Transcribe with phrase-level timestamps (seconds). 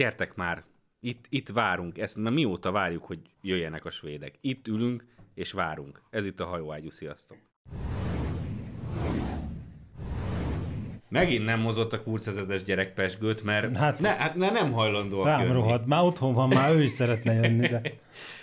[0.00, 0.62] gyertek már,
[1.00, 4.34] itt, itt várunk, ezt már mióta várjuk, hogy jöjjenek a svédek.
[4.40, 6.02] Itt ülünk, és várunk.
[6.10, 7.36] Ez itt a hajóágyú, sziasztok!
[11.08, 15.40] Megint nem mozott a kurcezedes gyerek Pesgőt, mert hát, ne, hát ne, nem hajlandóak Rám
[15.40, 15.52] jönni.
[15.52, 17.80] rohadt, már otthon van, már ő is szeretne jönni, de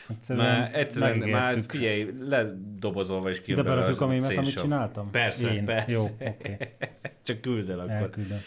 [0.09, 1.69] egyszerűen, Már egyszerűen, már megértük.
[1.71, 5.11] figyelj, ledobozolva is kijön belőle berakjuk a mémet, amit csináltam?
[5.11, 5.65] Persze, Én.
[5.65, 5.91] persze.
[5.91, 6.57] Jó, oké.
[7.25, 7.91] Csak küld el akkor.
[7.91, 8.37] Elküldöm.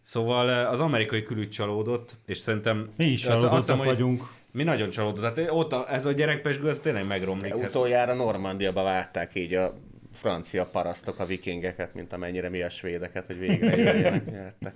[0.00, 2.90] Szóval eh, az amerikai külügy csalódott, és szerintem...
[2.96, 4.38] Mi is azt- azt csalódottak hiszem, hogy vagyunk.
[4.52, 5.24] Mi nagyon csalódott.
[5.24, 7.52] Hát ott a, ez a gyerekpesgő, ez tényleg megromlik.
[7.52, 9.74] Hát, Utoljára Normandiaba várták így a
[10.12, 14.54] francia parasztok a vikingeket, mint amennyire mi a svédeket, hogy végre jöjjenek,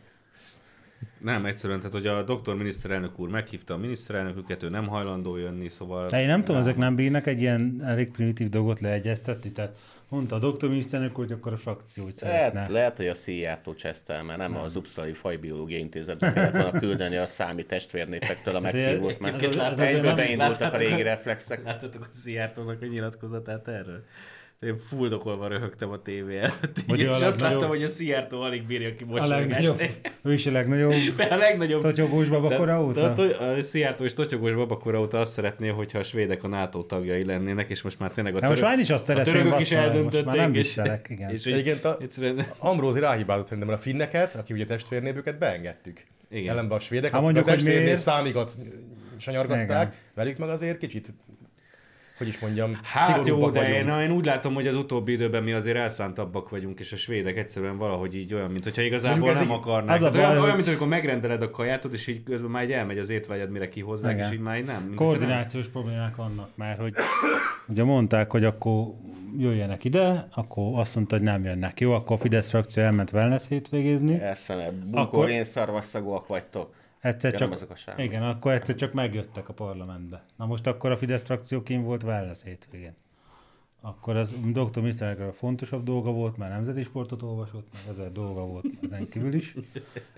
[1.21, 5.69] nem, egyszerűen, tehát hogy a doktor miniszterelnök úr meghívta a miniszterelnöküket, ő nem hajlandó jönni,
[5.69, 6.09] szóval...
[6.09, 9.77] De én nem tudom, ezek nem bírnak egy ilyen elég primitív dolgot leegyeztetni, tehát
[10.09, 12.53] mondta a doktorminiszternek, hogy akkor a frakciót szeretne.
[12.55, 17.17] Lehet, lehet, hogy a Szijjártó csesztel, mert nem, az Uppsalai Fajbiológiai Intézetbe kellett volna küldeni
[17.17, 21.65] a számi testvérnépektől a meghívót, azért egyből nem- beindultak a régi reflexek.
[21.65, 24.05] Láttatok a Szijjártónak a nyilatkozatát erről?
[24.61, 28.95] Én fuldokolva röhögtem a tévé előtt, a és azt láttam, hogy a Szijjártó alig bírja
[28.95, 29.83] ki A legnagyobb,
[30.23, 30.93] ő is a legnagyobb
[31.31, 31.81] A legnagyobb...
[31.83, 33.15] totyogós babakora óta?
[33.15, 37.25] Tehát a Szijjártó és Totyogós babakora óta azt szeretné, hogyha a svédek a NATO tagjai
[37.25, 39.71] lennének, és most már tényleg a, Hát most már is azt a szeretném, törökök is
[39.71, 40.25] most eldöntötték.
[40.25, 41.31] már nem és, igen.
[41.31, 42.47] És Egyébként a- egyszerűen...
[42.59, 46.05] Ambrózi ráhibázott szerintem, mert a finneket, aki ugye testvérnév, őket beengedtük.
[46.31, 46.51] Igen.
[46.51, 48.01] Ellenben a svédek, akik mondjuk, a miért?
[48.01, 48.57] számikat
[49.17, 51.13] sanyargatták, velük meg azért kicsit,
[52.19, 53.77] hogy is mondjam, Hát jó, de vagyunk.
[53.77, 56.97] én, na, én úgy látom, hogy az utóbbi időben mi azért elszántabbak vagyunk, és a
[56.97, 59.97] svédek egyszerűen valahogy így olyan, mint hogyha igazából nem így- akarnák.
[59.97, 62.63] az a Tehát olyan, baj, olyan, mint amikor megrendeled a kajátod, és így közben már
[62.65, 64.27] így elmegy az étvágyad, mire kihozzák, Igen.
[64.29, 64.75] és így már így nem.
[64.75, 64.97] Hogyha nem.
[64.97, 66.95] Koordinációs problémák vannak már, hogy
[67.69, 68.85] ugye mondták, hogy akkor
[69.39, 71.81] jöjjenek ide, akkor azt mondta, hogy nem jönnek.
[71.81, 74.21] Jó, akkor a Fidesz frakció elment wellness hétvégézni.
[74.21, 76.75] Eszene, Akkor- bukor, én szarvasszagúak vagytok.
[77.05, 78.01] Egyszer Ja, csak, nem azok a sávok.
[78.05, 80.25] igen, akkor egyszer csak megjöttek a parlamentbe.
[80.37, 82.95] Na most akkor a Fidesz frakció kim volt wellness hétvégén.
[83.81, 88.47] Akkor az doktor miniszterelnökre a fontosabb dolga volt, mert nemzeti sportot olvasott, meg ezer dolga
[88.47, 89.55] volt ezen kívül is.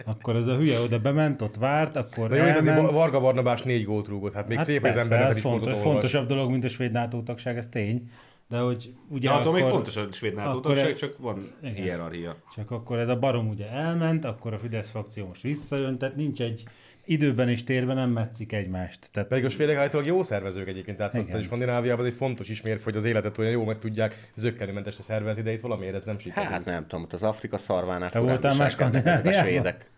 [0.04, 2.90] Akkor ez a hülye oda bement, ott várt, akkor De jó, elment.
[2.90, 5.42] Varga Barnabás négy gólt rúgott, hát még Hát szép, hogy az persze, ember ez is
[5.42, 5.92] sportot fontos, olvas.
[5.92, 8.10] fontosabb dolog, mint a svéd NATO tagság, ez tény.
[8.48, 11.74] De hogy ugye Ja, akkor, még fontos a svéd NATO tagság, e- csak van Igen.
[11.74, 12.36] hierarchia.
[12.54, 16.40] Csak akkor ez a barom ugye elment, akkor a Fidesz frakció most visszajön, tehát nincs
[16.40, 16.64] egy
[17.04, 19.08] időben és térben nem metszik egymást.
[19.12, 21.36] Tehát Pedig a svédek állítólag jó szervezők egyébként, tehát ott Igen.
[21.38, 25.42] a Skandináviában ez egy fontos ismérv, hogy az életet olyan jó meg tudják zöggenőmentesre szervezni,
[25.42, 26.50] de itt valamiért ez nem sikerül.
[26.50, 29.90] Hát nem tudom, ott az Afrika szarvánál Te voltál furán ezek a svédek.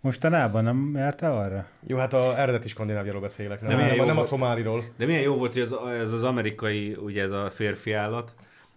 [0.00, 1.66] Mostanában nem jártál arra?
[1.86, 4.26] Jó, hát a eredeti Skandináviáról beszélek, nem, De nem, nem a volt.
[4.26, 4.84] szomáliról.
[4.96, 8.34] De milyen jó volt, hogy ez, ez az amerikai, ugye ez a férfi állat,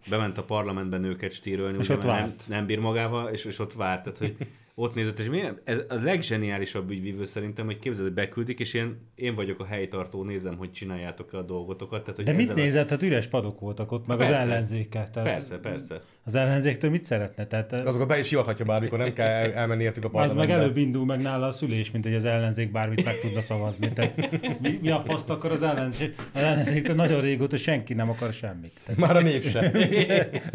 [0.09, 2.43] bement a parlamentben nőket stírölni, És ugye, ott mert nem, várt.
[2.47, 4.35] nem bír magával, és, és ott várt, tehát hogy
[4.81, 8.97] ott nézett, és milyen, ez a legzseniálisabb ügyvívő szerintem, hogy képzeld, hogy beküldik, és én,
[9.15, 11.99] én vagyok a helytartó, nézem, hogy csináljátok a dolgotokat.
[12.01, 12.89] Tehát, hogy De mit ezzel a- nézett?
[12.89, 14.41] Hát üres padok voltak ott, meg az Persze.
[14.41, 15.09] ellenzékek.
[15.09, 16.01] Tehát Persze, persze.
[16.23, 17.45] Az ellenzéktől mit szeretne?
[17.47, 20.55] Tehát Azokat be is hivathatja bármikor, nem kell el, elmenni értük a az meg parlamentbe.
[20.55, 23.93] előbb indul meg nála a szülés, mint hogy az ellenzék bármit meg tudna szavazni.
[23.93, 24.15] Tehát
[24.61, 26.15] mi, mi a faszt akar az ellenzék?
[26.33, 28.79] Az ellenzéktől nagyon régóta senki nem akar semmit.
[28.85, 29.71] Tehát, Már a nép se.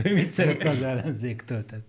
[0.04, 1.64] ő mit szeretne az ellenzéktől?
[1.64, 1.84] Tehát,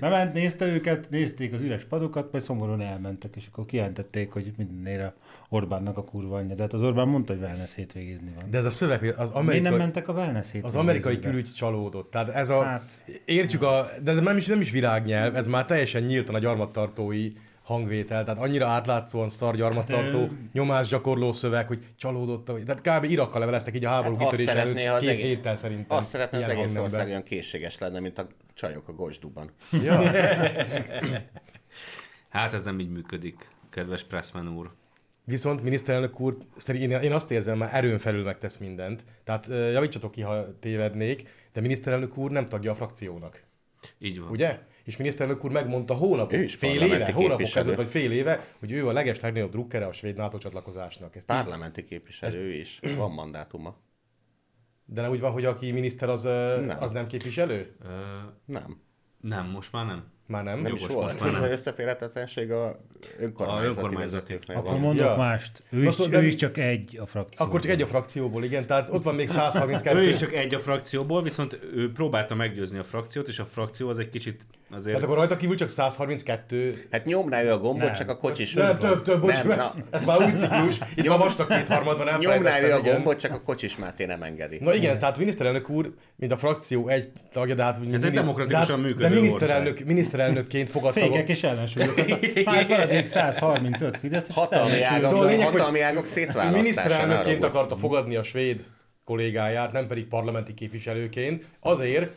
[0.00, 5.04] bement, nézte őket, nézték az üres padokat, majd szomorúan elmentek, és akkor kijelentették, hogy mindenére
[5.06, 5.12] a
[5.48, 6.54] Orbánnak a kurva anyja.
[6.54, 8.50] De hát az Orbán mondta, hogy wellness hétvégézni van.
[8.50, 10.68] De ez a szöveg, hogy az Miért amerikai, nem mentek a wellness hétvégézni?
[10.68, 12.10] az amerikai külügy csalódott.
[12.10, 12.90] Tehát ez a, Hát.
[13.24, 17.28] értjük a, de ez nem is, nem is virágnyelv, ez már teljesen nyíltan a gyarmattartói
[17.62, 23.10] hangvétel, tehát annyira átlátszóan szar gyarmattartó, Hát, nyomásgyakorló szöveg, hogy csalódott, tehát kb.
[23.10, 25.56] Irakkal leveleztek így a háború Hát azt kitörés szeretné, ha előtt az két egész- héttel
[25.56, 25.96] szerintem.
[25.98, 28.26] Azt szeretne az ilyen egész ország olyan készséges lenne, mint a
[28.58, 29.50] csajok a Gosduban.
[29.82, 30.02] Ja.
[32.28, 34.70] Hát ez nem így működik, kedves Pressman úr.
[35.24, 39.04] Viszont miniszterelnök úr, szerint én, azt érzem, már erőn felül megtesz mindent.
[39.24, 43.42] Tehát javítsatok ki, ha tévednék, de miniszterelnök úr nem tagja a frakciónak.
[43.98, 44.30] Így van.
[44.30, 44.58] Ugye?
[44.84, 48.88] És miniszterelnök úr megmondta hónapok, is fél éve, hónapok ezelőtt, vagy fél éve, hogy ő
[48.88, 51.16] a leges legnagyobb drukkere a svéd NATO csatlakozásnak.
[51.16, 52.80] Ezt Parlamenti képviselő ő is.
[52.96, 53.76] Van mandátuma.
[54.90, 57.76] De nem úgy van, hogy aki miniszter, az nem, az nem képviselő?
[57.82, 57.88] Ö,
[58.44, 58.80] Nem.
[59.20, 60.04] nem, most már nem.
[60.28, 60.54] Már nem?
[60.54, 61.20] Nem Jogos, is volt.
[61.20, 61.42] már Ez nem.
[61.42, 62.78] az összeférhetetlenség a
[63.18, 64.38] önkormányzati, A önkormányzati.
[64.46, 64.80] Akkor van.
[64.80, 65.16] mondok Ja.
[65.16, 65.62] mást.
[65.70, 67.46] Ő Azt is, mondom, ő is csak egy a frakció.
[67.46, 69.98] Akkor csak egy a frakcióból, igen, tehát ott van még 132.
[69.98, 73.88] Ő is csak egy a frakcióból, viszont ő próbálta meggyőzni a frakciót, és a frakció
[73.88, 74.84] az egy kicsit azért...
[74.86, 77.92] Tehát akkor rajta kívül csak 132 Hát nyomná ő a gombot, Nem.
[77.92, 79.82] csak a kocsis nem, ült több, több, bocs, Nem, ez, na.
[79.90, 80.74] ez már új ciklus.
[80.94, 84.22] Itt Nyom- már vastag kétharmad van, Nyomná ő a gombot, csak a kocsis Máté nem
[84.22, 84.58] engedi.
[84.60, 87.78] Na igen, tehát miniszterelnök úr, mint a frakció egy tagja, de hát...
[87.92, 89.84] Ez egy demokratikusan de, hát- működő De miniszterelnök,
[90.26, 91.00] miniszterelnökként fogadta...
[91.00, 91.96] Fékek és ellensúlyok.
[92.44, 96.56] Már maradék 135 Fidesz, Hatalmi ágak, Szóval lényeg, hatalmi ágak szétválasztása.
[96.62, 98.64] miniszterelnökként akarta fogadni a svéd
[99.04, 102.10] kollégáját, nem pedig parlamenti képviselőként, azért,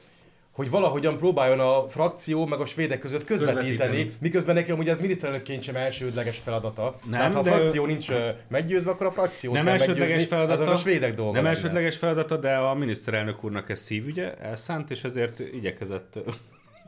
[0.52, 4.12] hogy valahogyan próbáljon a frakció meg a svédek között közvetíteni, Közvetíteni.
[4.20, 6.96] miközben neki amúgy ez miniszterelnökként sem elsődleges feladata.
[7.10, 10.72] Nem, Tehát ha a frakció nincs ö, meggyőzve, akkor a frakciót Nem kell elsődleges feladata.
[10.72, 11.56] a svédek dolga Nem lenne.
[11.56, 16.20] elsődleges feladata, de a miniszterelnök úrnak ez szívügye, elszánt, és ezért igyekezett.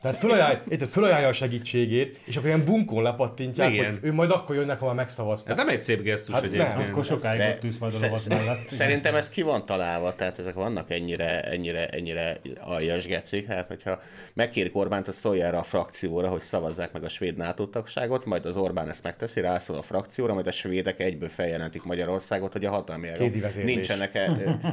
[0.04, 3.92] Tehát fölajánlja, érted, fölajánlja a segítségét, és akkor ilyen bunkón lepattintják, Igen.
[3.92, 5.50] hogy ő majd akkor jönnek, ha már megszavazták.
[5.52, 6.54] Ez nem egy szép gesztus Hát nem.
[6.54, 6.90] egyébként.
[6.90, 8.70] Akkor sokáig ott ülsz majd a lovat mellett.
[8.70, 14.02] Szerintem ez ki van találva, tehát ezek vannak ennyire, ennyire, ennyire aljas gecik, hát hogyha
[14.34, 18.46] megkérik Orbánt, hogy szólja erre a frakcióra, hogy szavazzák meg a svéd NATO tagságot, majd
[18.46, 22.70] az Orbán ezt megteszi, rászól a frakcióra, majd a svédek egyből feljelentik Magyarországot, hogy a
[22.70, 23.76] hatalmi vezérlés.
[23.76, 24.20] nincsenek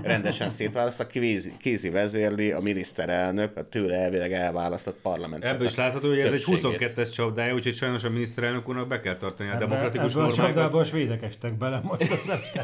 [0.02, 5.18] rendesen szétválasztva, kézi, kézi vezérli a miniszterelnök, a tőle elvileg elválasztott parlament.
[5.40, 6.92] Ebből is látható, hogy ez egy többségét.
[6.96, 10.26] 22-es csapdája, úgyhogy sajnos a miniszterelnök úrnak be kell tartani a Ebbe- demokratikus Ebből a
[10.26, 10.52] normákat.
[10.52, 12.10] csapdába a svédek estek bele most.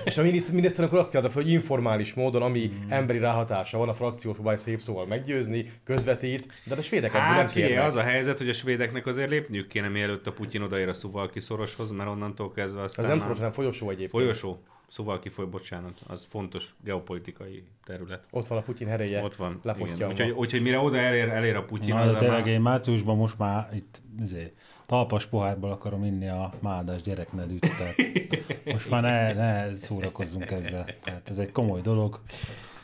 [0.04, 2.86] És a miniszt- miniszterelnök úr azt kérdezte, hogy informális módon, ami Hmm.
[2.88, 7.34] emberi ráhatása van, a frakciót próbálja szép szóval meggyőzni, közvetít, de a svédek ebből nem
[7.34, 10.88] Hát figyelj, az a helyzet, hogy a svédeknek azért lépniük kéne, mielőtt a Putyin odaér
[10.88, 14.10] a Suvalki szoroshoz, mert onnantól kezdve aztán Ez nem szoros, hanem folyosó egyébként.
[14.10, 14.62] Folyosó.
[14.88, 18.26] Suvalki foly, bocsánat, az fontos geopolitikai terület.
[18.30, 19.22] Ott van a Putyin hereje.
[19.22, 19.50] Ott van.
[19.50, 19.60] Igen.
[19.62, 20.06] Lepottyanva.
[20.12, 23.38] Úgyhogy, úgyhogy mire oda elér, elér a Putyin, Na, de már- tényleg én márciusban most
[23.38, 24.52] már itt izé,
[24.86, 27.94] talpas pohárból akarom inni a mádás gyereknedűt, tehát
[28.72, 30.84] most már ne, ne szórakozzunk ezzel.
[31.04, 32.20] Tehát ez egy komoly dolog.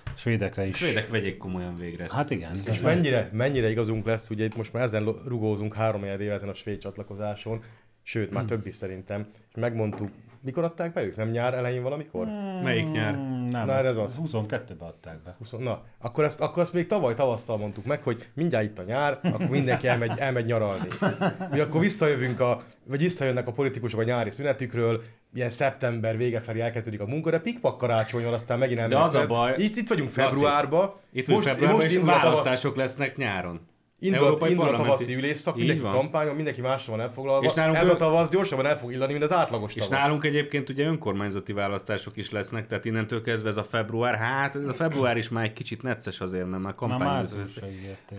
[0.04, 0.76] A Svédekre is.
[0.76, 2.04] Svédek vegyék komolyan végre.
[2.04, 2.14] ezt.
[2.14, 2.56] Hát igen.
[2.66, 6.54] És mennyire, mennyire igazunk lesz, ugye itt most már ezen rugózunk három éve ezen a
[6.54, 7.62] svéd csatlakozáson,
[8.02, 8.37] sőt, Hmm.
[8.37, 9.26] már több is szerintem.
[9.49, 10.10] És megmondtuk,
[10.42, 11.16] mikor adták be ők?
[11.16, 12.26] Nem nyár elején valamikor?
[12.62, 13.14] Melyik nyár?
[13.50, 14.20] Nem, Na, ez az.
[14.26, 15.34] 22-ben adták be.
[15.38, 18.82] 20, na, akkor ezt, akkor ezt még tavaly tavasszal mondtuk meg, hogy mindjárt itt a
[18.82, 20.88] nyár, akkor mindenki elmegy, elmegy nyaralni.
[21.50, 25.02] Mi akkor visszajövünk a, vagy visszajönnek a politikusok a nyári szünetükről,
[25.34, 28.96] ilyen szeptember vége felé elkezdődik a munka, de pikpak karácsony van, aztán megint elmegy.
[28.96, 31.00] az a baj- Itt, itt vagyunk Laci, februárba.
[31.12, 33.60] Itt most, februárban, és indul a tavasz- választások lesznek nyáron.
[34.04, 35.93] Indul, a, Európai indul a tavaszi ülésszak, mindenki van.
[35.93, 37.44] kampányon, mindenki másra van elfoglalva.
[37.44, 40.02] És nálunk Ez ő- a tavasz gyorsabban el fog illani, mint az átlagos És tavasz.
[40.04, 44.69] nálunk egyébként ugye önkormányzati választások is lesznek, tehát innentől kezdve ez a február, hát ez
[44.69, 47.26] a február is már egy kicsit necces azért, mert már Már kampány.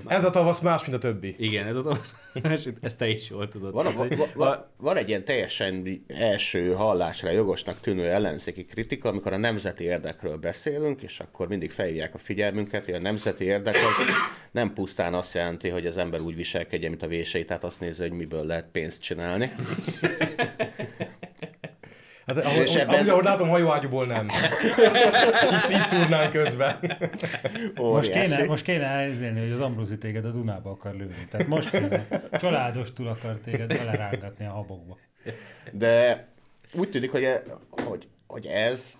[0.08, 1.36] Ez a tavasz más, mint a többi.
[1.40, 2.16] Igen, ez a tavasz.
[2.80, 3.74] Ezt te is jól tudod.
[3.74, 8.66] Van, a, Tehát, va, hogy- va, van egy ilyen teljesen első hallásra jogosnak tűnő ellenzéki
[8.66, 13.44] kritika, amikor a nemzeti érdekről beszélünk, és akkor mindig felhívják a figyelmünket, hogy a nemzeti
[13.44, 14.06] érdek az
[14.54, 18.04] nem pusztán azt jelenti, hogy az ember úgy viselkedjen, mint a vései, tehát azt nézze,
[18.08, 19.52] hogy miből lehet pénzt csinálni.
[22.26, 24.28] Hát ahogy, És ebben- ahogy, ahogy látom, hajóágyúból nem.
[25.54, 26.80] így, így szúrnánk közben.
[27.76, 31.28] Most kéne, most kéne elzélni, hogy az Ambrózi téged a Dunába akar lőni.
[31.30, 32.06] Tehát most kéne.
[32.32, 34.98] Családos túl akar téged belerángatni a habokba.
[35.72, 36.28] De
[36.74, 38.94] úgy tűnik, hogy, e- hogy, hogy ez,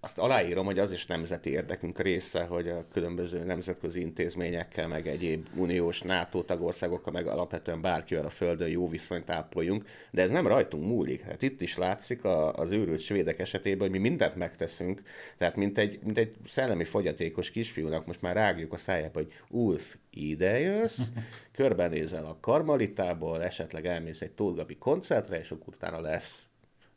[0.00, 5.46] azt aláírom, hogy az is nemzeti érdekünk része, hogy a különböző nemzetközi intézményekkel, meg egyéb
[5.54, 10.86] uniós NATO tagországokkal, meg alapvetően bárkivel a Földön jó viszonyt ápoljunk, de ez nem rajtunk
[10.86, 11.20] múlik.
[11.20, 15.02] Hát itt is látszik a, az őrült svédek esetében, hogy mi mindent megteszünk,
[15.36, 19.96] tehát mint egy, mint egy szellemi fogyatékos kisfiúnak most már rágjuk a szájába, hogy Ulf,
[20.10, 21.00] ide jössz,
[21.56, 26.47] körbenézel a karmalitából, esetleg elmész egy Tóth koncertre, és akkor utána lesz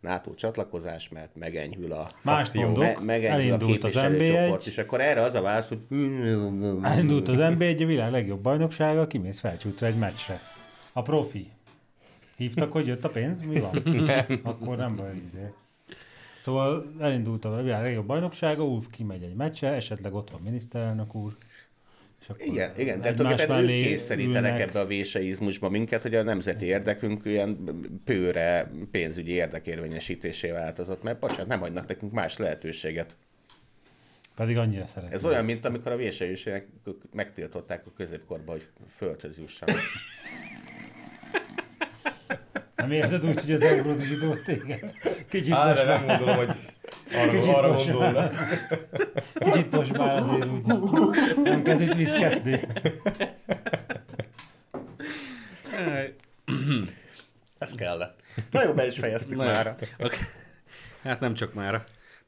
[0.02, 2.62] NATO csatlakozás, mert megenyhül a Más Frakció.
[2.62, 5.80] mondok, me- megenyhül a az képviselőcsoport, NB1, és akkor erre az a válasz, hogy
[6.84, 10.40] elindult az NB1, a világ legjobb bajnoksága, kimész felcsútra egy meccsre.
[10.94, 11.48] A profi.
[12.36, 13.42] Hívtak, hogy jött a pénz?
[13.42, 13.76] Mi van?
[14.44, 15.54] Akkor nem baj, izé.
[16.40, 21.36] Szóval elindult a világ legjobb bajnoksága, Ulf kimegy egy meccsre, esetleg ott van miniszterelnök úr.
[22.22, 24.70] És akkor Igen, igen, de tulajdonképpen ők kényszerítenek ülnek.
[24.70, 27.58] ebbe a véseizmusba minket, hogy a nemzeti érdekünk ilyen
[28.06, 33.16] pőre pénzügyi érdekérvényesítésé változott, mert bocsánat, nem adnak nekünk más lehetőséget.
[34.36, 35.14] Pedig annyira szeretem.
[35.14, 36.68] Ez olyan, mint amikor a vésejűségnek
[37.14, 39.80] megtiltották a középkorban, hogy földhöz jussanak.
[42.76, 44.92] Nem érzed úgy, hogy az Ambrózi zsidó téged?
[45.30, 46.56] Kicsit Á, most nem gondolom, hogy
[47.14, 48.12] arra, Kicsit arra most gondol.
[48.12, 48.32] már.
[49.52, 50.66] kicsit most már azért úgy
[51.44, 52.60] nem kezd itt viszkedni.
[57.58, 58.20] Ez kellett.
[58.52, 59.76] Na jó, be is fejeztük Na, már.
[59.98, 60.18] Okay.
[61.04, 61.84] Hát nem csak mára.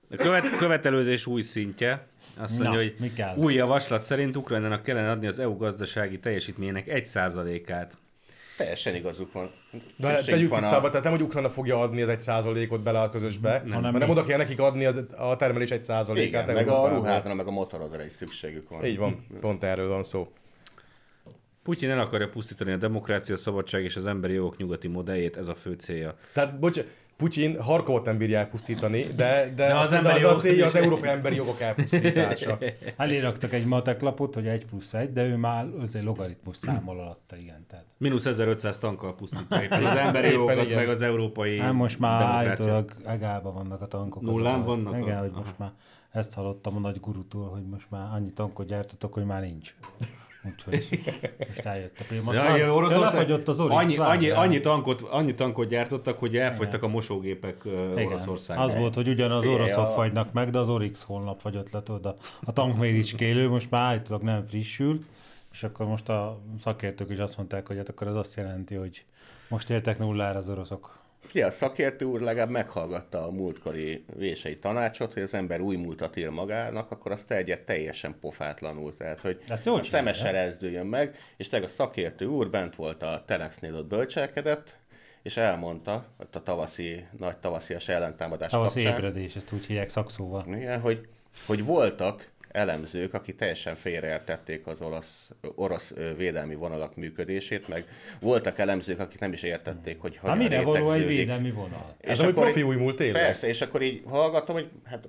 [0.09, 2.05] A követ, követelőzés új szintje.
[2.37, 3.35] Azt mondja, Na, hogy mi kell?
[3.35, 7.97] új javaslat szerint Ukrajnának kellene adni az EU gazdasági teljesítményének 1%-át.
[8.57, 9.51] Teljesen igazuk van.
[9.95, 13.09] De tegyük van tisztába, tehát nem, hogy Ukrajna fogja adni az egy százalékot bele a
[13.09, 14.09] közösbe, nem, hanem mi?
[14.09, 16.43] oda kell nekik adni az, a termelés egy százalékát.
[16.43, 18.85] Igen, meg a ruhádra, meg a motorodra is szükségük van.
[18.85, 20.31] Így van, pont erről van szó.
[21.63, 25.47] Putyin el akarja pusztítani a demokrácia, a szabadság és az emberi jogok nyugati modelljét, ez
[25.47, 26.15] a fő célja.
[26.33, 26.79] Tehát, bocs,
[27.23, 30.65] Putyin Harkovot nem bírják pusztítani, de, de, De az de, emberi de a jogok célja
[30.65, 32.57] az európai emberi jogok elpusztítása.
[32.97, 37.65] Eléraktak egy mateklapot, hogy 1 plusz 1, de ő már azért logaritmus számol alatta, igen.
[37.69, 37.85] Tehát.
[37.97, 40.77] Mínusz 1500 tankkal pusztítja éppen az emberi jogokat, igen.
[40.77, 44.21] meg az európai Hát most már állítólag egálban vannak a tankok.
[44.21, 45.71] Nullán vannak Igen, a- hogy most már
[46.11, 49.75] ezt hallottam a nagy gurutól, hogy most már annyi tankot gyártottak, hogy már nincs.
[50.45, 50.99] Úgyhogy
[51.47, 52.21] most eljöttek.
[52.23, 54.39] Most Ja, már az- Oroszország, lefagyott az Orix, annyi, annyi, várjál.
[54.39, 58.05] annyi, tankot, annyi tankot gyártottak, hogy elfogytak a mosógépek Igen.
[58.05, 58.69] Oroszországban.
[58.69, 62.05] Az volt, hogy ugyanaz oroszok a- fagynak meg, de az Orix holnap fagyott le, tudod,
[62.05, 65.05] a, a tankméricskélő most már állítólag nem frissül,
[65.51, 69.05] és akkor most a szakértők is azt mondták, hogy hát akkor ez azt jelenti, hogy
[69.47, 71.01] most értek nullára az oroszok.
[71.31, 76.15] Ja, a szakértő úr legalább meghallgatta a múltkori vései tanácsot, hogy az ember új múltat
[76.15, 78.97] ír magának, akkor azt egyet teljesen pofátlanul.
[78.97, 80.13] Tehát, hogy Ezt a szeme csinálja.
[80.13, 84.77] se rezdüljön meg, és tényleg a szakértő úr bent volt a Telexnél, ott bölcselkedett,
[85.21, 90.45] és elmondta, ott a tavaszi, nagy tavaszias ellentámadás Tavasz kapcsán, ébredés, ezt úgy hívják szakszóval.
[90.47, 91.07] igen, hogy,
[91.45, 97.85] hogy voltak elemzők, akik teljesen félreértették az orosz, orosz védelmi vonalak működését, meg
[98.19, 101.95] voltak elemzők, akik nem is értették, hogy Hát hogyan mire való egy védelmi vonal?
[101.99, 103.21] Ez hogy akkor profi így- új múlt tényleg.
[103.25, 105.07] Persze, és akkor így hallgattam, hogy hát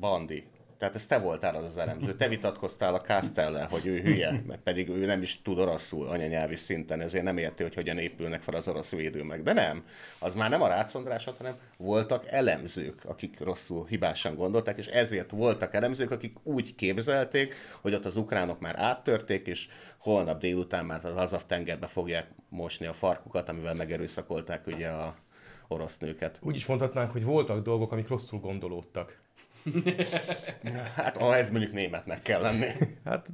[0.00, 0.44] Bandi.
[0.80, 2.14] Tehát ez te voltál az az elemző.
[2.14, 6.56] Te vitatkoztál a Castellel, hogy ő hülye, mert pedig ő nem is tud oroszul anyanyelvi
[6.56, 9.42] szinten, ezért nem érti, hogy hogyan épülnek fel az orosz védőmek.
[9.42, 9.84] De nem,
[10.18, 10.92] az már nem a Rácz
[11.38, 17.94] hanem voltak elemzők, akik rosszul, hibásan gondolták, és ezért voltak elemzők, akik úgy képzelték, hogy
[17.94, 19.68] ott az ukránok már áttörték, és
[19.98, 25.16] holnap délután már az Azov tengerbe fogják mosni a farkukat, amivel megerőszakolták ugye a
[25.68, 26.38] orosz nőket.
[26.42, 29.20] Úgy is mondhatnánk, hogy voltak dolgok, amik rosszul gondolódtak.
[30.96, 32.66] Hát, ha ez mondjuk németnek kell lenni.
[33.04, 33.26] Hát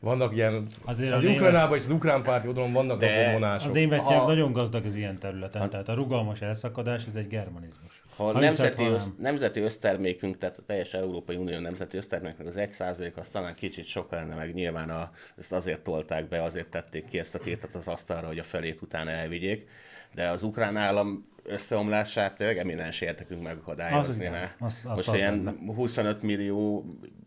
[0.00, 3.32] vannak ilyen, Azért a az német- Ukrajnában és az ukrán párti oldalon vannak De- A
[3.32, 3.72] vonások.
[3.72, 8.02] német Ha- nagyon gazdag az ilyen területen, tehát a rugalmas elszakadás, ez egy germanizmus.
[8.16, 9.14] Ha a Ha nemzeti, ha össz, nem.
[9.18, 12.74] nemzeti össztermékünk, tehát a teljes Európai Unió nemzeti összterméknek az 1
[13.16, 17.18] az talán kicsit sok lenne, meg nyilván a, ezt azért tolták be, azért tették ki
[17.18, 19.68] ezt a tétet az asztalra, hogy a felét utána elvigyék.
[20.14, 24.08] De az ukrán állam összeomlását tényleg eminens értekünk megakadályozni.
[24.08, 25.74] Az igen, az- az Most az ilyen lenne.
[25.74, 26.84] 25 millió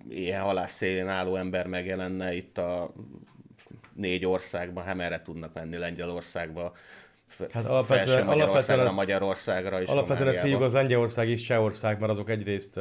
[0.09, 2.93] ilyen halásszélén álló ember megjelenne itt a
[3.93, 6.73] négy országban, hát merre tudnak menni Lengyelországba,
[7.53, 12.11] Hát alapvetően- Magyarországra, alapvetően a- Magyarországra és Alapvetően a céljuk az Lengyelország és Csehország, mert
[12.11, 12.79] azok egyrészt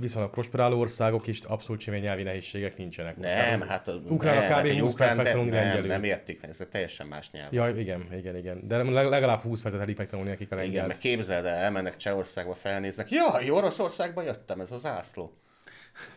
[0.00, 3.16] viszonylag prosperáló országok, és abszolút semmilyen nyelvi nehézségek nincsenek.
[3.16, 4.52] Nem, az- hát az, Ukránok nem, kb.
[4.52, 5.88] hát egy 20 ukrán perc te- megtanulni nem, lengyelül.
[5.88, 7.52] nem értik, ez egy teljesen más nyelv.
[7.52, 8.68] Ja, igen, igen, igen.
[8.68, 10.86] De leg- legalább 20 percet elég megtanulni nekik a Igen, lengyelt.
[10.86, 13.10] meg képzeld el, elmennek Csehországba, felnéznek.
[13.10, 15.36] Jaj, Oroszországba jöttem, ez az ászló.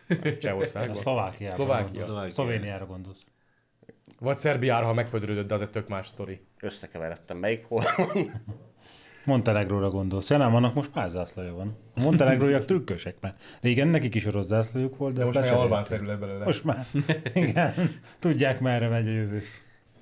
[0.08, 0.94] A Csehországban.
[0.94, 2.30] Szlovákiára Szlovákia.
[2.30, 3.20] Szlovéniára gondolsz.
[4.18, 6.40] Vagy Szerbiára, ha megpödrődött, de az egy tök más sztori.
[6.60, 7.82] Összekeveredtem, melyik hol
[9.26, 10.30] Montenegróra gondolsz.
[10.30, 11.76] Ja nem, annak most már zászlaja van.
[11.94, 15.82] A montenegróiak trükkösek, mert régen nekik is orosz zászlajuk volt, de, De most már albán
[15.82, 16.44] szerű belőle.
[16.44, 16.86] Most már,
[17.34, 17.74] igen,
[18.18, 19.42] tudják merre megy a jövő.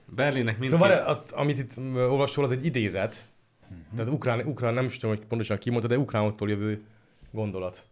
[0.07, 0.81] Berlinnek mindkét...
[0.81, 3.28] Szóval azt, amit itt olvasol, az egy idézet.
[3.69, 3.97] Mhm.
[3.97, 6.85] Tehát ukrán, ukrán, nem is tudom, hogy pontosan ki mondta, de ukránoktól jövő
[7.31, 7.87] gondolat.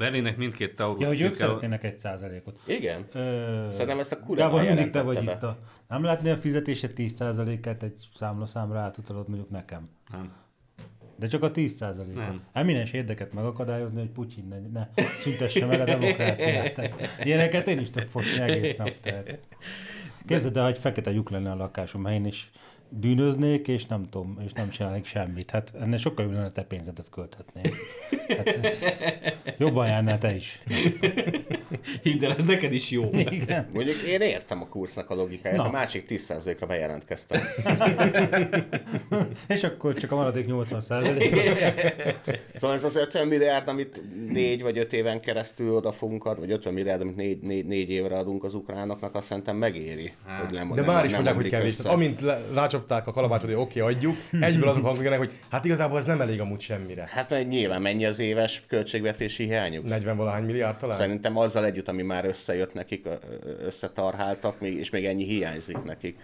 [0.00, 2.60] Berlinnek mindkét Taurus Ja, hogy ők szeretnének egy százalékot.
[2.66, 3.06] Igen.
[3.12, 5.58] Ö, Szerintem ezt a kurva Gábor, mindig te vagy jelentette itt a...
[5.88, 9.88] Nem lehetné a fizetésed 10%-át egy számlaszámra átutalod mondjuk nekem?
[10.12, 10.32] Nem.
[11.16, 12.14] De csak a 10%-ot.
[12.14, 12.42] Nem.
[12.52, 16.74] Eminens érdeket megakadályozni, hogy Putyin ne, ne szüntesse meg a demokráciát.
[16.74, 19.00] Tehát ilyeneket én is tudok fosni egész nap.
[19.00, 19.38] Tehát.
[20.26, 22.46] Képzeld el, hogy fekete lyuk lenne a lakásom helyén, és
[22.90, 25.50] bűnöznék, és nem tudom, és nem csinálnék semmit.
[25.50, 27.74] Hát ennél sokkal jobb lenne, te pénzedet költhetnék.
[28.28, 29.02] Hát ez
[29.58, 30.62] jobban járnál te is.
[32.02, 33.04] Hidd el, ez neked is jó.
[33.12, 33.68] Igen.
[33.72, 35.64] Mondjuk én értem a kurznak a logikáját, Na.
[35.64, 37.40] a másik 10%-ra bejelentkeztem.
[39.48, 40.82] És akkor csak a maradék 80
[42.56, 46.50] Szóval ez az 50 milliárd, amit négy vagy öt éven keresztül oda fogunk adni, vagy
[46.52, 50.12] 50 milliárd, amit négy, négy, négy évre adunk az ukránoknak, azt szerintem megéri.
[50.26, 50.44] Hát.
[50.44, 51.78] hogy nem, De nem, már is mondják, hogy kevés.
[51.78, 52.40] amint le,
[52.80, 56.20] rácsapták a kalapácsot, hogy oké, okay, adjuk, egyből azok hangolnak, hogy hát igazából ez nem
[56.20, 57.08] elég amúgy semmire.
[57.12, 59.84] Hát mert nyilván mennyi az éves költségvetési hiányuk?
[59.84, 60.98] 40 valahány milliárd talán?
[60.98, 63.08] Szerintem azzal együtt, ami már összejött nekik,
[63.60, 66.18] összetarháltak, és még ennyi hiányzik nekik.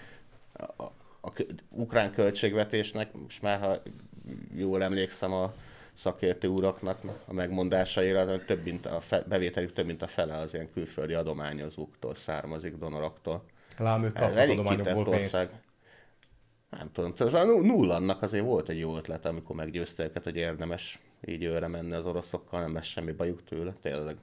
[0.52, 1.32] A, a, a
[1.70, 3.82] ukrán költségvetésnek, most már ha
[4.56, 5.52] jól emlékszem, a
[5.92, 10.68] szakértő uraknak a megmondásaira, több mint a fe, bevételük több mint a fele az ilyen
[10.72, 13.44] külföldi adományozóktól származik, donoroktól.
[13.78, 15.34] Lám, ők Ez kapnak adományokból pénzt.
[15.34, 15.48] ország.
[16.70, 20.37] Nem tudom, az a nu- nullannak azért volt egy jó ötlet, amikor meggyőzte őket, hogy
[20.37, 24.16] érdemes így őre menni az oroszokkal, nem lesz semmi bajuk tőle, tényleg.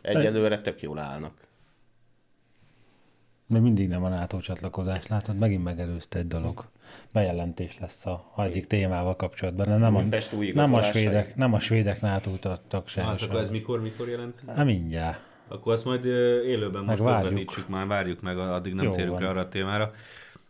[0.00, 1.46] Egyelőre tök jól állnak.
[3.46, 6.64] Még mindig nem a NATO csatlakozás, látod, megint megelőzte egy dolog.
[7.12, 10.02] Bejelentés lesz a egyik témával kapcsolatban, de nem a,
[10.54, 12.30] nem a svédek, nem a svédek NATO
[12.68, 13.06] tagság.
[13.06, 14.42] Az, akkor ez mikor, mikor jelent?
[14.46, 15.20] Hát mindjárt.
[15.48, 16.04] Akkor azt majd
[16.44, 17.28] élőben most várjuk.
[17.28, 19.22] közvetítsük már, várjuk meg, addig nem Jó térünk van.
[19.22, 19.92] rá arra a témára.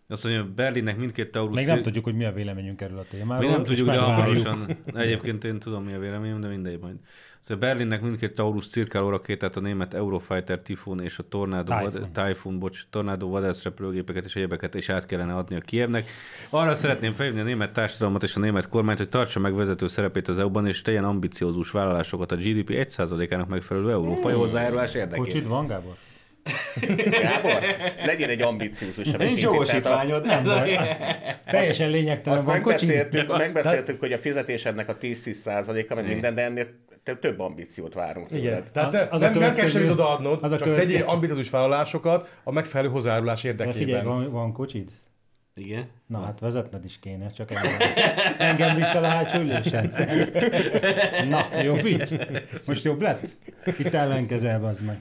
[0.08, 1.56] Azt mondja, Berlinnek mindkét Taurus...
[1.56, 3.48] Még nem tudjuk, hogy mi a véleményünk erről a témáról.
[3.48, 4.78] Mi nem tudjuk, de hamarosan.
[4.94, 6.94] Egyébként én tudom, mi a véleményem, de mindegy majd.
[7.40, 11.90] Szóval Berlinnek mindkét Taurus cirkáló rakétát, a német Eurofighter Typhoon és a Tornado, Typhoon.
[11.90, 12.26] Typhoon.
[12.26, 16.06] Typhoon bocs, Tornado vadászrepülőgépeket és egyebeket is át kellene adni a Kievnek.
[16.50, 20.28] Arra szeretném felhívni a német társadalmat és a német kormányt, hogy tartsa meg vezető szerepét
[20.28, 25.48] az EU-ban, és tegyen ambiciózus vállalásokat a GDP 1%-ának megfelelő európai hozzájárulás érdekében.
[25.48, 25.94] Van, Gábor?
[27.20, 27.58] Gábor,
[28.04, 29.18] legyen egy ambiciózusabb.
[29.18, 30.26] Nincs tehát a- jogosítványod.
[30.26, 31.02] Nem baj, azt
[31.44, 36.66] teljesen lényegtelen Azt van megbeszéltük, megbeszéltük, hogy a fizetésednek a 10-10%-a, meg minden, de ennél
[37.04, 39.90] több, több ambíciót várunk Igen, tehát Az- az az a nem, nem kell következő- semmit
[39.90, 44.04] odaadnod, az a csak következő- tegyél ambiciózus vállalásokat a megfelelő hozzájárulás De figyelj, érdekében.
[44.04, 44.90] van, van kocsid?
[45.54, 45.88] Igen.
[46.06, 47.88] Na hát vezetned is kéne, csak engem,
[48.50, 49.92] engem vissza le hátsó ülésen.
[51.28, 52.26] Na, jobb így?
[52.64, 53.26] Most jobb lett?
[53.78, 54.98] Itt ellenkezel, bazd meg.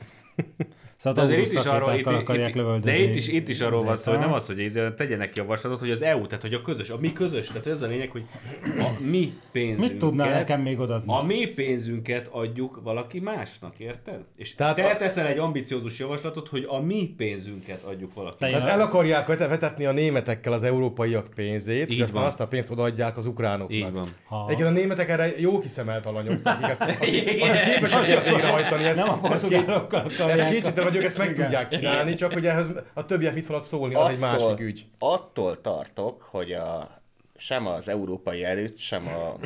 [1.06, 3.84] Szóval De azért itt is arról, itt, akarják itt, de itt is, itt is arról
[3.84, 6.62] van szó, hogy nem az, hogy ízé, tegyenek javaslatot, hogy az EU, tehát hogy a
[6.62, 8.24] közös, a mi közös, tehát ez a lényeg, hogy
[8.80, 11.14] a mi pénzünket, Mit tudnál nekem még odaadni?
[11.14, 14.20] a mi pénzünket adjuk valaki másnak, érted?
[14.38, 18.36] És Tehát te a- teszel egy ambiciózus javaslatot, hogy a mi pénzünket adjuk valaki.
[18.40, 22.40] Te- Tehát el akarják vete- vetetni a németekkel az európaiak pénzét, Így és aztán azt
[22.40, 23.74] a pénzt odaadják az ukránoknak.
[23.78, 24.08] Így van.
[24.28, 28.84] Ha- Egyébként a németek erre jó kiszemelt alanyok, akik, ezt, akik, akik képesek végrehajtani.
[28.84, 30.50] Ezt, Nem a ezt, két, portugálokkal ezt
[31.00, 31.44] kétségtelen vagyok, ezt meg Igen.
[31.44, 34.86] tudják csinálni, csak hogy ehhez a többiek mit fognak szólni, az egy másik ügy.
[35.00, 37.02] Attól tartok, hogy a,
[37.38, 39.38] sem az európai elit, sem a,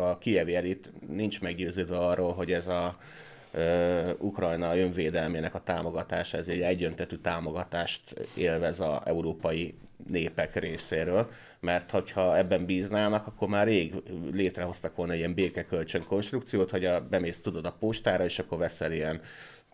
[0.00, 2.96] a kievi elit nincs meggyőződve arról, hogy ez a
[3.52, 8.02] ö, Ukrajna önvédelmének a támogatása, ez egy egyöntetű támogatást
[8.36, 9.74] élvez a európai
[10.06, 13.94] népek részéről, mert hogyha ebben bíznának, akkor már rég
[14.32, 19.20] létrehoztak volna ilyen békekölcsön konstrukciót, hogy a, bemész tudod a postára, és akkor veszel ilyen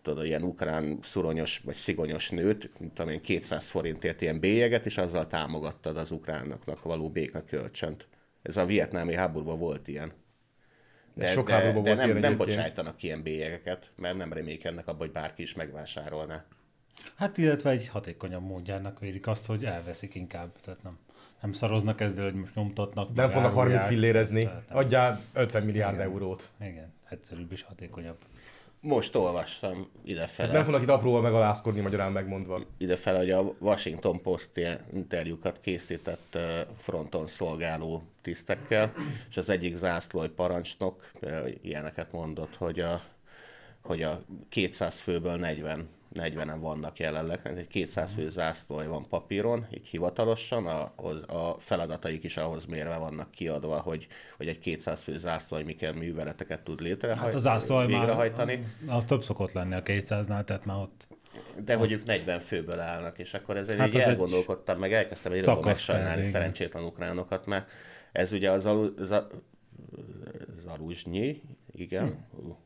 [0.05, 4.97] tudod, ilyen ukrán szuronyos vagy szigonyos nőt, mint tudom én, 200 forintért ilyen bélyeget, és
[4.97, 8.07] azzal támogattad az ukránoknak való békekölcsönt.
[8.41, 10.11] Ez a vietnámi háborúban volt ilyen.
[11.13, 14.99] De, sok de, de volt nem, ilyen nem bocsájtanak ilyen bélyegeket, mert nem reménykednek abban,
[14.99, 16.45] hogy bárki is megvásárolná.
[17.15, 20.59] Hát illetve egy hatékonyabb módjának védik azt, hogy elveszik inkább.
[20.61, 20.97] Tehát nem,
[21.41, 23.13] nem szaroznak ezzel, hogy most nyomtatnak.
[23.13, 23.87] Nem fognak 30 árulják.
[23.87, 26.07] fillérezni, adjál 50 milliárd Igen.
[26.07, 26.51] eurót.
[26.59, 28.17] Igen, egyszerűbb és hatékonyabb.
[28.85, 30.51] Most olvastam idefele.
[30.51, 32.61] Nem fognak itt apróval megalázkodni, magyarán megmondva.
[32.77, 34.49] idefele, hogy a Washington Post
[34.93, 36.37] interjúkat készített
[36.77, 38.93] fronton szolgáló tisztekkel,
[39.29, 41.11] és az egyik zászlói parancsnok
[41.61, 43.01] ilyeneket mondott, hogy a,
[43.81, 49.87] hogy a 200 főből 40 40-en vannak jelenleg, egy 200 fő zászlói van papíron, így
[49.87, 55.63] hivatalosan, ahhoz, a feladataik is ahhoz mérve vannak kiadva, hogy, hogy egy 200 fő zászlói
[55.63, 58.65] milyen műveleteket tud létrehajtani, Hát az zászló végrehajtani.
[58.85, 61.07] már, az több szokott lenni a 200-nál, tehát már ott
[61.65, 64.93] De hogy ők 40 főből állnak, és akkor ezzel Hát hát az egy elgondolkodtam, meg
[64.93, 65.43] elkezdtem egy
[66.17, 66.31] igen.
[66.31, 67.71] szerencsétlen ukránokat, mert
[68.11, 69.27] ez ugye az alu, za,
[70.57, 72.64] Zaluzsnyi, igen, Hú.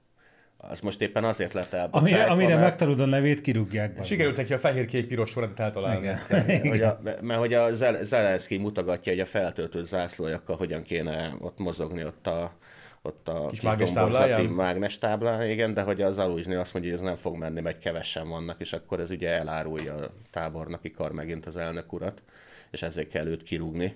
[0.62, 4.04] Az most éppen azért lett Amire, elbocsájtva, amire mert, megtalod a nevét, kirúgják.
[4.04, 6.08] Sikerült neki a fehér-kék-piros sorrendet eltalálni.
[6.48, 6.68] Igen.
[6.68, 11.60] hogy a, mert hogy a Zel- Zelenszky mutogatja, hogy a feltöltött zászlójakkal hogyan kéne ott
[11.60, 12.58] mozogni ott a
[13.02, 14.46] ott a Kis kis mágnes tábláján?
[14.46, 17.80] mágnes táblán, igen, de hogy az Zaluzsnyi azt mondja, hogy ez nem fog menni, mert
[17.80, 22.24] kevesen vannak, és akkor ez ugye elárulja a tábornoki kar megint az elnök urat,
[22.72, 23.96] és ezért kell őt kirúgni.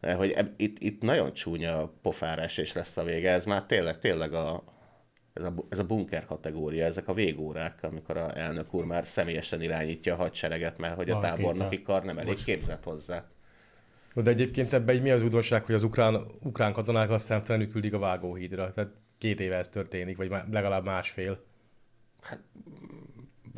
[0.00, 4.32] De hogy eb- itt, itt nagyon csúnya pofárás lesz a vége, ez már tényleg, tényleg
[4.32, 4.62] a,
[5.38, 9.62] ez a, ez a bunker kategória, ezek a végórák, amikor a elnök úr már személyesen
[9.62, 13.24] irányítja a hadsereget, mert hogy a Van tábornoki kar nem elég képzett hozzá.
[14.14, 17.94] De egyébként ebben egy mi az újdonság, hogy az ukrán, ukrán katonák azt számtalanul küldik
[17.94, 18.70] a vágóhídra.
[18.70, 21.44] Tehát két éve ez történik, vagy legalább másfél.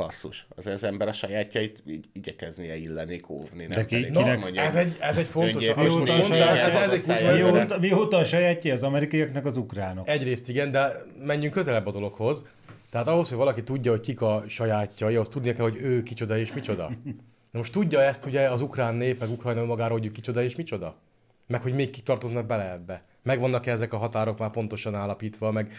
[0.00, 3.60] Basszus, az, az ember a sajátjait így igyekeznie illeni, óvni.
[3.66, 5.64] Nem De ki- pedig kinek- mondja, Ez egy, ez egy fontos...
[5.74, 10.08] mióta saját a sajátja az amerikaiaknak az ukránok?
[10.08, 10.92] Egyrészt igen, de
[11.24, 12.46] menjünk közelebb a dologhoz.
[12.90, 16.38] Tehát ahhoz, hogy valaki tudja, hogy kik a sajátjai, az tudnia kell, hogy ő kicsoda
[16.38, 16.90] és micsoda.
[17.50, 20.56] Na most tudja ezt ugye az ukrán nép, meg Ukrajna magáról, hogy ő kicsoda és
[20.56, 20.96] micsoda?
[21.46, 23.02] Meg hogy még kik tartoznak bele ebbe.
[23.22, 25.72] megvannak-e ezek a határok már pontosan állapítva, meg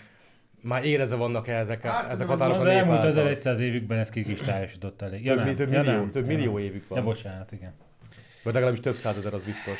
[0.64, 3.28] már érezve vannak-e ezek, a, ezek a határok Az elmúlt által?
[3.28, 5.26] 1100 évükben ez kikristályosodott elég.
[5.26, 6.12] Több, mi- több ja, millió- nem.
[6.12, 6.64] több Ja, millió nem.
[6.64, 6.98] évük van.
[6.98, 7.74] Ja, bocsánat, igen.
[8.44, 9.80] Vagy legalábbis több százezer, az biztos.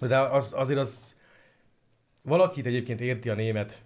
[0.00, 1.16] De az, azért az...
[2.22, 3.82] Valakit egyébként érti a német,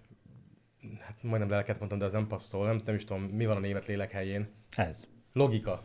[1.00, 3.60] hát majdnem lelket mondtam, de ez nem passzol, nem, nem is tudom, mi van a
[3.60, 4.48] német lélek helyén.
[4.76, 5.04] Ez.
[5.32, 5.82] Logika.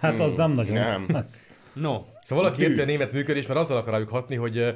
[0.00, 0.74] Hát az nem nagyon.
[0.74, 1.06] nem.
[1.14, 1.48] Az.
[1.72, 4.74] No, Szóval valaki érti a német működést, mert azzal akar rájuk hatni, hogy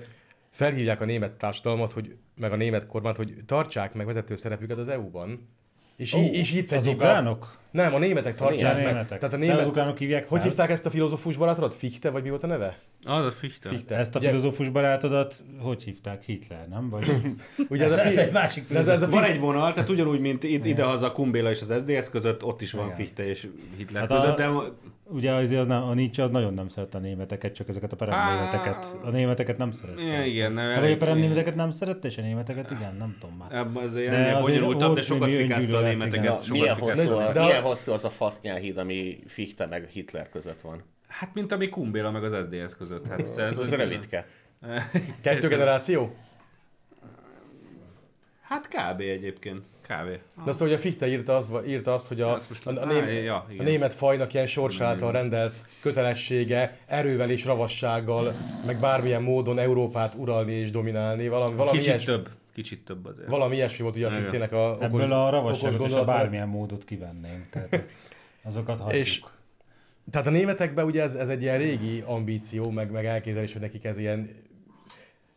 [0.59, 4.89] felhívják a német társadalmat, hogy, meg a német kormányt, hogy tartsák meg vezető szerepüket az
[4.89, 5.49] EU-ban.
[5.97, 7.59] És, így, és így Az ukránok?
[7.71, 8.85] Nem, a németek tartsák A meg.
[8.85, 9.19] németek.
[9.19, 9.59] Tehát a német...
[9.59, 10.29] az ukránok hívják fel.
[10.29, 11.75] Hogy hívták ezt a filozófus barátodat?
[11.75, 12.79] Fichte, vagy mi volt a neve?
[13.05, 13.69] Az a fichte.
[13.69, 13.97] Fichte.
[13.97, 16.23] Ezt a filozófus barátodat hogy hívták?
[16.23, 16.89] Hitler, nem?
[16.89, 17.11] Vagy...
[17.69, 20.21] Ugye ez, a Ez egy másik de ez, ez a Van egy vonal, tehát ugyanúgy,
[20.21, 22.97] mint id- idehaza Kumbéla és az SZDSZ között, ott is van Igen.
[22.97, 24.77] Fichte és Hitler Hát között, a- de
[25.11, 27.97] Ugye az, az nem, a Nietzsche az nagyon nem szerette a németeket, csak ezeket a
[27.97, 28.35] perem Á.
[28.35, 28.97] németeket.
[29.05, 30.27] A németeket nem szerette.
[30.27, 33.37] Igen, nem, Vagy a elég- perem németeket nem szerette, és a németeket igen, nem tudom
[33.37, 33.53] már.
[33.53, 36.15] Ebben azért De ennél azért bonyolultabb, de sokat fikázta a németeket.
[36.15, 36.25] igen.
[36.35, 39.89] Na, sokat milyen, hosszú, a, De a- milyen hosszú az a fasznyálhíd, ami Fichte meg
[39.93, 40.83] Hitler között van?
[41.19, 43.07] Hát, mint ami Kumbéla meg az SZDSZ között.
[43.07, 44.27] Hát, ez, Ez rövidke.
[45.23, 46.17] Kettő generáció?
[48.41, 49.01] Hát kb.
[49.01, 49.63] egyébként.
[49.83, 50.09] Kb.
[50.45, 53.25] De azt, hogy a Fichte írta, az, írta azt, hogy a, a, a, Á, ném,
[53.25, 58.35] ja, a német fajnak ilyen sors által rendelt kötelessége erővel és ravassággal,
[58.67, 61.29] meg bármilyen módon Európát uralni és dominálni.
[61.29, 62.29] Valami, valami, Kicsit ilyes, több.
[62.55, 63.29] Kicsit több azért.
[63.29, 64.21] valami ilyesmi volt ugye a Igen.
[64.23, 67.49] Fichtének a okos, Ebből a okos ravasságot és a bármilyen módot kivennénk.
[67.51, 67.81] Tehát az,
[68.43, 69.05] azokat hagyjuk.
[69.05, 69.23] És
[70.11, 73.85] tehát a németekben ugye ez, ez egy ilyen régi ambíció, meg, meg elképzelés, hogy nekik
[73.85, 74.29] ez ilyen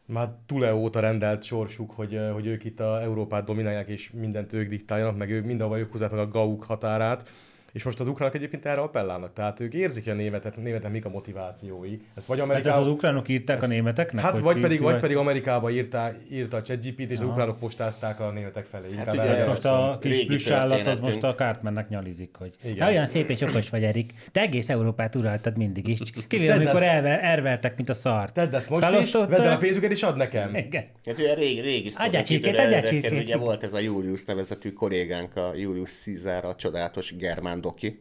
[0.06, 4.70] már Tule óta rendelt sorsuk, hogy, hogy ők itt a Európát dominálják, és mindent ők
[4.70, 7.30] diktáljanak, meg ők mindenhol ők húzzák meg a gauk határát.
[7.72, 9.34] És most az ukránok egyébként erre appellálnak.
[9.34, 11.98] Tehát ők érzik, hogy a németek, mik a motivációi.
[12.16, 12.82] Ez vagy Hát ez Amerikában...
[12.82, 14.24] az ukránok írták a németeknek?
[14.24, 18.32] Hát vagy pedig, vagy pedig Amerikába írta, írta a ChatGPT-t, és az ukránok postázták a
[18.32, 18.88] németek felé.
[18.92, 22.78] Inkább ugye Most a kis Régi plusz állat az most a Cartmannek nyalizik, hogy Igen.
[22.78, 24.14] te olyan szép és okos vagy, Erik.
[24.32, 26.00] Te egész Európát uraltad mindig is.
[26.28, 28.34] Kivéve, amikor ezt- elver, elvertek, mint a szart.
[28.34, 30.56] Tedd ezt most is, vedd el a pénzüket és add nekem.
[30.56, 30.86] Igen.
[31.06, 32.56] Hát ugye régi, régi agyacsikét.
[32.56, 38.00] előrekerül, Ugye volt ez a Julius nevezetű kollégánk, a Julius Caesar, a csodálatos germán doki,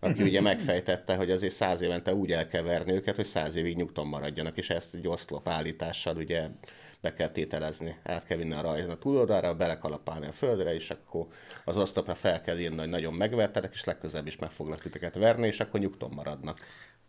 [0.00, 3.76] aki ugye megfejtette, hogy azért száz évente úgy el kell verni őket, hogy száz évig
[3.76, 6.48] nyugton maradjanak, és ezt egy oszlop állítással ugye
[7.00, 7.96] be kell tételezni.
[8.02, 11.26] Át kell vinni a rajzon a túloldalra, belekalapálni a földre, és akkor
[11.64, 15.46] az oszlopra fel kell írni, hogy nagyon megvertetek, és legközelebb is meg foglak titeket verni,
[15.46, 16.58] és akkor nyugton maradnak.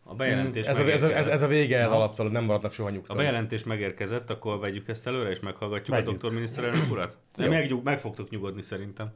[0.03, 2.89] A bejelentés, Ez a, ez, a, ez, ez a vége ez alaptalan, nem maradnak soha
[2.89, 3.17] A nyugton.
[3.17, 6.09] bejelentés megérkezett, akkor vegyük ezt előre, és meghallgatjuk a Vegyük.
[6.11, 7.17] doktor miniszterelnök urat?
[7.37, 9.13] De meg, meg fogtok nyugodni szerintem.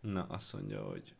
[0.00, 1.14] Na, azt mondja, hogy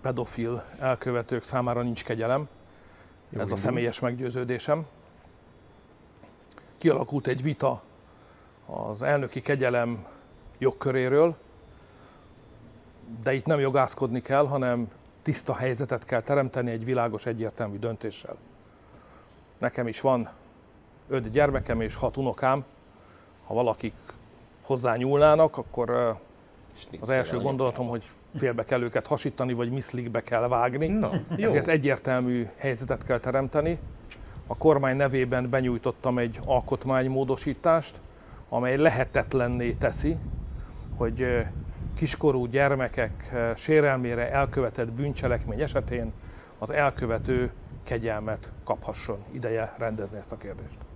[0.00, 2.48] pedofil elkövetők számára nincs kegyelem.
[3.36, 4.86] Ez a személyes meggyőződésem.
[6.78, 7.82] Kialakult egy vita
[8.66, 10.06] az elnöki kegyelem
[10.58, 11.36] jogköréről,
[13.22, 14.90] de itt nem jogászkodni kell, hanem
[15.22, 18.36] tiszta helyzetet kell teremteni egy világos, egyértelmű döntéssel.
[19.58, 20.30] Nekem is van
[21.08, 22.64] öt gyermekem és hat unokám.
[23.46, 23.94] Ha valakik
[24.62, 26.18] hozzá nyúlnának, akkor
[27.00, 28.04] az első gondolatom, hogy
[28.36, 30.86] félbe kell őket hasítani, vagy miszlikbe kell vágni.
[30.86, 31.48] Na, jó.
[31.48, 33.78] Ezért egyértelmű helyzetet kell teremteni.
[34.46, 38.00] A kormány nevében benyújtottam egy alkotmánymódosítást,
[38.48, 40.16] amely lehetetlenné teszi,
[40.96, 41.46] hogy
[41.96, 46.12] kiskorú gyermekek sérelmére elkövetett bűncselekmény esetén
[46.58, 47.50] az elkövető
[47.82, 49.18] kegyelmet kaphasson.
[49.32, 50.87] Ideje rendezni ezt a kérdést.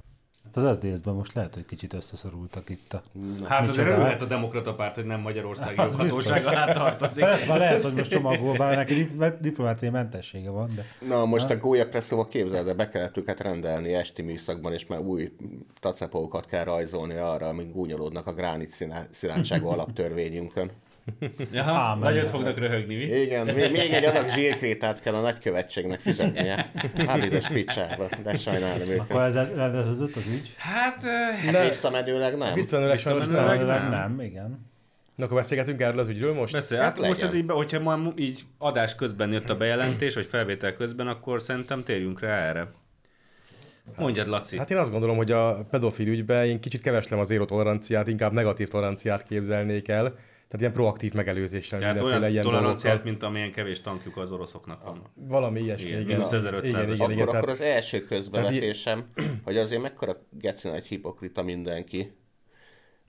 [0.55, 3.03] Hát az SZDSZ-ben most lehet, hogy kicsit összeszorultak itt a...
[3.45, 3.91] hát azért Micsoda?
[3.91, 7.25] örülhet a demokrata párt, hogy nem Magyarországi joghatóság alá tartozik.
[7.25, 10.85] Persze, már lehet, hogy most csomagol, bár neki dip- diplomáciai mentessége van, de...
[11.09, 15.01] Na, most a gólya presszóba képzeld, de be kellett őket rendelni esti műszakban, és már
[15.01, 15.33] új
[15.81, 20.71] tacepókat kell rajzolni arra, amíg gúnyolódnak a gránit szilá- szilárdságú alaptörvényünkön.
[21.53, 22.13] Jaha, Ámen.
[22.13, 23.03] nagyot fognak röhögni, mi?
[23.03, 26.73] Igen, még, még egy adag zsírkrétát kell a nagykövetségnek fizetnie.
[27.07, 28.99] Hábides picsába, de sajnálom őket.
[28.99, 30.55] Akkor ez rendeződött az ügy?
[30.57, 31.05] Hát,
[31.53, 32.55] Hát visszamenőleg nem.
[32.55, 33.33] Visszamenőleg sajnos nem.
[33.33, 34.17] Visszamenőleg Szóval nem.
[34.17, 34.71] nem, igen.
[35.15, 36.53] Na, akkor beszélgetünk erről az ügyről most?
[36.53, 40.27] Beszél, Hát hát, most ez így, hogyha ma így adás közben jött a bejelentés, vagy
[40.27, 42.69] felvétel közben, akkor szerintem térjünk rá erre.
[43.97, 44.59] Mondjad, Laci.
[44.59, 48.33] Hát én azt gondolom, hogy a pedofil ügyben én kicsit keveslem az zéró toleranciát, inkább
[48.33, 50.15] negatív toleranciát képzelnék el.
[50.53, 53.11] Tehát ilyen proaktív megelőzéssel, Tehát olyan ilyen toleranciát, dolgokkal.
[53.11, 55.03] mint amilyen kevés tankjuk az oroszoknak van.
[55.15, 56.17] Valami ilyesmi, Igen, igen.
[56.17, 56.61] mínusz 1500-as.
[56.65, 59.11] igen, igen, Akkor, igen, akkor tehát, az első közbevetésem,
[59.45, 62.13] hogy azért mekkora geci nagy hipokrita mindenki,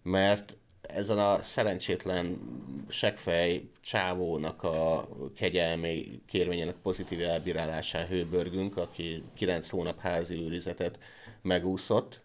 [0.03, 2.39] mert ezen a szerencsétlen
[2.87, 10.97] segfej csávónak a kegyelmi kérvényének pozitív elbírálásán hőbörgünk, aki 9 hónap házi őrizetet
[11.41, 12.21] megúszott,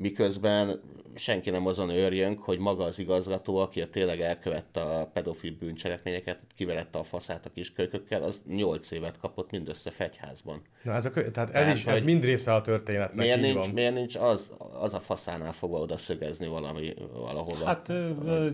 [0.00, 0.80] miközben
[1.14, 6.98] senki nem azon őrjönk, hogy maga az igazgató, aki tényleg elkövette a pedofil bűncselekményeket, kiverette
[6.98, 10.62] a faszát a kiskölykökkel, az 8 évet kapott mindössze fegyházban.
[10.82, 13.70] Na ez, a, tehát ez, Tehát, is, ez mind része a történetnek, Miért nincs, van.
[13.70, 17.64] miért nincs az, az a faszánál fogva oda szögezni valami, valahova?
[17.64, 17.92] Hát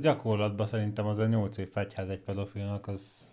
[0.00, 3.25] gyakorlatban szerintem az a 8 év fegyház egy pedofilnak az,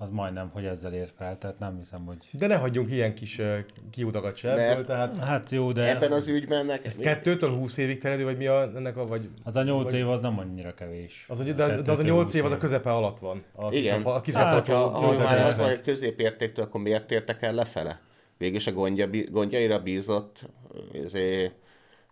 [0.00, 2.16] az majdnem, hogy ezzel ér fel, tehát nem hiszem, hogy...
[2.32, 3.58] De ne hagyjunk ilyen kis uh,
[3.90, 6.84] kiutakat se ebből, tehát Hát jó, de Ebben az ügyben nekem...
[6.86, 9.28] ez kettőtől 20 évig terjedő, vagy mi a, ennek a, vagy...
[9.44, 11.24] az a 8 vagy- év az nem annyira kevés.
[11.28, 13.44] Az, hogy- de, de az a 8 év az a közepe alatt van.
[13.52, 13.80] A Igen.
[13.82, 15.62] kiszapa- A Hát, kiszabaduló ha, ha jó, de már az persze.
[15.62, 18.00] vagy középértéktől, akkor miért tértek el lefele?
[18.38, 20.48] Végülis a gondja, gondjaira bízott,
[21.04, 21.54] ezért,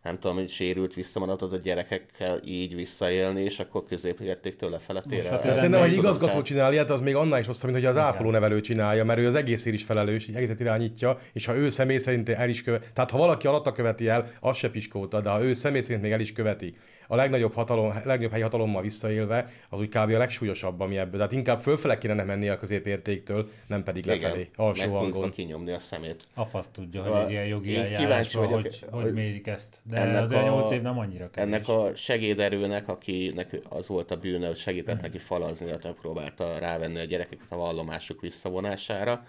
[0.06, 5.30] nem tudom, hogy sérült visszamaradott a gyerekekkel így visszaélni, és akkor középértéktől lefele tér el.
[5.30, 7.94] hát nem szerintem, hogy igazgató tehát- csinálja, hát az még annál is rosszabb, mint hogy
[7.96, 11.98] az ápolónevelő csinálja, mert ő az egészért is felelős, egészet irányítja, és ha ő személy
[11.98, 15.44] szerint el is követi, tehát ha valaki alatta követi el, az se piskóta, de ha
[15.44, 16.74] ő személy szerint még el is követi,
[17.08, 19.96] a legnagyobb, hatalom, legnagyobb helyi hatalommal visszaélve, az úgy kb.
[19.96, 21.16] a legsúlyosabb, ami ebből.
[21.16, 25.30] Tehát inkább fölfele kéne menni a középértéktől, nem pedig lefelé, alsó meghúzva hangon.
[25.30, 26.24] kinyomni a szemét.
[26.34, 29.78] A fasz tudja, A- hogy ilyen jogi eljárásban, vagyok, hogy, hogy hogy mérik ezt.
[29.82, 31.52] De ennek azért a- 8 év nem annyira kevés.
[31.54, 36.98] Ennek a segéderőnek, akinek az volt a bűne, hogy segített neki falazni, hát próbálta rávenni
[36.98, 39.24] a gyerekeket a vallomásuk visszavonására.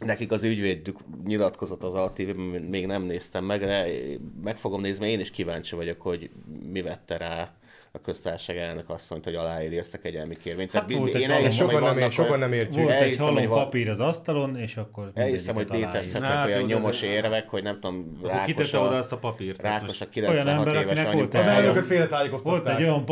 [0.00, 2.34] Nekik az ügyvédük nyilatkozott az altv
[2.68, 3.86] még nem néztem meg, de
[4.42, 6.30] meg fogom nézni, én is kíváncsi vagyok, hogy
[6.62, 7.54] mi vette rá
[7.92, 10.70] a köztársaság elnök azt mondta, hogy aláírja ezt a kegyelmi kérvényt.
[10.70, 12.82] Hát Tehát én elhiszem, Sokan nem, ér, sokan olyan- nem értjük.
[12.84, 17.48] Volt egy halom papír az asztalon, és akkor Elhiszem, hogy létezhetnek Hát, olyan nyomos érvek,
[17.48, 19.56] hogy nem tudom, Rákos kitette a, oda azt a papírt.
[19.60, 22.64] tehát Rákos most- a 96 ember, éves akinek volt Az Elnök- elnököt félretájékoztatták.
[22.64, 23.04] Volt egy olyan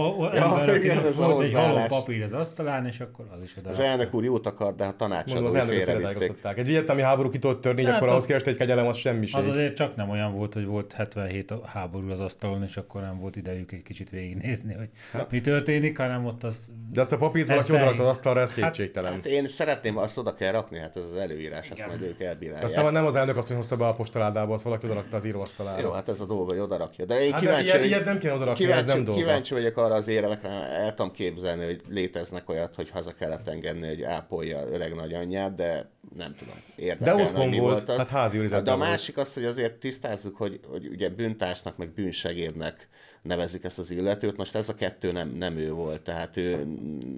[0.47, 3.69] ember, akinek volt egy halom papír az asztalán, és akkor az is oda.
[3.69, 6.59] Az elnök úr jót akar, de a Mondom, tanácsadó félretájékoztatták.
[6.59, 9.37] Egy vietnami háború ki tudott törni, Hát akkor ahhoz az- képest egy kegyelem az semmiség.
[9.41, 13.19] Az azért csak nem olyan volt, hogy volt 77 háború az asztalon, és akkor nem
[13.19, 16.69] volt idejük egy kicsit végignézni, hogy Hát- mi történik, hanem ott az...
[16.93, 18.11] De ezt a papírt Ez valaki odarakta az nehéz.
[18.11, 19.13] asztalra, ez Hát- kétségtelen.
[19.13, 22.65] Hát én szeretném, azt oda kell rakni, hát ez az előírás, azt majd ők elbírálják.
[22.65, 25.83] Aztán nem az elnök azt, hogy hozta be a postaládába, azt valaki odarakta az íróasztalára.
[25.83, 27.05] Jó, hát ez a dolga, hogy odarakja.
[27.05, 29.21] De én Hát de kíváncsi, ilyet- hogy- ilyet nem kéne odarakni, ez kíváncsi, nem dolga.
[29.21, 33.87] kíváncsi vagyok arra az érvekre, el tudom képzelni, hogy léteznek olyat, hogy haza kellett engedni,
[33.87, 36.55] hogy ápolja öreg nagyanyját, de nem tudom.
[36.77, 37.97] Érdekelne, De otthon hogy mi volt, az.
[37.97, 38.79] hát házi De a volt.
[38.79, 42.89] másik az, hogy azért tisztázzuk, hogy, hogy ugye bűntársnak, meg bűnsegédnek
[43.23, 44.37] nevezik ezt az illetőt.
[44.37, 46.65] Most ez a kettő nem, nem ő volt, tehát ő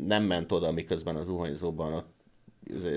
[0.06, 2.18] nem ment oda, miközben az zuhanyzóban ott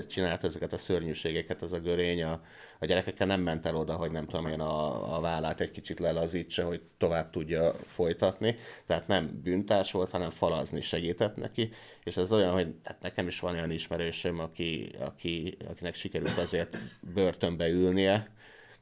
[0.08, 2.40] csinált ezeket a szörnyűségeket, az a görény, a,
[2.78, 5.98] a gyerekekkel nem ment el oda, hogy nem tudom én a, a vállát egy kicsit
[5.98, 8.56] lelazítsa, hogy tovább tudja folytatni.
[8.86, 11.70] Tehát nem bűntárs volt, hanem falazni segített neki.
[12.04, 16.76] És ez olyan, hogy hát nekem is van olyan ismerősöm, aki, aki, akinek sikerült azért
[17.14, 18.30] börtönbe ülnie,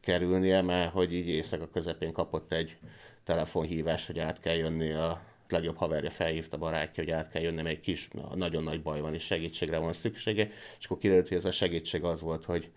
[0.01, 2.77] kerülnie, mert hogy így éjszaka közepén kapott egy
[3.25, 7.77] telefonhívást, hogy át kell jönni a legjobb haverja felhívta barátja, hogy át kell jönni, mert
[7.77, 11.37] egy kis, na, nagyon nagy baj van, és segítségre van szüksége, és akkor kiderült, hogy
[11.37, 12.71] ez a segítség az volt, hogy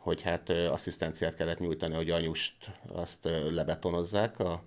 [0.00, 2.54] hogy hát asszisztenciát kellett nyújtani, hogy anyust
[2.92, 3.18] azt
[3.50, 4.62] lebetonozzák a,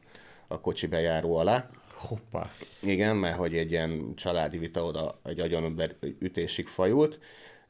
[0.47, 1.69] a kocsi bejáró alá.
[1.93, 2.51] Hoppá.
[2.81, 7.19] Igen, mert hogy egy ilyen családi vita oda egy agyonber ütésig fajult,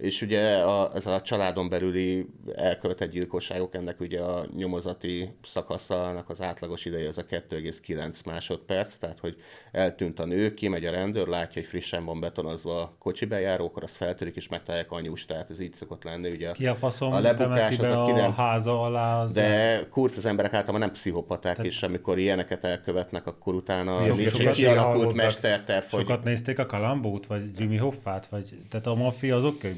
[0.04, 6.42] és ugye a, ez a családon belüli elkövetett gyilkosságok, ennek ugye a nyomozati szakaszának az
[6.42, 9.36] átlagos ideje az a 2,9 másodperc, tehát hogy
[9.72, 13.84] eltűnt a nő, kimegy a rendőr, látja, hogy frissen van betonozva a kocsi bejáró, akkor
[13.84, 16.30] azt feltörik és megtalálják anyus, tehát ez így szokott lenni.
[16.30, 19.22] Ugye Ki a faszom a lebukás az a a, 9 háza alá?
[19.22, 24.18] Az de kurc az emberek általában nem pszichopaták, és amikor ilyeneket elkövetnek, akkor utána Sok-
[24.18, 29.36] nincs kialakult mesterterv, hogy Sokat nézték a Kalambót, vagy Jimmy Hoffát, vagy tehát a maffia
[29.36, 29.76] az oké,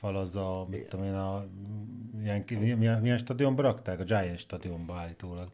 [0.00, 1.46] hogy befalazza, a, mit tudom én, a,
[2.18, 2.44] milyen,
[2.76, 4.00] milyen, milyen stadionba rakták?
[4.00, 5.48] A Giant stadionba állítólag.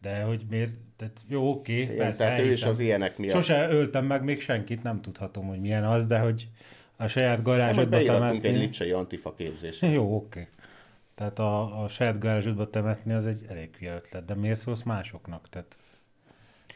[0.00, 3.34] De hogy miért, tehát jó, oké, Igen, persze, tehát ő is az ilyenek miatt.
[3.34, 6.48] Sose öltem meg még senkit, nem tudhatom, hogy milyen az, de hogy
[6.96, 8.64] a saját garázsodba beiratunk egy temetni...
[8.64, 9.82] licsei antifa képzés.
[9.82, 10.48] Jó, oké.
[11.14, 15.48] Tehát a, a saját garázsodba temetni az egy elég hülye ötlet, de miért szólsz másoknak?
[15.48, 15.76] Tehát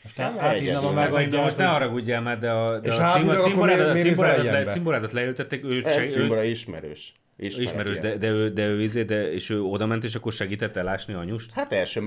[0.07, 0.91] most Nem, átírnám a egyedül.
[0.95, 3.29] Meg, de megadját, most ne hogy- haragudjál már, de a, de És a, hát cím,
[3.29, 7.13] a cimborádat, miért- a miért cimborádat, le, cimborádat leültették, ő, Egy seg, cimbora ismerős.
[7.37, 10.33] Ismerek ismerős, de, de, ő, de ő izé, de, és ő oda ment, és akkor
[10.33, 11.51] segített elásni anyust?
[11.55, 12.01] Hát első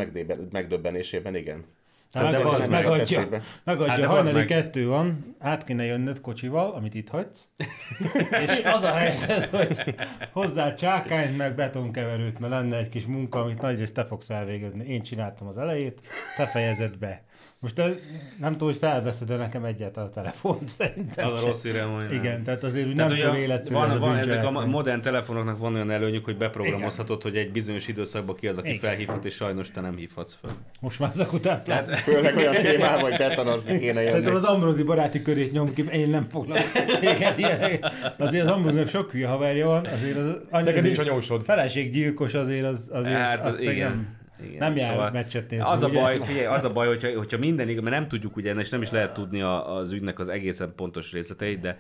[0.52, 1.66] megdöbbenésében igen.
[2.12, 3.20] De Hát de megadja, bazd meg, megadja,
[3.64, 4.46] megadja Hát de hát hajnali meg.
[4.46, 7.48] kettő van, át kéne jönnöd kocsival, amit itt hagysz,
[8.46, 9.96] és az a helyzet, hogy
[10.32, 14.86] hozzá csákányt, meg betonkeverőt, mert lenne egy kis munka, amit nagyrészt te fogsz elvégezni.
[14.88, 16.00] Én csináltam az elejét,
[16.38, 17.24] te fejezed be.
[17.62, 17.92] Most ez,
[18.40, 21.28] nem tudom, hogy felveszed-e nekem egyáltalán a telefont, szerintem.
[21.28, 22.14] Az a rossz irányú.
[22.14, 25.02] Igen, tehát azért úgy Tehát nem tudom életszerű van, ez a van, ezek a modern
[25.02, 28.80] telefonoknak van olyan előnyük, hogy beprogramozhatod, hogy egy bizonyos időszakban ki az, aki Igen.
[28.80, 30.56] felhívhat, és sajnos te nem hívhatsz fel.
[30.80, 31.62] Most már ezek után.
[31.68, 34.12] Hát, Főleg olyan témával, hogy betonozni kéne jönni.
[34.12, 37.02] Szerintem az Ambrosi baráti körét nyom ki, én nem foglalkozom.
[37.38, 37.86] Igen.
[38.18, 40.38] Azért az Ambrosinak sok hülye haverja van, azért az...
[40.52, 41.44] Neked nincs anyósod.
[41.44, 44.18] Feleséggyilkos azért az, azért Hát, az, az igen.
[44.40, 45.66] Nem, Igen, nem jár szóval meccset nézni.
[45.66, 48.54] Az a baj, figyelj, az a baj, hogyha, hogyha minden igaz, mert nem tudjuk ugye,
[48.54, 51.78] és nem is lehet tudni a, az ügynek az egészen pontos részleteit, de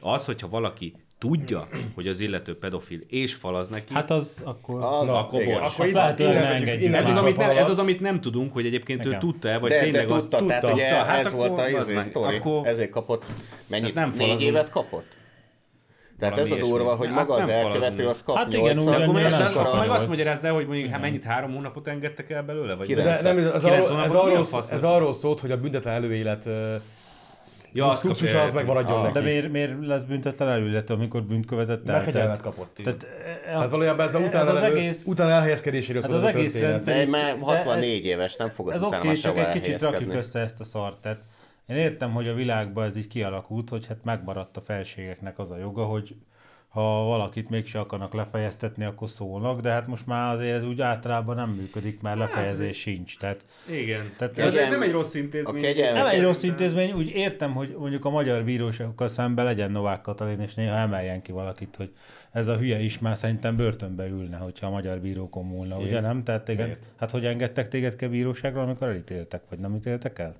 [0.00, 4.82] az, hogyha valaki tudja, hogy az illető pedofil, és falaz neki, Hát az akkor...
[4.82, 5.60] Az, Na, akkor igen.
[5.60, 5.72] bocs.
[5.72, 6.88] Akkor Azt lehet, hogy innen, ne megyünk, engedjük.
[6.88, 9.20] innen ez, az, amit nem, ez az, amit nem tudunk, hogy egyébként ő Igen.
[9.20, 10.74] tudta-e, vagy De, de tényleg azt tudta, tehát tudta.
[10.76, 13.24] ugye Hát ez akkor volt a az izé sztori, akkor- ezért kapott,
[13.66, 15.16] mennyit, nem négy évet kapott?
[16.20, 18.84] Tehát ez a durva, hogy Hát maga az nem elkövető, az kap Hát igen, úgy
[18.84, 21.24] nyolcat, lenne, Akkor, nem meg, sokkal akkor meg azt magyarázd el, hogy mondjuk hát mennyit
[21.24, 22.74] három hónapot engedtek el belőle?
[22.74, 22.94] Vagy.
[22.94, 26.48] De nem, ez, arról, ez, arról, ez arról szólt, hogy a büntetlen előélet
[27.72, 29.02] ja, luxusa kapja, az megmaradjon Ah.
[29.02, 29.12] neki.
[29.14, 31.98] De miért, miért lesz büntetlen előillető, amikor bűnt követett el?
[32.00, 32.80] Mert Tehát- kapott.
[32.84, 33.06] Tehát,
[33.44, 36.34] Tehát valójában ez, a ez utána, az levő- egész- utána elhelyezkedéséről Hát szól az ez
[36.34, 36.72] a egész történet.
[36.72, 39.82] rendszer- De már De- 64 éves, nem fog az Ez utána már csak egy kicsit
[39.82, 40.98] rakjuk össze ezt a szart.
[40.98, 41.18] Tehát
[41.70, 45.56] én értem, hogy a világban ez így kialakult, hogy hát megmaradt a felségeknek az a
[45.56, 46.16] joga, hogy
[46.70, 51.36] ha valakit mégse akarnak lefejeztetni, akkor szólnak, de hát most már azért ez úgy általában
[51.36, 53.18] nem működik, mert lefejezés sincs.
[53.18, 54.12] Tehát Igen.
[54.16, 55.62] Tehát ez kegyelm- nem egy rossz intézmény.
[55.62, 60.00] kegyelmet, nem egy rossz intézmény, úgy értem, hogy mondjuk a magyar bíróságokkal szemben legyen Novák
[60.00, 61.92] Katalin, és néha emeljen ki valakit, hogy
[62.32, 66.24] ez a hülye is már szerintem börtönbe ülne, hogyha a magyar bírókon múlna, ugye nem?
[66.24, 66.84] Tehát téged, Miért?
[66.96, 70.34] hát hogy engedtek téged ki a bíróságra, amikor elítéltek, vagy nem ítéltek el?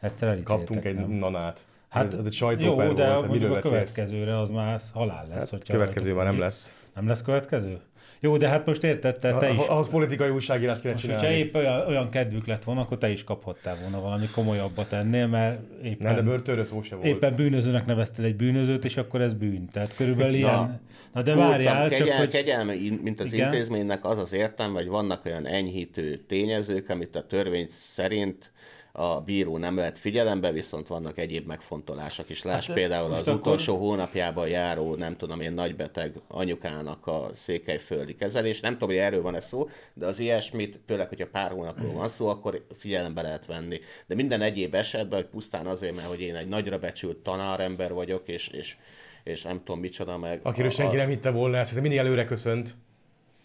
[0.00, 1.10] Egyszer elítéltek, Kaptunk egy nem?
[1.10, 1.66] nanát.
[1.88, 5.38] Hát ez, ez egy jó, sajtóper de volt, mondjuk a következőre az már halál lesz.
[5.38, 6.74] Hát, hogyha következő már nem lesz.
[6.94, 7.80] Nem lesz következő?
[8.22, 9.56] Jó, de hát most érted, te, te is.
[9.58, 11.40] Ah- Ahhoz politikai újságírást kéne Most, hogyha csinálni.
[11.40, 15.60] épp olyan, olyan kedvük lett volna, akkor te is kaphattál volna valami komolyabbat ennél, mert
[15.82, 17.06] éppen, Nem, de börtönről szó se volt.
[17.06, 19.68] éppen bűnözőnek neveztél egy bűnözőt, és akkor ez bűn.
[19.72, 20.80] Tehát körülbelül ilyen...
[21.12, 22.28] Na de Kurcam, várjál, csak kegyel, hogy...
[22.28, 23.52] kegyelme, in- mint az Igen.
[23.52, 28.52] intézménynek az az értelme, hogy vannak olyan enyhítő tényezők, amit a törvény szerint
[28.92, 32.42] a bíró nem lehet figyelembe, viszont vannak egyéb megfontolások is.
[32.42, 38.14] Láss Hát, például az akkor- utolsó hónapjában járó, nem tudom én, nagybeteg anyukának a székelyföldi
[38.16, 38.60] kezelés.
[38.60, 42.28] Nem tudom, hogy erről van-e szó, de az ilyesmit, főleg, hogyha pár hónapról van szó,
[42.28, 43.80] akkor figyelembe lehet venni.
[44.06, 48.28] De minden egyéb esetben, hogy pusztán azért, mert hogy én egy nagyra becsült tanárember vagyok,
[48.28, 48.76] és, és,
[49.24, 50.40] és nem tudom micsoda meg.
[50.42, 52.74] Akiről a- senki nem hitte volna ezt, mindig előre köszönt.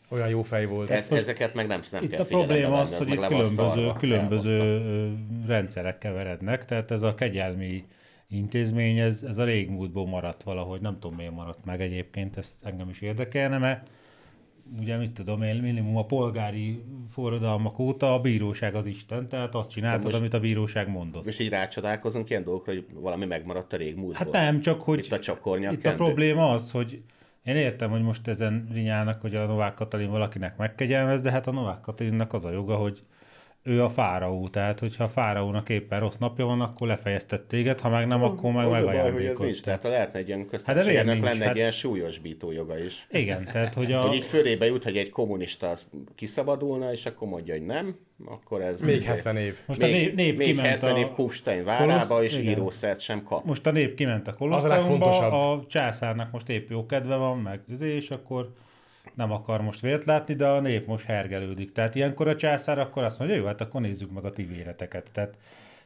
[0.09, 0.89] Olyan jó fej volt.
[0.89, 4.81] Ez, ezeket meg nem, nem Itt kell a probléma az, hogy itt különböző, szarva, különböző
[5.47, 7.85] rendszerek keverednek, tehát ez a kegyelmi
[8.27, 12.89] intézmény, ez, ez a régmúltból maradt valahogy, nem tudom miért maradt meg egyébként, ez engem
[12.89, 13.89] is érdekelne, mert
[14.79, 19.69] ugye mit tudom én, minimum a polgári forradalmak óta a bíróság az Isten, tehát azt
[19.69, 21.25] csináltad, most- amit a bíróság mondott.
[21.25, 24.31] És így rácsodálkozunk ilyen dolgokra, hogy valami megmaradt a régmúltból.
[24.31, 27.01] Hát nem, csak hogy Itt a itt a probléma az, hogy
[27.45, 31.51] én értem, hogy most ezen rinyálnak, hogy a Novák Katalin valakinek megkegyelmez, de hát a
[31.51, 32.99] Novák Katalinnak az a joga, hogy
[33.67, 37.89] ő a fáraó, tehát hogyha a fáraónak éppen rossz napja van, akkor lefejeztet téged, ha
[37.89, 39.63] meg nem, akkor meg a megajándékoztat.
[39.63, 41.25] Tehát ha lehetne egy ilyen Hát de köztársaságnak nincs?
[41.25, 43.07] lenne Hát- egy ilyen súlyosbító joga is.
[43.11, 44.01] Igen, tehát hogy a...
[44.01, 48.61] Hogy így fölébe jut, hogy egy kommunista az kiszabadulna, és akkor mondja, hogy nem, akkor
[48.61, 48.81] ez...
[48.81, 49.57] Még 70 év.
[49.65, 50.97] Most a még, nép, nép még kiment 70 a...
[50.97, 52.51] év Kufstein várába, Kolosz- és igen.
[52.51, 53.45] írószert sem kap.
[53.45, 57.61] Most a nép kiment a Az a a császárnak most épp jó kedve van, meg
[57.79, 58.53] és akkor
[59.15, 61.71] nem akar most vért látni, de a nép most hergelődik.
[61.71, 65.09] Tehát ilyenkor a császár akkor azt mondja, jó, hát akkor nézzük meg a ti véreteket.
[65.11, 65.37] Tehát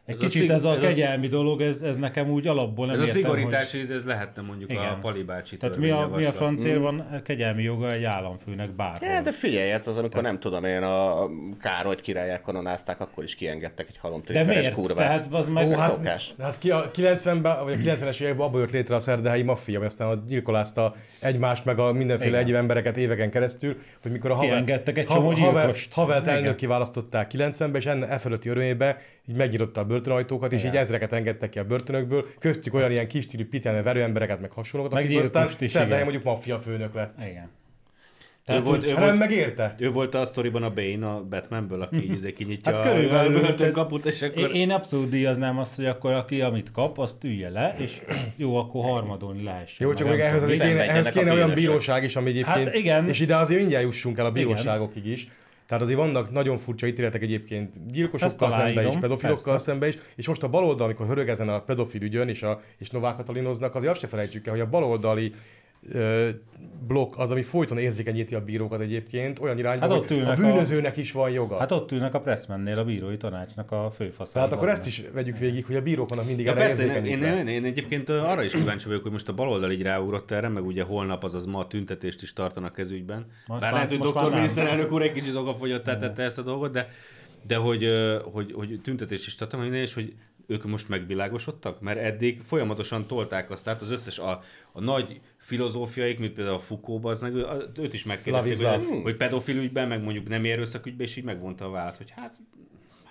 [0.09, 2.47] egy Ez a kicsit szig- ez a ez a- kegyelmi dolog, ez, ez nekem úgy
[2.47, 3.79] alapból nem Ez a értem, szigorítás, hogy...
[3.79, 4.83] ez, ez lehetne mondjuk Igen.
[4.83, 6.35] a Pali bácsi Tehát mi a, mi a törvényjavaslat.
[6.35, 9.09] francia van kegyelmi joga egy államfőnek bárhol.
[9.09, 11.27] Ja, de figyelj, ez az, amikor nem tudom én, a
[11.59, 14.73] Károly királyát koronázták, akkor is kiengedtek egy de halomtrékeres miért?
[14.73, 14.97] kurvát.
[14.97, 15.67] Tehát az meg...
[15.67, 16.33] Ó, hát- hát, szokás.
[16.41, 19.85] Hát ki a 90-ben, vagy a 90-es években abban jött létre a szerdahelyi maffia, ami
[19.85, 22.41] aztán a gyilkolázta egymást, meg a mindenféle Igen.
[22.41, 25.73] egyéb embereket éveken keresztül, hogy mikor a Havel.
[25.91, 30.73] Havelt elnök kiválasztották 90-ben, és enne e fölötti örömébe így megnyitotta a börtönajtókat, és Igen.
[30.73, 34.51] így ezreket engedtek ki a börtönökből, köztük olyan ilyen kis stílű pitelne verő embereket, meg
[34.51, 35.99] hasonlókat, Meg akik aztán igen.
[36.01, 37.21] mondjuk maffia főnök lett.
[37.27, 37.49] Igen.
[38.49, 39.75] Ő Tehát, volt, ő, Hát nem volt, megérte?
[39.79, 43.39] ő volt a sztoriban a Bane a Batmanből, aki így izé kinyitja Hát körülbelül, a
[43.39, 44.55] börtönkaput, és akkor...
[44.55, 48.01] Én, abszolút díjaznám azt, hogy akkor aki amit kap, azt ülje le, és
[48.35, 49.87] jó, akkor harmadolni lehessen.
[49.87, 52.65] Jó, csak Meg ehhez, az kéne, ehhez kéne olyan bíróság is, ami egyébként...
[52.65, 53.07] Hát igen.
[53.07, 55.27] És ide azért mindjárt jussunk el a bíróságokig is.
[55.69, 59.63] Tehát azért vannak nagyon furcsa ítéletek egyébként gyilkosokkal szemben is, pedofilokkal persze.
[59.63, 62.89] szemben is, és most a baloldal, amikor hörög ezen a pedofil ügyön, és, a, és
[62.89, 65.33] Novák Katalinoznak, azért azt se felejtsük el, hogy a baloldali
[66.87, 70.41] blokk az, ami folyton érzékenyíti a bírókat egyébként, olyan irányban, Hát ott a ülnek a-
[70.41, 71.57] bűnözőnek is van joga.
[71.57, 74.33] Hát ott ülnek a Pressmannél a bírói tanácsnak a főfaszán.
[74.33, 77.05] Tehát akkor ezt is vegyük végig, hogy a bírók vannak mindig Ja, erre persze, én,
[77.05, 80.47] én, én, én, egyébként arra is kíváncsi vagyok, hogy most a baloldal így ráugrott erre,
[80.47, 83.25] meg ugye holnap, azaz ma tüntetést is tartanak ez ügyben.
[83.47, 86.71] Most Bár már- lehet, hogy doktor miniszterelnök úr egy kicsit okafogyottá tette ezt a dolgot,
[86.71, 86.89] de,
[87.47, 87.87] de hogy,
[88.31, 90.13] hogy, hogy tüntetést is tartanak, minden, és hogy
[90.49, 91.81] ők most megvilágosodtak?
[91.81, 94.41] Mert eddig folyamatosan tolták azt, tehát az összes a,
[94.71, 97.33] a nagy filozófiaik, mint például a Foucault, az meg,
[97.79, 101.69] őt is megkérdezték, hogy, hogy pedofil ügyben, meg mondjuk nem erőszakügyben, és így megvonta a
[101.69, 102.39] vált, hogy hát,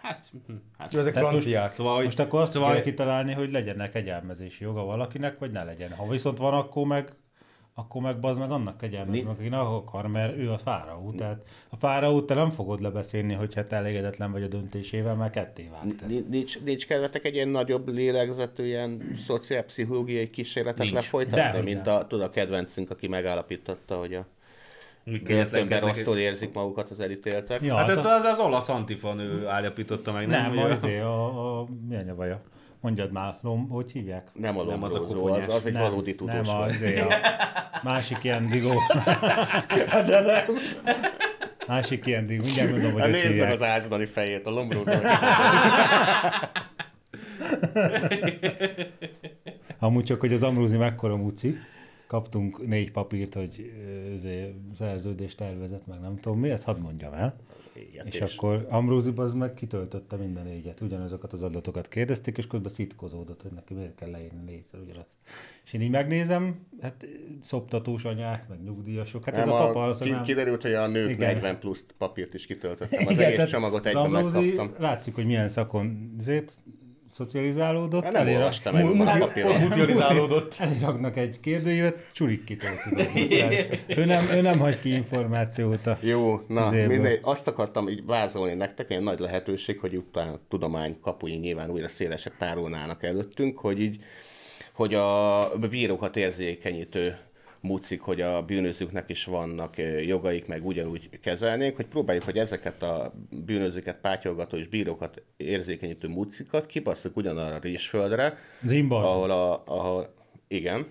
[0.03, 1.73] hát, hm, hát Ezek Tehát franciák.
[1.73, 5.65] Szóval, hogy, Most akkor azt szóval, kell kitalálni, hogy legyen kegyelmezési joga valakinek, vagy ne
[5.65, 5.93] legyen.
[5.93, 7.13] Ha viszont van, akkor meg
[7.79, 11.13] akkor meg bazd meg annak kegyelmez, meg aki akar, mert ő a fáraó.
[11.13, 15.69] Tehát a fáraót te nem fogod lebeszélni, hogyha te elégedetlen vagy a döntésével, mert ketté
[15.73, 16.09] vágtad.
[16.09, 20.93] Ni- Nincs, nincs kedvetek egy ilyen nagyobb lélegzetű, ilyen szociálpszichológiai kísérletet Nincs.
[20.93, 24.27] lefolytatni, mint a, tudod, a kedvencünk, aki megállapította, hogy a
[25.25, 27.63] börtönben rosszul érzik magukat az elítéltek.
[27.63, 30.55] Ja, Hát ezt a- az, az olasz antifan ő állapította meg, nem?
[30.55, 32.41] nem, az a, a, a, milyen a baja?
[32.81, 34.29] Mondjad már, lom, hogy hívják?
[34.33, 35.47] Nem a Nem, az a lombrózó, koponyás.
[35.47, 38.73] az, az egy nem, valódi tudós nem az, a másik ilyen digó.
[40.07, 40.45] De nem.
[41.67, 42.45] Másik ilyen digó.
[42.45, 44.93] Mindjárt mondom, hogy Hát nézd meg az ázsdani fejét, a lombrózó.
[49.79, 51.59] Amúgy csak, hogy az Amrózi mekkora muci,
[52.09, 53.73] kaptunk négy papírt, hogy
[54.15, 57.37] izé, szerződést tervezett, meg nem tudom mi, ezt hadd mondjam el.
[57.93, 62.47] Ilyet És, és akkor Amrózi az meg kitöltötte minden négyet, ugyanazokat az adatokat kérdezték, és
[62.47, 65.09] közben szitkozódott, hogy neki miért kell leírni négyszer ugyanazt.
[65.65, 67.07] És én így megnézem, hát
[67.43, 70.23] szoptatós anyák, meg nyugdíjasok, hát nem, ez a papa a, az ki, nem...
[70.23, 71.35] kiderült, hogy a nők Igen.
[71.35, 73.07] 40 plusz papírt is kitöltöttem.
[73.07, 74.75] Az Igen, egész csomagot egyben megkaptam.
[74.79, 76.53] Látszik, hogy milyen szakon azért
[77.19, 78.03] szocializálódott.
[78.03, 79.61] Hát nem elér- olvastam meg Mu- a muci- papíron.
[79.61, 80.55] Mucializálódott.
[80.81, 83.79] Elraknak egy kérdőívet, csurik kitöltik.
[83.87, 88.55] ő, nem, ő nem hagy ki információt a Jó, na mindegy, azt akartam így vázolni
[88.55, 93.81] nektek, egy nagy lehetőség, hogy utána a tudomány kapui nyilván újra szélesek tárulnának előttünk, hogy
[93.81, 93.97] így,
[94.73, 97.17] hogy a bírókat érzékenyítő
[97.61, 102.83] mucik, hogy a bűnözőknek is vannak ö, jogaik, meg ugyanúgy kezelnénk, hogy próbáljuk, hogy ezeket
[102.83, 103.13] a
[103.45, 109.05] bűnözőket, pátyolgató és bírókat érzékenyítő mucikat kibasszuk ugyanarra a rizsföldre, Zimbar.
[109.05, 110.15] ahol, a, ahol
[110.49, 110.87] igen,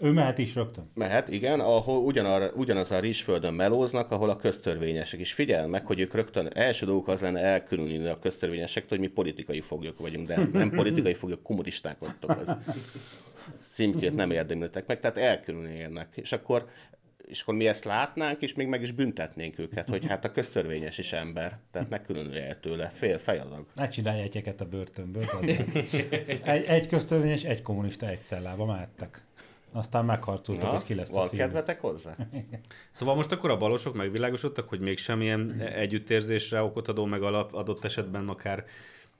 [0.00, 0.90] Ő mehet is rögtön.
[0.94, 5.32] Mehet, igen, ahol ugyanarra, ugyanaz a rizsföldön melóznak, ahol a köztörvényesek is.
[5.32, 9.60] Figyel meg, hogy ők rögtön első dolgok az lenne elkülönülni a köztörvényesektől, hogy mi politikai
[9.60, 12.30] foglyok vagyunk, de nem politikai foglyok, kommunisták vagytok.
[12.30, 12.56] Az
[13.60, 16.08] címkét nem érdemültek meg, tehát elkülönülnek.
[16.14, 16.68] És akkor,
[17.26, 20.98] és akkor mi ezt látnánk, és még meg is büntetnénk őket, hogy hát a köztörvényes
[20.98, 23.66] is ember, tehát megkülönülj el tőle, fél fejadag.
[23.74, 25.24] Ne csinálj egyeket a börtönből.
[26.42, 29.24] Egy, egy köztörvényes, egy kommunista, egy cellába mehettek.
[29.72, 31.36] Aztán megharcoltak, hogy ki lesz a film.
[31.36, 32.16] kedvetek hozzá?
[32.92, 37.84] Szóval most akkor a balosok megvilágosodtak, hogy mégsem ilyen együttérzésre okot adó, meg alap, adott
[37.84, 38.64] esetben akár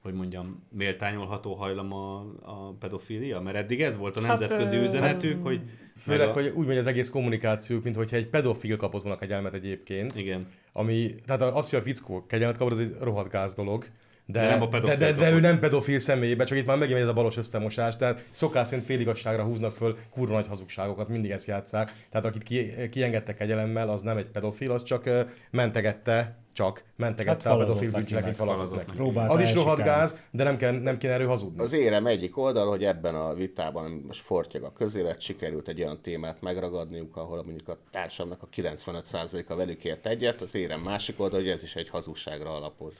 [0.04, 3.40] hogy mondjam, méltányolható hajlam a, a pedofília?
[3.40, 5.60] Mert eddig ez volt a nemzetközi ö, üzenetük, hogy...
[5.96, 9.54] Főleg, a- hogy úgy megy az egész kommunikációk, mint hogyha egy pedofil kapott volna kegyelmet
[9.54, 10.18] egyébként.
[10.18, 10.46] Igen.
[10.72, 13.86] Ami, tehát az, hogy a fickó kegyelmet kapott, az egy rohadt gáz dolog.
[14.26, 16.94] De, De nem a de, de, de, ő nem pedofil személyében, csak itt már megint
[16.98, 21.30] megy ez a balos összemosás, tehát szokás szerint féligasságra húznak föl kurva nagy hazugságokat, mindig
[21.30, 21.92] ezt játszák.
[22.10, 25.10] Tehát akit ki, kiengedtek kegyelemmel, az nem egy pedofil, az csak
[25.50, 28.36] mentegette, csak mentegette Hát a pedofil bűncselekményt.
[28.84, 31.62] Próbálta Az is rohadt gáz, de nem, kell, nem kéne erről hazudni.
[31.62, 36.00] Az érem egyik oldal, hogy ebben a vitában most fortyog a közélet, sikerült egy olyan
[36.02, 41.40] témát megragadniuk, ahol mondjuk a társamnak a 95%-a velük ért egyet, az érem másik oldal,
[41.40, 42.94] hogy ez is egy hazugságra alapoz.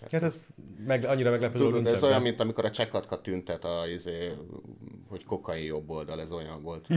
[0.00, 0.48] Hát ez
[0.86, 4.32] meg, annyira meglepő Tudod, ez olyan, mint amikor a csekatka tüntet, a, izé,
[5.08, 6.86] hogy kokain jobb oldal, ez olyan volt.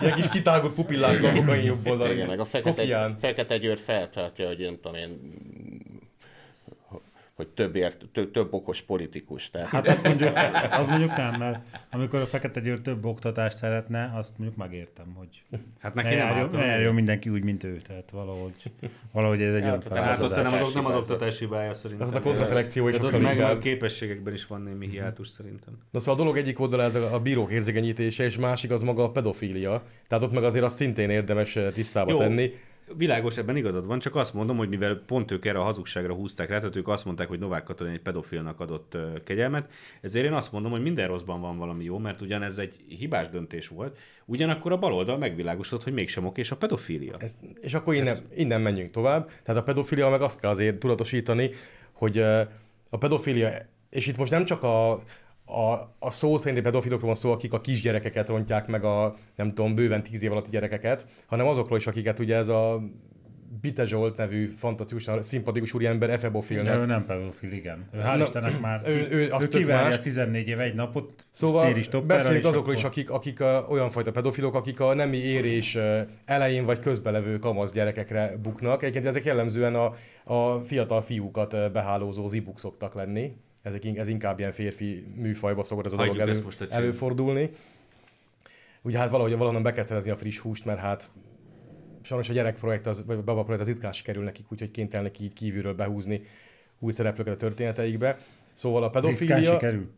[0.00, 2.12] Ilyen kis kitágult pupillákkal kokain jobb oldalon.
[2.12, 3.16] Igen, meg a Fekete.
[3.20, 5.18] Fekete Győr feltartja, hogy nem tudom én,
[7.36, 9.50] hogy több, ért, több, több okos politikus.
[9.50, 10.30] Tehát Hát azt mondjuk,
[10.70, 11.58] az mondjuk nem, mert
[11.90, 15.42] amikor a Fekete Győr több oktatást szeretne, azt mondjuk megértem, hogy
[15.80, 17.76] Hát ne neki nem járjon, ne járjon mindenki úgy, mint ő.
[17.76, 18.54] Tehát valahogy,
[19.12, 22.06] valahogy ez egy olyan Hát, De hát azt nem az, nem az oktatási hibája szerintem.
[22.06, 25.78] Az a kontraszelekció is sokkal meg, meg képességekben is van némi hiátus szerintem.
[25.90, 29.04] Na szóval a dolog egyik oldala ez a a bírók érzékenyítése, és másik az maga
[29.04, 29.82] a pedofília.
[30.08, 32.18] Tehát ott meg azért azt szintén érdemes eh, tisztába Jó.
[32.18, 32.52] tenni,
[32.96, 36.48] világos, ebben igazad van, csak azt mondom, hogy mivel pont ők erre a hazugságra húzták
[36.48, 39.70] rá, tehát ők azt mondták, hogy Novák Katalin egy pedofilnak adott kegyelmet,
[40.00, 43.28] ezért én azt mondom, hogy minden rosszban van valami jó, mert ugyan ez egy hibás
[43.28, 47.16] döntés volt, ugyanakkor a baloldal megvilágosodott, hogy mégsem oké, és a pedofília.
[47.18, 49.30] Ez, és akkor innen, innen menjünk tovább.
[49.42, 51.50] Tehát a pedofilia meg azt kell azért tudatosítani,
[51.92, 52.18] hogy
[52.88, 53.50] a pedofilia,
[53.90, 55.02] és itt most nem csak a,
[55.52, 59.74] a, a szó szerinti pedofilokról van szó, akik a kisgyerekeket rontják meg a, nem tudom,
[59.74, 62.82] bőven tíz év alatti gyerekeket, hanem azokról is, akiket ugye ez a
[63.60, 66.86] Bite Zsolt nevű fantasztikusan szimpatikus úriember De ő efebofilnek.
[66.86, 67.88] nem pedofil, igen.
[67.94, 70.00] Hál' Na, Istennek már, ő- ő az ő tök kivárja más.
[70.00, 74.54] 14 év egy napot, Szóval stopperrel, beszéljünk azokról is, akik, akik a, olyan fajta pedofilok,
[74.54, 75.78] akik a nemi érés
[76.24, 78.82] elején vagy közbelevő kamasz gyerekekre buknak.
[78.82, 79.94] Egyébként ezek jellemzően a,
[80.34, 83.32] a fiatal fiúkat behálózó zibuk szoktak lenni.
[83.62, 87.50] Ezek, ez inkább ilyen férfi műfajba szokott ez a dolog elő, előfordulni.
[88.82, 91.10] Ugye hát valahogy valahonnan be kell szerezni a friss húst, mert hát
[92.02, 95.32] sajnos a gyerekprojekt, az, vagy a baba projekt az ritkán sikerül nekik, úgyhogy kénytelenek így
[95.32, 96.22] kívülről behúzni
[96.78, 98.16] új szereplőket a történeteikbe.
[98.54, 99.52] Szóval a Ritkán pedofilia...
[99.52, 99.90] sikerül.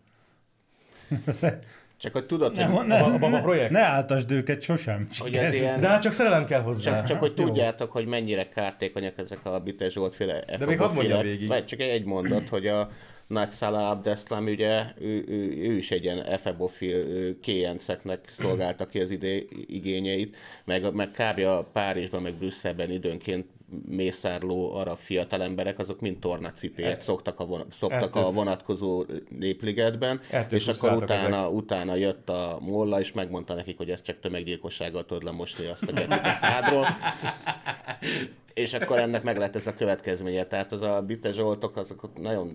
[1.97, 3.71] Csak hogy tudod, Nem, hogy, ne, a Baba projekt?
[3.71, 5.07] ne áltasd őket sosem.
[5.19, 5.81] hogy ez ilyen...
[5.81, 6.97] De hát csak szerelem kell hozzá.
[6.97, 7.45] Csak, csak hogy Jó.
[7.45, 11.49] tudjátok, hogy mennyire kártékonyak ezek a Bitte Zsolt féle De még hadd mondjam végig.
[11.49, 12.89] Vagy csak egy mondat, hogy a
[13.35, 19.11] nagy Salah Abdeslam, ugye ő, ő, ő, is egy ilyen efebofil kéjenceknek szolgálta ki az
[19.11, 19.35] ide,
[19.67, 21.39] igényeit, meg, meg kb.
[21.39, 23.47] a Párizsban, meg Brüsszelben időnként
[23.89, 29.05] mészárló arab fiatalemberek, azok mind tornacipőt szoktak a, von, szoktak a vonatkozó
[29.39, 30.21] népligetben,
[30.51, 35.25] és akkor utána, utána jött a molla, és megmondta nekik, hogy ez csak tömeggyilkossággal tudod
[35.25, 36.87] lemosni azt a gecit a szádról.
[38.55, 40.45] És akkor ennek meg lett ez a következménye.
[40.45, 42.51] Tehát az a Bitte Zsoltok, azok nagyon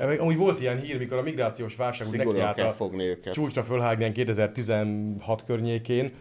[0.00, 3.32] Meg Amúgy volt ilyen hír, mikor a migrációs válság nekiállt kell a fogni őket.
[3.32, 6.12] csúcsra fölhágni ilyen 2016 környékén,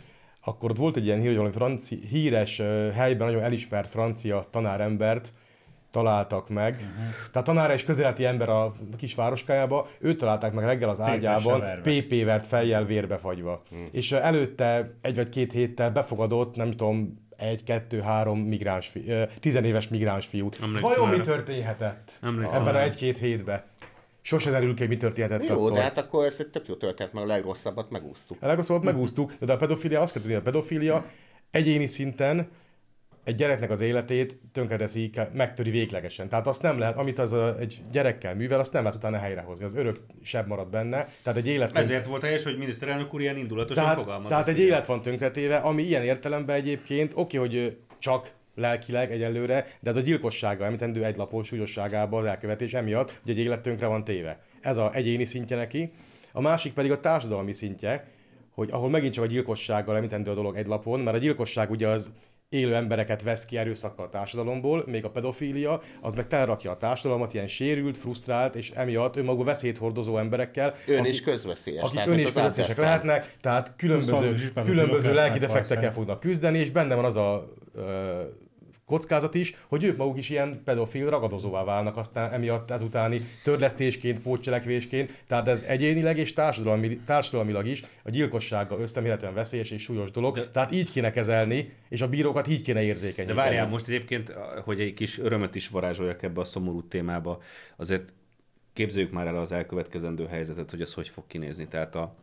[0.43, 2.57] akkor ott volt egy ilyen hír, hogy valami franci, híres
[2.93, 5.34] helyben nagyon elismert francia tanárembert
[5.91, 6.73] találtak meg.
[6.73, 7.13] Uh-huh.
[7.32, 11.91] Tehát tanára és közéleti ember a kis városkájába, őt találták meg reggel az ágyában, verve.
[11.91, 13.61] PP vert fejjel vérbe fagyva.
[13.69, 13.88] Hmm.
[13.91, 19.24] És előtte egy vagy két héttel befogadott, nem tudom, egy, kettő, három migráns fi, ö,
[19.39, 20.58] tizenéves migráns fiút.
[20.62, 23.64] Emlékszem Vajon mi történhetett Emlékszem ebben a egy-két hétben?
[24.22, 25.72] Sose derül ki, mi történhetett Jó, akkor.
[25.72, 28.38] de hát akkor ez egy tök jó történet, mert a legrosszabbat megúsztuk.
[28.42, 31.06] A legrosszabbat megúsztuk, de a pedofilia, azt kell tudni, a pedofilia
[31.52, 32.48] egyéni szinten
[33.24, 36.30] egy gyereknek az életét tönkreteszi, megtöri véglegesen.
[36.30, 39.65] Tehát azt nem lehet, amit az a, egy gyerekkel művel, azt nem lehet utána helyrehozni.
[39.65, 41.07] Az örök sebb marad benne.
[41.24, 44.30] Tehát egy élet Ezért volt helyes, hogy miniszterelnök úr ilyen indulatosan tehát, fogalmazott.
[44.30, 49.89] tehát egy élet van tönkretéve, ami ilyen értelemben egyébként, oké, hogy csak lelkileg egyelőre, de
[49.89, 54.39] ez a gyilkossága, említendő egylapos súlyosságában az elkövetés emiatt, hogy egy élet tönkre van téve.
[54.61, 55.91] Ez a egyéni szintje neki.
[56.32, 58.07] A másik pedig a társadalmi szintje,
[58.53, 61.88] hogy ahol megint csak a gyilkossággal említendő a dolog egy lapon, mert a gyilkosság ugye
[61.88, 62.11] az
[62.52, 67.34] élő embereket vesz ki erőszakkal a társadalomból, még a pedofília, az meg telrakja a társadalmat
[67.34, 71.84] ilyen sérült, frusztrált, és emiatt önmagú veszélyt hordozó emberekkel, Ön akik- is közveszélyes.
[71.84, 72.86] akik ön is Abdeslam.
[72.86, 77.82] lehetnek, tehát különböző, különböző lelki defektekkel fognak küzdeni, és benne van az a ö,
[78.92, 85.24] kockázat is, hogy ők maguk is ilyen pedofil ragadozóvá válnak aztán emiatt ezutáni törlesztésként, pótcselekvésként,
[85.28, 90.50] tehát ez egyénileg és társadalmi, társadalmilag is a gyilkossággal összemérhetően veszélyes és súlyos dolog, De...
[90.50, 93.39] tehát így kéne kezelni, és a bírókat így kéne De érzékenyíteni.
[93.39, 94.34] várjál, most egyébként,
[94.64, 97.42] hogy egy kis örömöt is varázsoljak ebbe a szomorú témába,
[97.76, 98.14] azért
[98.74, 101.68] képzeljük már el az elkövetkezendő helyzetet, hogy ez hogy fog kinézni.
[101.68, 102.14] Tehát a,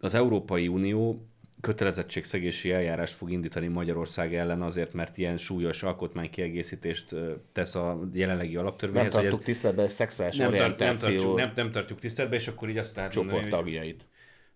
[0.00, 1.26] az Európai Unió
[1.62, 7.14] kötelezettségszegési eljárást fog indítani Magyarország ellen azért, mert ilyen súlyos alkotmánykiegészítést
[7.52, 9.12] tesz a jelenlegi Nem alaptörvényhez.
[9.14, 12.48] hogy ez- tartuk tiszteletben a szexuális nem, tart, nem, tartjuk, nem, nem tartjuk tiszteletbe, és
[12.48, 14.06] akkor így azt lehet csoport hogy tagjait.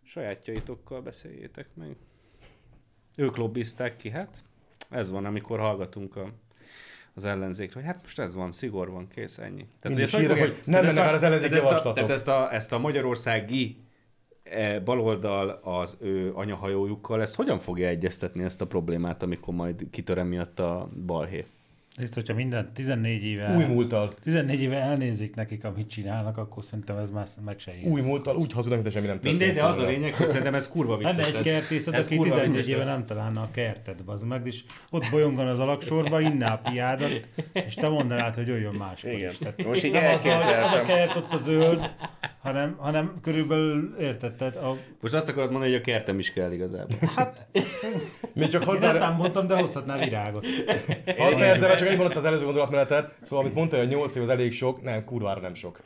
[0.03, 1.97] sajátjaitokkal beszéljétek meg.
[3.17, 4.45] Ők lobbizták ki, hát
[4.91, 6.33] ez van, amikor hallgatunk a,
[7.15, 9.65] az ellenzékről, hogy hát most ez van, szigor van, kész, ennyi.
[9.81, 11.95] Ezt hogy hírek, fogják- hogy nem tehát mennek el az tehát a- javaslatok.
[11.95, 13.77] Tehát ezt a, ezt a magyarországi
[14.85, 20.61] baloldal az ő anyahajójukkal, ezt hogyan fogja egyeztetni ezt a problémát, amikor majd kitör miatt
[20.61, 21.45] a balhé?
[22.03, 24.09] Ezt, hogyha minden 14 éve, Új múltal.
[24.23, 27.87] 14 éve elnézik nekik, amit csinálnak, akkor szerintem ez már meg se ér.
[27.89, 29.39] Új múltal, úgy hazudnak, mint semmi nem történt.
[29.39, 32.17] Mindegy, de az a lényeg, hogy szerintem ez kurva vicces Lenne egy kertészet, Ez aki
[32.17, 32.89] kurva 14 vicces éve lesz.
[32.95, 37.29] nem találna a kertet, az meg, és ott bolyongan az alaksorba, inná a piádat,
[37.67, 39.31] és te mondanád, hogy jöjjön máskor Igen.
[39.31, 39.39] is.
[39.39, 41.91] Tehát Most így nem az, az a kert ott a zöld,
[42.43, 46.53] hanem, hanem körülbelül érted, tehát a, Most azt akarod mondani, hogy a kertem is kell
[46.53, 46.99] igazából.
[48.35, 50.47] Még csak én hozzá, ezt nem mondtam, de hozhatnál virágot.
[51.19, 54.29] Ha fejezem, csak egy mondat az előző gondolatmenetet, szóval amit mondta, hogy 8 év az
[54.29, 55.81] elég sok, nem, kurvára nem sok.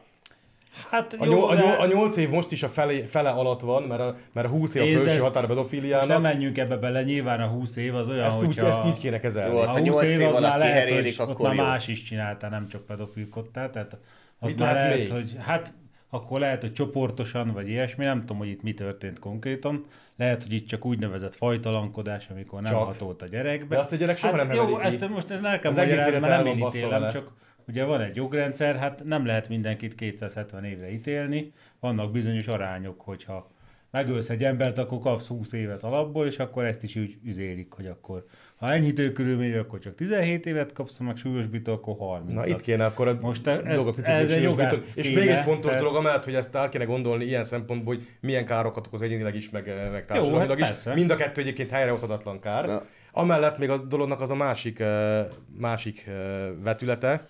[0.91, 3.61] Hát A, jó, nyol, a, de- a 8 év most is a fele, fele alatt
[3.61, 6.23] van, mert a, mert a 20 év a Nézd, felső határ a Most nem pedofiliának.
[6.23, 8.67] menjünk ebbe bele, nyilván a 20 év az olyan, Ezt, úgy, hogyha...
[8.67, 9.55] ezt így kéne kezelni.
[9.55, 11.63] Jó, A a 20 nyolc év év az már lehet, hogy ott akkor már jó.
[11.63, 13.97] más is csinálta, nem csak pedofilkodtál, tehát
[14.39, 15.13] az Mit már lehet lehet, még?
[15.13, 15.73] hogy hát
[16.11, 19.85] akkor lehet, hogy csoportosan, vagy ilyesmi, nem tudom, hogy itt mi történt konkrétan.
[20.21, 22.85] Lehet, hogy itt csak úgynevezett fajtalankodás, amikor nem Csak.
[22.85, 23.75] hatolt a gyerekbe.
[23.75, 24.85] De azt a gyerek soha hát nem Jó, ki.
[24.85, 27.33] ezt most nekem Az magyarázni, mert nem én ítélem, csak
[27.69, 33.51] ugye van egy jogrendszer, hát nem lehet mindenkit 270 évre ítélni, vannak bizonyos arányok, hogyha
[33.91, 37.87] megölsz egy embert, akkor kapsz 20 évet alapból, és akkor ezt is úgy üzélik, hogy
[37.87, 38.27] akkor
[38.61, 42.61] ha enyhítő körülményű, akkor csak 17 évet kapsz, ha meg súlyosbító, akkor 30 Na itt
[42.61, 44.75] kéne akkor a Most e- ezt- dolgok picit ez egy megsúlyosbítani.
[44.77, 47.45] jogász És kéne, még egy fontos tehát- dolog, amellett, hogy ezt el kéne gondolni ilyen
[47.45, 50.67] szempontból, hogy milyen károkat okoz egyénileg is, meg, meg társadalmilag hát is.
[50.67, 50.95] persze.
[50.95, 52.67] Mind a kettő egyébként helyrehozhatatlan kár.
[52.67, 52.83] Na.
[53.13, 55.27] Amellett még a dolognak az a másik, eh,
[55.59, 56.15] másik eh,
[56.63, 57.27] vetülete.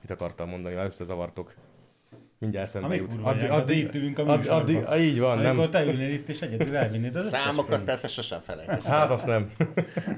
[0.00, 1.54] Mit akartam mondani, már összezavartok.
[2.44, 3.14] Mindjárt eszembe Amíg jut.
[3.22, 4.84] anyád, addig itt ülünk a addig, műsorban.
[4.84, 5.70] addig, így van, Amikor nem.
[5.70, 8.84] te ülnél itt, és egyedül elvinnéd az Számokat persze sosem felejtesz.
[8.84, 9.50] Hát azt nem.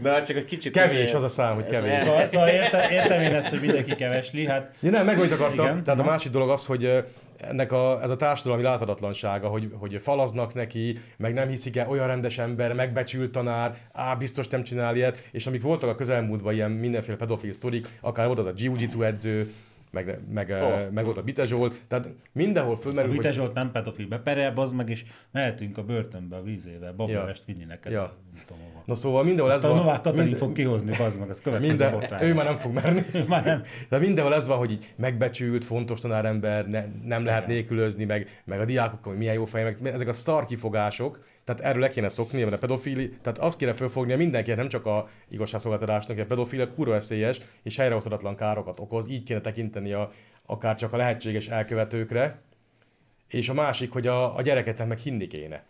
[0.03, 0.72] De csak egy kicsit...
[0.72, 2.03] Kevés azért- az a szám, hogy kevés.
[2.03, 5.64] Szóval, szóval értem, értem én ezt, hogy mindenki kevesli, hát Ja, nem, meg akartam.
[5.66, 7.05] Igen, Tehát a másik dolog az, hogy
[7.41, 12.07] ennek a, ez a társadalmi láthatatlansága, hogy, hogy falaznak neki, meg nem hiszik el, olyan
[12.07, 16.70] rendes ember, megbecsült tanár, á, biztos nem csinál ilyet, és amik voltak a közelmúltban ilyen
[16.70, 19.53] mindenféle pedofil sztorik, akár volt az a jiu-jitsu edző,
[19.91, 20.91] meg, meg, oh.
[20.91, 24.53] meg volt a Bite Zsolt, tehát mindenhol a fölmerül, Vite hogy Zsolt nem pedofil, beperel,
[24.53, 27.93] bazd meg, és mehetünk a börtönbe a vízével, babalest vinni neked.
[27.93, 28.16] Ja.
[28.87, 29.76] Na szóval mindenhol ez Ezt a van.
[29.76, 32.22] Novák Katalin minden- fog kihozni, bazd meg, az következő minden, botrány.
[32.22, 33.05] ő már nem fog merni.
[33.28, 33.62] Már nem.
[33.89, 38.61] De mindenhol ez van, hogy így megbecsült, fontos tanárember, ne, nem lehet nélkülözni, meg, meg
[38.61, 42.09] a diákokkal, hogy milyen jó fej, meg ezek a szar kifogások, tehát erről le kéne
[42.09, 46.28] szokni, mert a pedofili, tehát azt kéne fölfogni mindenkinek, nem csak a igazságszolgáltatásnak, hogy a
[46.28, 50.11] pedofil kurva veszélyes és helyrehozhatatlan károkat okoz, így kéne tekinteni a,
[50.47, 52.41] akár csak a lehetséges elkövetőkre,
[53.28, 55.64] és a másik, hogy a, a gyereket meg hinni kéne.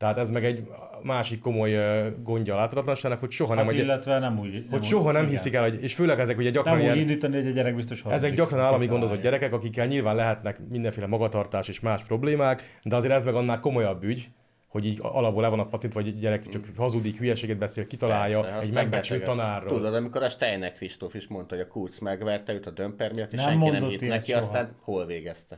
[0.00, 0.68] Tehát ez meg egy
[1.02, 1.76] másik komoly
[2.22, 4.64] gondja a láthatatlanságnak, hogy soha Hát nem, hogy, illetve nem úgy.
[4.70, 5.34] hogy soha nem igen.
[5.34, 7.74] hiszik el, hogy, és főleg ezek ugye gyakran Nem úgy ilyen, indítani, hogy a gyerek
[7.74, 8.24] biztos hazudik.
[8.24, 13.12] ezek gyakran állami gondozott gyerekek, akikkel nyilván lehetnek mindenféle magatartás és más problémák, de azért
[13.12, 14.28] ez meg annál komolyabb ügy,
[14.68, 18.40] hogy így alapból le van a patent, vagy egy gyerek csak hazudik, hülyeséget beszél, kitalálja
[18.40, 19.72] Persze, egy megbecsült tanárról.
[19.74, 23.32] Tudod, amikor a Steiner Kristóf is mondta, hogy a Kurz megverte őt a dömper miatt,
[23.32, 24.42] és Nem senki nem hitt neki, soha.
[24.42, 25.54] aztán hol végezte?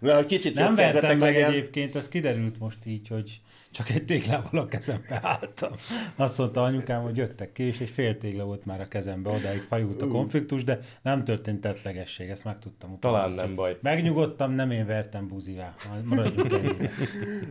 [0.00, 1.50] Na, kicsit Nem vertem meg legyen.
[1.50, 3.40] egyébként, ez kiderült most így, hogy
[3.70, 5.72] csak egy téglával a kezembe álltam.
[6.16, 9.60] Azt mondta anyukám, hogy jöttek ki, és egy fél tégla volt már a kezembe, odáig
[9.60, 12.92] fajult a konfliktus, de nem történt tettlegesség, ezt megtudtam.
[12.92, 13.14] utána.
[13.14, 13.78] Talán nem baj.
[13.82, 15.74] Megnyugodtam, nem én vertem buzivá.
[16.04, 16.90] Maradjunk ennyire.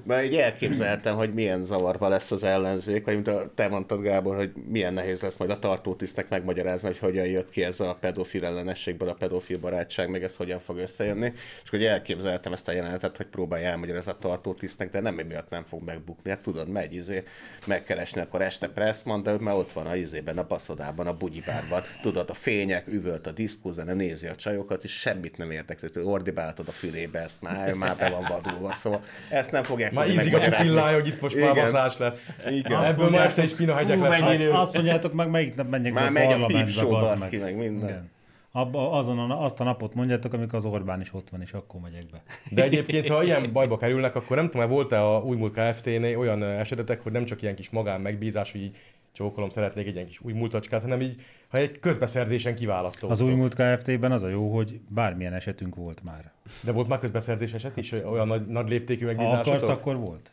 [0.03, 4.51] Na, így elképzeltem, hogy milyen zavarba lesz az ellenzék, vagy mint te mondtad, Gábor, hogy
[4.68, 9.09] milyen nehéz lesz majd a tartótisztnek megmagyarázni, hogy hogyan jött ki ez a pedofil ellenességből
[9.09, 11.34] a pedofil barátság, meg ez hogyan fog összejönni.
[11.63, 15.63] És hogy elképzeltem ezt a jelenetet, hogy próbálja elmagyarázni a tartótisztnek, de nem emiatt nem
[15.63, 16.07] fog megbukni.
[16.26, 17.24] Hát tudod, megy izé,
[17.66, 21.84] megkeresni, akkor este Pressman, de ő már ott van a izében, a baszodában, a bugyibárban.
[22.01, 26.03] Tudod, a fények, üvölt a diszkózene, nézi a csajokat, és semmit nem érdekli.
[26.03, 28.74] Ordibáltad a fülébe, ezt már, ő már be van vadulva.
[28.74, 31.64] Szóval ezt nem fogják Már ízik a pupillája, hogy itt most már Igen.
[31.64, 32.36] baszás lesz.
[32.49, 32.84] Igen.
[32.84, 34.22] Ebből ma este is pinahegyek lesz.
[34.51, 37.89] Azt mondjátok meg, melyik nap menjek Már megy a bazd baszki, meg minden.
[37.89, 38.16] Igen.
[38.58, 41.82] Abba, azon a, azt a napot mondjátok, amikor az Orbán is ott van, és akkor
[41.82, 42.24] megyek be.
[42.49, 47.01] De egyébként, ha ilyen bajba kerülnek, akkor nem tudom, volt-e a újmúlt Kft-nél olyan esetetek,
[47.01, 48.78] hogy nem csak ilyen kis magán megbízás, hogy így
[49.12, 53.10] csókolom, szeretnék egy ilyen kis új múltacskát, hanem így, ha egy közbeszerzésen kiválasztó.
[53.10, 56.32] Az új múlt Kft-ben az a jó, hogy bármilyen esetünk volt már.
[56.62, 59.53] De volt már közbeszerzés eset is, olyan nagy, nagy léptékű Ha megbízásotok?
[59.53, 60.32] akarsz, akkor volt.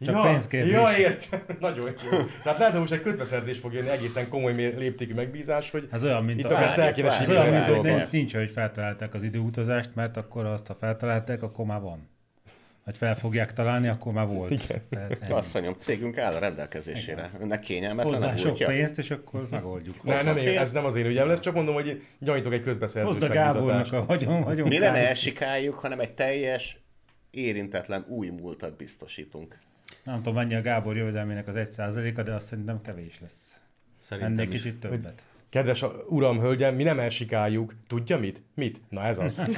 [0.00, 0.72] Csak ja, pénzkérdés.
[0.72, 1.40] Ja, értem.
[1.60, 2.18] Nagyon jó.
[2.42, 6.24] Tehát lehet, hogy most egy közbeszerzés fog jönni, egészen komoly léptékű megbízás, hogy Ez olyan,
[6.24, 6.56] mint itt a...
[6.56, 10.44] akár el kéne Ez olyan, mint hogy nincs, nincs, hogy feltalálták az időutazást, mert akkor
[10.44, 12.08] azt, ha feltalálták, akkor már van.
[12.84, 14.50] Vagy fel fogják találni, akkor már volt.
[14.50, 14.82] Igen.
[14.90, 15.32] Tehát.
[15.32, 17.30] Asszonyom, cégünk áll a rendelkezésére.
[17.40, 18.66] Önnek kényelmetlen Hozzá a sok múltja?
[18.66, 20.02] pénzt, és akkor megoldjuk.
[20.02, 20.58] Ne, nem, pénzt.
[20.58, 23.92] ez nem az én ügyem lesz, csak mondom, hogy gyanítok egy közbeszerzés Hozd a Gábornak
[23.92, 24.68] a vagyon, vagyon.
[24.68, 26.78] Mi nem elsikáljuk, hanem egy teljes,
[27.30, 29.58] érintetlen új múltat biztosítunk.
[30.04, 33.60] Nem tudom, mennyi a Gábor jövedelmének az 1%-a, de azt szerintem kevés lesz.
[34.00, 34.62] Szerintem Ennél is.
[34.62, 35.24] kicsit többet.
[35.48, 37.74] Kedves a- uram, hölgyem, mi nem elsikáljuk.
[37.86, 38.42] Tudja mit?
[38.54, 38.80] Mit?
[38.88, 39.42] Na ez az.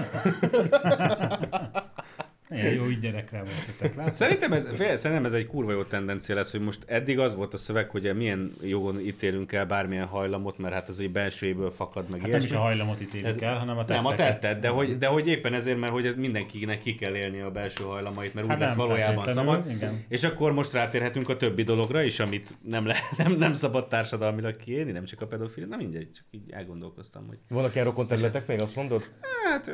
[2.50, 4.12] Ilyen jó így gyerekre voltatok, látod?
[4.12, 7.54] Szerintem ez, fél, szerintem ez egy kurva jó tendencia lesz, hogy most eddig az volt
[7.54, 12.08] a szöveg, hogy milyen jogon ítélünk el bármilyen hajlamot, mert hát az egy belsőjéből fakad
[12.10, 12.56] meg Hát nem is ilyesmi.
[12.56, 14.02] a hajlamot ítélik el, hanem a tetteket.
[14.02, 17.14] Nem, a tetted, de hogy, de hogy éppen ezért, mert hogy ez mindenkinek ki kell
[17.14, 19.70] élni a belső hajlamait, mert Hát úgy lesz valójában szabad.
[19.70, 20.04] igen.
[20.08, 24.56] És akkor most rátérhetünk a többi dologra is, amit nem, le, nem, nem szabad társadalmilag
[24.56, 28.46] kiélni, nem csak a pedofil, nem mindegy, csak így elgondolkoztam, hogy Vannak ilyen rokon területek
[28.46, 29.10] még, azt mondod?
[29.50, 29.72] Hát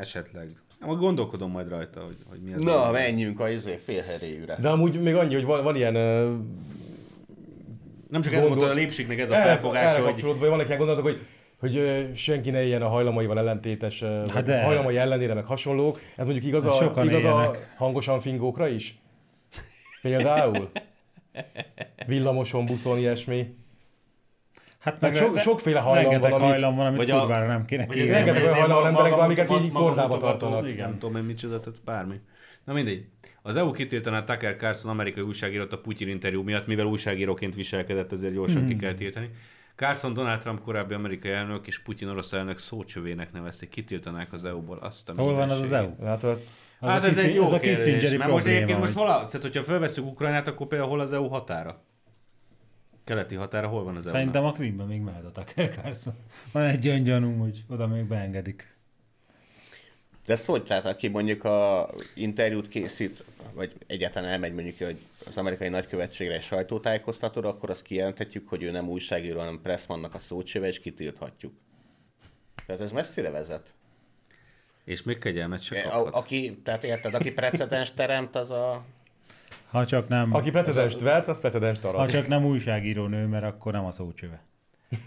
[0.00, 0.48] esetleg.
[0.86, 2.62] Majd gondolkodom majd rajta, hogy, hogy mi az.
[2.62, 4.56] Na, a- menjünk a izé félheréjűre.
[4.60, 5.92] De amúgy még annyi, hogy van, van ilyen
[8.08, 10.78] Nem csak ez Gondol- volt a lépségnek ez a felfogása, hogy kapcsolódva, hogy vannak ilyen
[10.78, 11.20] gondolatok, hogy
[11.60, 14.62] hogy senki ne éljen a hajlamaival ellentétes, hát Hát de.
[14.62, 16.00] hajlamai ellenére, meg hasonlók.
[16.16, 18.98] Ez mondjuk igaz a, Sokan igaz a hangosan fingókra is?
[20.02, 20.70] Például?
[22.06, 23.54] Villamoson, buszon, ilyesmi.
[24.80, 27.64] Hát Meg so- sokféle hajlam rengeteg van, ami- hajlam van, amit vagy a- kurvára nem
[27.64, 28.10] kéne kérni.
[28.10, 30.68] rengeteg olyan emberek van, maga- amiket így kordába tartanak.
[30.68, 32.20] Igen, nem tudom én micsoda, tehát bármi.
[32.64, 33.04] Na mindegy.
[33.42, 38.32] Az EU kitiltaná Tucker Carlson amerikai újságírót a Putyin interjú miatt, mivel újságíróként viselkedett, ezért
[38.34, 38.68] gyorsan Hmm.
[38.68, 39.30] ki kell tiltani.
[39.76, 44.78] Carlson Donald Trump korábbi amerikai elnök és Putyin orosz elnök szócsövének nevezték, kitiltanák az EU-ból
[44.82, 45.72] azt a Hol van az az.
[45.72, 45.88] EU?
[46.00, 46.40] Látod?
[46.80, 48.16] Az Hát a ez egy jó az a kérdés.
[48.16, 51.28] Mert most egyébként most hol a, tehát hogyha felveszünk Ukrajnát, akkor például hol az EU
[51.28, 51.82] határa?
[53.04, 54.12] Keleti határa, hol van az EU?
[54.12, 56.14] Szerintem a Krimben még mehet a Tucker Carlson.
[56.52, 58.74] Van egy olyan gyanúm, hogy oda még beengedik.
[60.26, 63.24] De ezt hogy tehát, aki mondjuk a interjút készít,
[63.54, 68.70] vagy egyáltalán elmegy mondjuk hogy az amerikai nagykövetségre egy sajtótájékoztatóra, akkor azt kijelenthetjük, hogy ő
[68.70, 71.52] nem újságíró, hanem Pressmannak a szócsöve, és kitilthatjuk.
[72.66, 73.74] Tehát ez messzire vezet.
[74.84, 76.14] És még kegyelmet se A, kaphat.
[76.14, 78.84] aki, tehát érted, aki precedens teremt, az a...
[79.70, 82.10] Ha csak nem, Aki precedenst vett, az precedenst ha arad.
[82.10, 84.42] csak nem újságíró nő, mert akkor nem a szócsöve.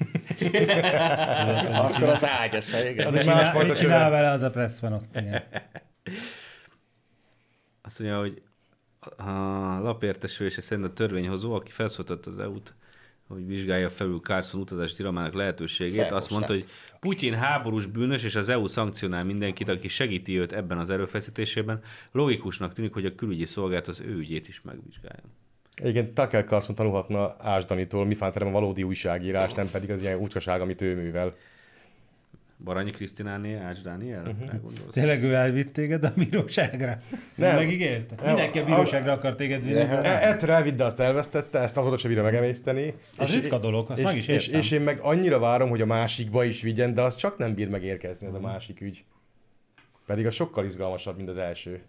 [1.73, 3.07] Akkor az ágyasa, igen.
[3.07, 4.09] Az egy Csinál, másfajta csinál csöve.
[4.09, 5.43] vele az a press van ott, igen.
[7.81, 8.41] Azt mondja, hogy
[9.17, 9.31] a
[9.81, 12.75] lapértesülése szerint a törvényhozó, aki felszólította az EU-t,
[13.27, 16.31] hogy vizsgálja felül Carlson utazási tilalmának lehetőségét, azt Felhozták.
[16.31, 16.65] mondta, hogy
[16.99, 21.79] Putyin háborús bűnös, és az EU szankcionál mindenkit, aki segíti őt ebben az erőfeszítésében.
[22.11, 25.23] Logikusnak tűnik, hogy a külügyi szolgálat az ő ügyét is megvizsgálja.
[25.83, 30.61] Igen, Tucker Carlson tanulhatna Ásdanitól, mi fánterem a valódi újságírás, nem pedig az ilyen úcskaság,
[30.61, 31.35] amit ő művel.
[32.63, 34.21] Baranyi Krisztináné, Ács Dániel?
[34.21, 34.43] Mhm.
[34.43, 34.71] Uh-huh.
[34.91, 36.97] Tényleg ő elvitt téged a bíróságra?
[37.35, 37.55] Nem.
[37.55, 38.15] Megígérte?
[38.25, 39.79] Mindenki a bíróságra akar téged vinni.
[39.79, 42.93] Egyszer elvitt, de azt elvesztette, ezt azóta se bírja megemészteni.
[43.17, 45.85] Az ritka dolog, azt és, meg is és, és, én meg annyira várom, hogy a
[45.85, 49.03] másikba is vigyen, de az csak nem bír megérkezni ez a másik ügy.
[50.05, 51.81] Pedig az sokkal izgalmasabb, mint az első.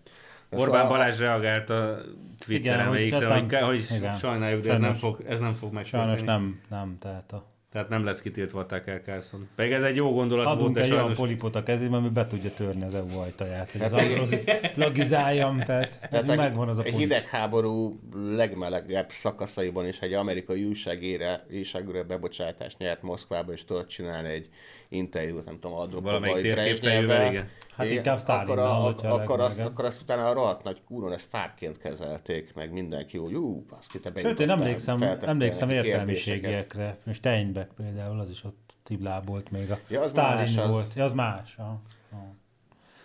[0.51, 2.01] Orbán Balázs reagált a
[2.39, 4.15] Twitteren, hogy igen, hogy, hogy igen.
[4.15, 5.19] sajnáljuk, de ez nem, Sajnos.
[5.19, 6.07] fog, ez nem fog megtörténni.
[6.07, 7.54] Sajnos nem, nem, tehát a...
[7.75, 9.49] Tehát nem lesz kitiltva a Tucker Carlson.
[9.57, 11.19] Pedig ez egy jó gondolat volt, Adunk de egy olyan sajnos...
[11.19, 15.99] polipot a kezébe, ami be tudja törni az EU ajtaját, hogy az agrozit plagizáljam, tehát,
[16.11, 16.99] Tehát tehát megvan az a polip.
[16.99, 18.01] hidegháború
[18.37, 24.49] legmelegebb szakaszaiban is egy amerikai újságére, újságíró bebocsátást nyert Moszkvába, és tudott csinálni egy
[24.89, 27.31] interjút, nem tudom, térképfejűvel, Brezsnyevvel.
[27.31, 27.49] igen.
[27.77, 30.63] Hát Igen, inkább Sztálinnal, akkor, a, hogyha a akkor, azt, akkor azt utána a rohadt
[30.65, 35.71] nagy kúron ezt sztárként kezelték, meg mindenki, hogy ú, baszki, te Sőt, én emlékszem, emlékszem
[35.71, 36.99] értelmiségiekre.
[37.07, 39.71] És Steinbeck például, az is ott tiblábolt még.
[39.71, 40.95] A Ja, az Stalin más, az- volt.
[40.95, 41.55] Ja, az más.
[41.59, 41.81] Ja,
[42.13, 42.35] ja.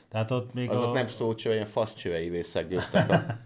[0.09, 0.91] Tehát ott még Azok a...
[0.91, 3.25] nem szócsöve, ilyen faszcsöveivé szegődtek a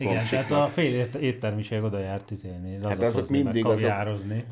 [0.00, 3.90] Igen, tehát a fél éttermiség oda járt izélni, Hát azok mindig azok-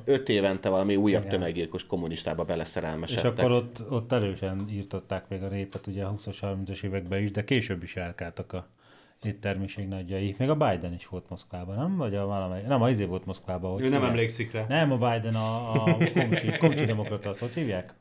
[0.05, 1.35] öt évente valami újabb Igen.
[1.39, 3.39] tömeggyilkos kommunistába És beleszerelmesedtek.
[3.39, 7.45] akkor ott, ott erősen írtották még a répet ugye a 20-as, 30-as években is, de
[7.45, 8.67] később is járkáltak a
[9.23, 10.35] éttermiség nagyjai.
[10.39, 11.97] Még a Biden is volt Moszkvában, nem?
[11.97, 12.63] Vagy a valamely...
[12.67, 13.83] Nem, a izé volt Moszkvában.
[13.83, 14.65] Ő nem emlékszik rá.
[14.69, 17.95] Nem, a Biden, a, a komcsi, komcsi demokrata, azt hogy hívják?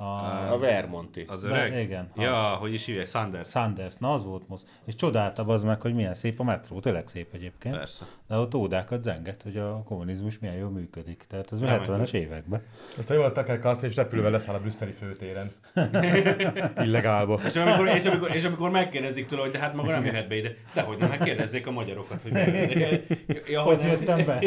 [0.00, 1.24] A, A Vermonti.
[1.28, 1.78] Az De- öreg?
[1.78, 3.06] igen, Ja, hogy is hívják?
[3.06, 3.50] Sanders.
[3.50, 4.62] Sanders, na az volt most.
[4.86, 7.76] És csodáltam az meg, hogy milyen szép a metró, tényleg szép egyébként.
[7.76, 8.04] Persze.
[8.28, 11.24] De ott ódákat zengett, hogy a kommunizmus milyen jól működik.
[11.28, 12.62] Tehát ez a Nem 70-es években.
[12.98, 15.50] Aztán jól a Tucker Carlson és repülővel leszáll a brüsszeli főtéren.
[16.84, 17.40] Illegálba.
[17.46, 20.36] És amikor, és, amikor, és amikor megkérdezik tőle, hogy de hát maga nem jöhet be
[20.36, 20.54] ide.
[20.74, 23.14] De hogy nem, hát kérdezzék a magyarokat, hogy miért.
[23.48, 24.38] ja, Hogy jöttem be?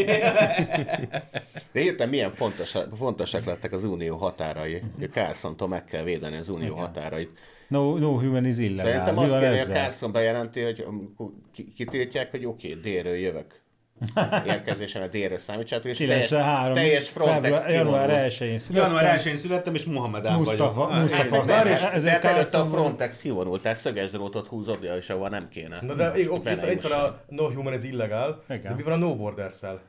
[1.74, 4.84] De értem, milyen fontos, fontosak lettek az unió határai.
[4.97, 5.10] Hogy
[5.41, 7.29] Carlson-tól meg kell védeni az unió határait.
[7.67, 8.85] No, no human is illegál.
[8.85, 9.73] Szerintem azt kéne, hogy?
[9.73, 10.85] Carlson bejelenti, hogy
[11.75, 13.59] kitiltják, hogy oké, okay, délről jövök.
[14.45, 16.73] Érkezésen a délről számítsátok, és teljes, 93.
[16.73, 18.29] teljes Frontex február, január kivonul.
[18.29, 18.95] 1-én születtem.
[18.95, 21.01] Január 1-én születtem, és Mohamedán Mustafa, vagyok.
[21.01, 21.45] Mustafa.
[21.45, 25.09] De- és de ezért hát előtte a Frontex kivonult, tehát szöges drótot húz oda, és
[25.09, 25.81] ahol nem kéne.
[25.81, 28.61] Na de oké, okay, Bele itt van a No Human is illegál, Igen.
[28.61, 29.81] de mi van a No Borders-szel?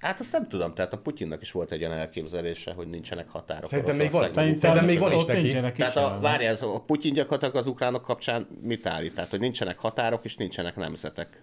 [0.00, 3.68] Hát azt nem tudom, tehát a Putyinnak is volt egy olyan elképzelése, hogy nincsenek határok.
[3.68, 4.32] Szerintem még van.
[4.32, 5.40] Szerintem még van is neki.
[5.40, 9.14] nincsenek is Tehát a, várjál, ez a Putyin gyakorlatilag az ukránok kapcsán mit állít?
[9.14, 11.42] Tehát, hogy nincsenek határok és nincsenek nemzetek.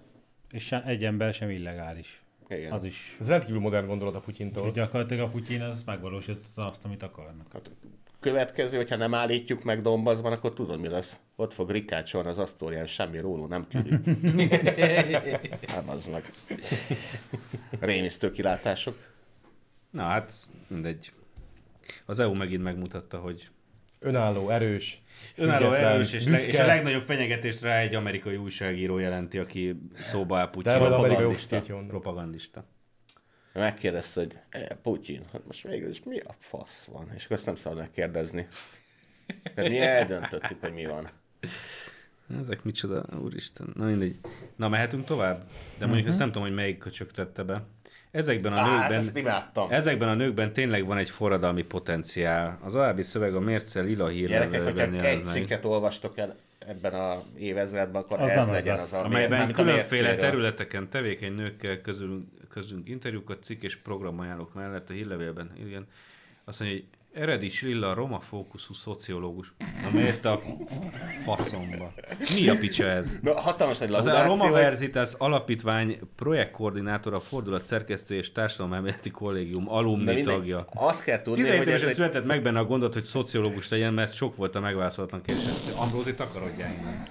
[0.52, 2.22] És egy ember sem illegális.
[2.48, 2.72] Igen.
[2.72, 3.16] Az is.
[3.20, 4.64] Ez rendkívül modern gondolat a Putyintól.
[4.64, 7.48] Hogy gyakorlatilag a Putyin az megvalósította azt, amit akarnak.
[7.54, 7.72] Hát,
[8.30, 11.20] következő, hogyha nem állítjuk meg Donbassban, akkor tudod, mi lesz.
[11.36, 13.68] Ott fog rikácsolni az asztórián, semmi róló nem
[15.68, 16.32] hát az meg.
[17.80, 18.98] Rémisztő kilátások.
[19.92, 20.32] Na hát,
[20.68, 21.12] mindegy.
[22.06, 23.50] Az EU megint megmutatta, hogy
[24.00, 25.02] Önálló, erős,
[25.36, 30.38] önálló erős, és, le, és a legnagyobb fenyegetést rá egy amerikai újságíró jelenti, aki szóba
[30.38, 30.80] áll De Putyin.
[30.80, 31.86] van amerikai propagandista.
[31.88, 32.66] Propagandista.
[33.60, 37.12] Megkérdezte, hogy e, Putyin, hát most végül is mi a fasz van?
[37.16, 38.48] És akkor ezt nem szabad megkérdezni.
[39.56, 41.10] Tehát mi eldöntöttük, hogy mi van.
[42.42, 43.74] Ezek micsoda, úristen.
[43.76, 44.16] Na mindegy.
[44.56, 45.50] Na, mehetünk tovább?
[45.78, 47.64] De mondjuk ezt nem tudom, hogy melyik köcsök tette be.
[48.12, 49.44] Ezekben a Á, hát nőkben...
[49.70, 52.60] Ezekben a nőkben tényleg van egy forradalmi potenciál.
[52.64, 58.20] Az alábbi szöveg a Mérce lila hírlevelben egy cikket olvastok el ebben a évezredben, akkor
[58.20, 58.94] Az ez nem az legyen lesz.
[58.94, 62.28] az, a amelyben különféle területeken tevékeny nőkkel közül,
[62.58, 65.52] közünk interjúkat, cikk és programajánlók mellett a hírlevélben.
[65.66, 65.88] Igen.
[66.46, 66.88] Azt mondja, hogy
[67.22, 69.54] Eredis Lilla roma fókuszú szociológus.
[69.88, 70.40] Amely ezt a
[71.24, 71.94] faszomba.
[72.34, 73.18] Mi a picsa ez?
[73.22, 80.22] Na, hatalmas nagy Az a Roma Verzitas alapítvány projektkoordinátora, fordulat szerkesztő és társadalomelméleti kollégium alumni
[80.22, 80.68] tagja.
[80.74, 81.96] Azt kell tudni, 17 hogy ez évesen egy...
[81.96, 85.46] született meg benne a gondot, hogy szociológus legyen, mert sok volt a megválaszolatlan kérdés.
[85.76, 87.04] Ambrózi takarodjál innen.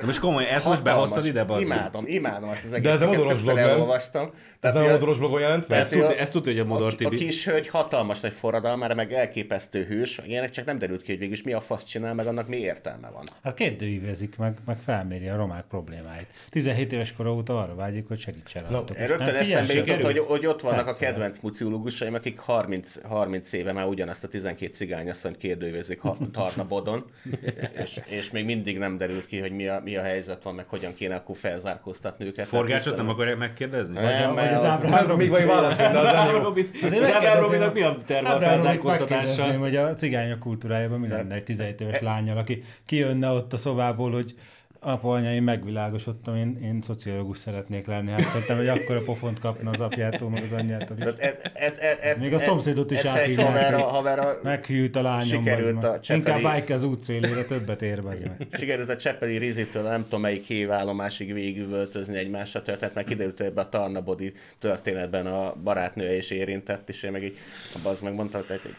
[0.00, 1.62] De most komolyan, ezt most behoztad ide, bazd?
[1.62, 4.68] Imádom, imádom azt az egész De ez a cikket, elolvastam.
[4.68, 5.60] Ez nem a modoros blogon jelent?
[5.60, 7.16] Ezt Tehát, tudja, a- ezt tudja, hogy a Modor a, a Tibi.
[7.16, 11.42] kis hölgy hatalmas nagy forradalmára, meg elképesztő hős, ilyenek csak nem derült ki, hogy végülis
[11.42, 13.24] mi a fasz csinál, meg annak mi értelme van.
[13.42, 16.26] Hát kérdőívezik, meg, meg felméri a romák problémáit.
[16.50, 18.96] 17 éves kora óta arra vágyik, hogy segítsen rajtuk.
[18.98, 21.00] És Rögtön eszembe jutott, hogy, hogy ott vannak a Persze.
[21.04, 27.04] kedvenc muciológusaim, akik 30, 30 éve már ugyanazt a 12 cigányasszonyt kérdőjézik ha- Tarnabodon,
[27.82, 30.66] és, és még mindig nem derült ki, hogy mi a, mi a helyzet van, meg
[30.68, 32.46] hogyan kéne akkor felzárkóztatni őket.
[32.46, 33.94] Forgácsot nem Tehát akarják megkérdezni?
[33.94, 36.38] Nem, Vagy az Ábrahám Még vagy válaszol, de az nem jó.
[36.38, 41.42] Robit, az Robinak mi a terve a megkérdezném, hogy a cigányok kultúrájában mi lenne egy
[41.44, 44.34] 17 éves lányjal, aki kijönne ott a szobából, hogy
[44.80, 48.10] apa, anya, én megvilágosodtam, én, én szociológus szeretnék lenni.
[48.10, 50.96] Hát szerintem, hogy akkor a pofont kapna az apjától, meg az anyjától.
[50.98, 51.04] is.
[51.04, 51.20] et,
[51.54, 55.26] et, et, et, Még a szomszédot is áthívják, Meghűlt a lányom.
[55.26, 55.92] Sikerült bazd meg.
[55.92, 58.46] a Csepeli- Inkább bike az útszélére, többet ér, bazd meg.
[58.52, 63.64] Sikerült a Csepeli Rizitől, nem tudom melyik hévállomásig végigüvöltözni egymásra történet, mert kiderült, hogy ebben
[63.64, 67.36] a Tarnabodi történetben a barátnője is érintett, és én meg így,
[67.82, 68.74] az megmondta, hogy egy-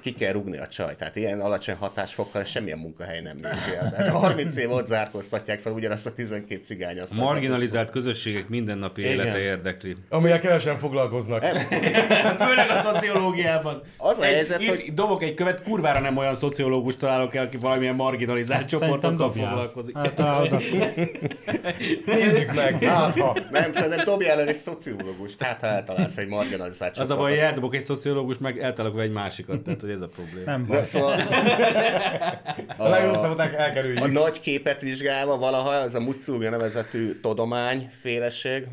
[0.00, 0.96] ki kell rugni a csaj.
[0.96, 3.90] Tehát ilyen alacsony hatásfokkal semmilyen munkahely nem nézi el.
[3.90, 6.98] Tehát 30 év ott zárkóztatják fel ugyanazt a 12 cigány.
[6.98, 9.12] A marginalizált közösségek mindennapi Igen.
[9.12, 9.96] élete érdekli.
[10.08, 11.44] Amilyen kevesen foglalkoznak.
[12.48, 13.82] Főleg a szociológiában.
[13.98, 17.44] Az a Egy- helyzet, itt hogy- dobok egy követ, kurvára nem olyan szociológus találok el,
[17.44, 19.96] aki valamilyen marginalizált Ezt csoportokkal foglalkozik.
[19.96, 20.58] Hát, ah, oda.
[22.06, 23.36] Nézzük meg, hát ha.
[23.50, 27.38] Nem, szerintem dobjál el egy szociológus, hát ha eltalálsz egy marginalizált Az a baj, hogy
[27.38, 30.50] eldobok egy szociológus, meg eltalálok egy másikat, tehát hogy ez a probléma.
[30.50, 30.84] Nem De baj.
[30.84, 31.20] szóval
[32.76, 34.12] A legrosszabbat el- a elkerüljük.
[34.12, 38.66] nagy képet vizsgálva valaha az a Mutsuga nevezetű tudományféleség,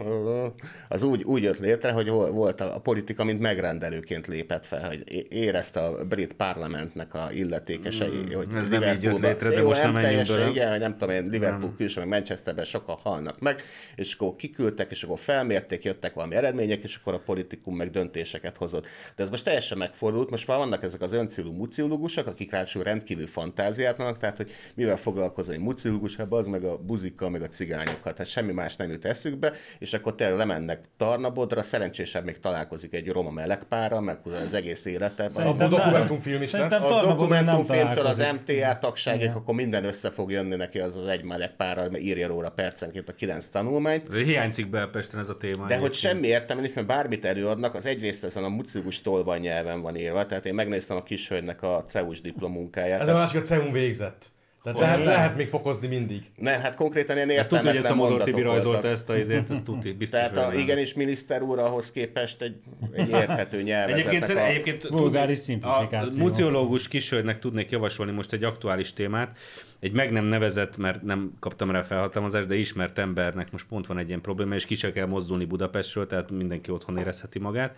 [0.90, 5.26] az úgy, úgy jött létre, hogy volt a, a politika, mint megrendelőként lépett fel, hogy
[5.30, 9.84] érezte a brit parlamentnek a illetékesei, hogy ez nem így jött létre, de Jó, most
[9.84, 10.50] nem teljesen, bele.
[10.50, 13.62] Igen, nem tudom én, Liverpool külső, meg Manchesterben sokan halnak meg,
[13.96, 18.58] és akkor kiküldtek, és akkor felmérték, jöttek valami eredmények, és akkor a politikum meg döntéseket
[18.58, 18.86] hozott.
[19.16, 23.28] De ez most teljesen megfordult, most már vannak ezek az öncélú muciológusok, akik ráadásul rendkívül
[23.28, 27.48] fantáziát vannak, tehát hogy mivel foglalkozol egy muciológus, hát az meg a buzikkal, meg a
[27.48, 32.94] cigányokkal, tehát semmi más nem jut eszükbe, és akkor tényleg lemennek Tarnabodra, szerencsésebb még találkozik
[32.94, 34.80] egy roma melegpárral, meg az egész.
[34.80, 36.84] Szerintem A dokumentumfilm is lesz.
[36.84, 38.18] A dokumentumfilmtől az.
[38.18, 42.28] MTA tagságig, akkor minden össze fog jönni neki az az egy meleg párral, mert írja
[42.28, 44.10] róla percenként a kilenc tanulmányt.
[44.10, 45.68] De Hiányzik Belpesten ez a téma.
[45.68, 49.82] De hogy semmi értelme nincs, mert bármit előadnak, az egyrészt ezen a mucigus tolvaj nyelven
[49.82, 53.02] van írva, tehát én megnéztem a kishölgynek a CEUS diplomunkáját.
[53.02, 54.34] Ez a másik a CEUN végzett.
[54.74, 56.22] Tehát lehet, lehet még fokozni mindig.
[56.36, 59.18] Ne, hát konkrétan ilyen Ezt tudja, hogy ezt a értelmetlen Modor Tibi rajzolta ezt a
[59.18, 62.56] izét, ezt tudti, biztos Tehát a, igenis miniszter úr ahhoz képest egy,
[62.92, 64.46] egy érthető nyelvezetnek Egyébként, a...
[64.46, 66.24] egyébként Vulgáris a szimplifikáció.
[66.24, 69.38] muciológus kisölgynek tudnék javasolni most egy aktuális témát.
[69.80, 73.98] Egy meg nem nevezett, mert nem kaptam rá felhatalmazást, de ismert embernek most pont van
[73.98, 77.78] egy ilyen probléma, és ki se kell mozdulni Budapestről, tehát mindenki otthon érezheti magát.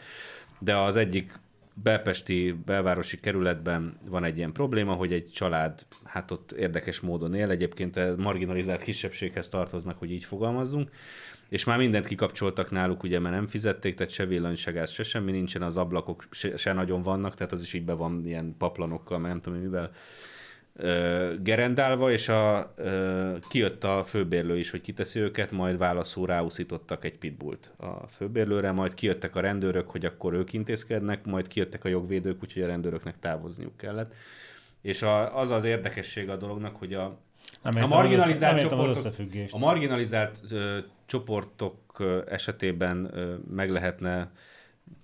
[0.59, 1.31] De az egyik
[1.83, 7.49] belpesti belvárosi kerületben van egy ilyen probléma, hogy egy család hát ott érdekes módon él,
[7.49, 10.89] egyébként a marginalizált kisebbséghez tartoznak, hogy így fogalmazzunk,
[11.49, 15.03] és már mindent kikapcsoltak náluk, ugye, mert nem fizették, tehát se villany, se gáz, se
[15.03, 18.55] semmi nincsen, az ablakok se, se nagyon vannak, tehát az is így be van ilyen
[18.57, 19.91] paplanokkal, mert nem tudom, mivel
[20.77, 27.05] ö, gerendálva, és a, ö, kijött a főbérlő is, hogy kiteszi őket, majd válaszul ráúszítottak
[27.05, 31.87] egy pitbullt a főbérlőre, majd kijöttek a rendőrök, hogy akkor ők intézkednek, majd kijöttek a
[31.87, 34.13] jogvédők, úgyhogy a rendőröknek távozniuk kellett.
[34.81, 37.17] És a, az az érdekesség a dolognak, hogy a,
[37.61, 39.13] Nem a marginalizált az csoportok,
[39.49, 44.31] a marginalizált ö, csoportok ö, esetében ö, meg lehetne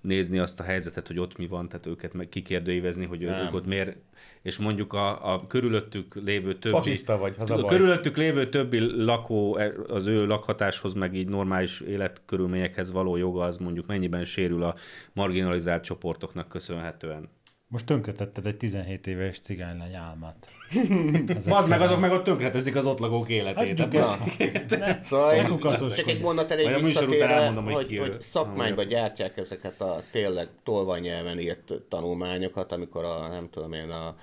[0.01, 3.45] nézni azt a helyzetet, hogy ott mi van, tehát őket meg kikérdőívezni, hogy Nem.
[3.45, 3.97] ők ott miért,
[4.43, 6.75] és mondjuk a, a körülöttük lévő többi...
[6.75, 7.69] Fasiszta vagy, az a baj.
[7.69, 13.57] körülöttük lévő többi lakó e, az ő lakhatáshoz, meg így normális életkörülményekhez való joga, az
[13.57, 14.75] mondjuk mennyiben sérül a
[15.13, 17.29] marginalizált csoportoknak köszönhetően.
[17.73, 20.47] Most tönkretetted egy 17 éves cigánylány álmát.
[21.49, 23.79] Az meg azok meg ott tönkreteszik az ott lakók életét.
[23.95, 24.19] Ezt.
[24.79, 25.95] Ne, Szóval én kukacoskodj.
[25.95, 31.73] csak egy mondat elég visszatérve, hogy hogy, hogy, szakmányba gyártják ezeket a tényleg tolvanyelven írt
[31.89, 34.15] tanulmányokat, amikor a, nem tudom én, a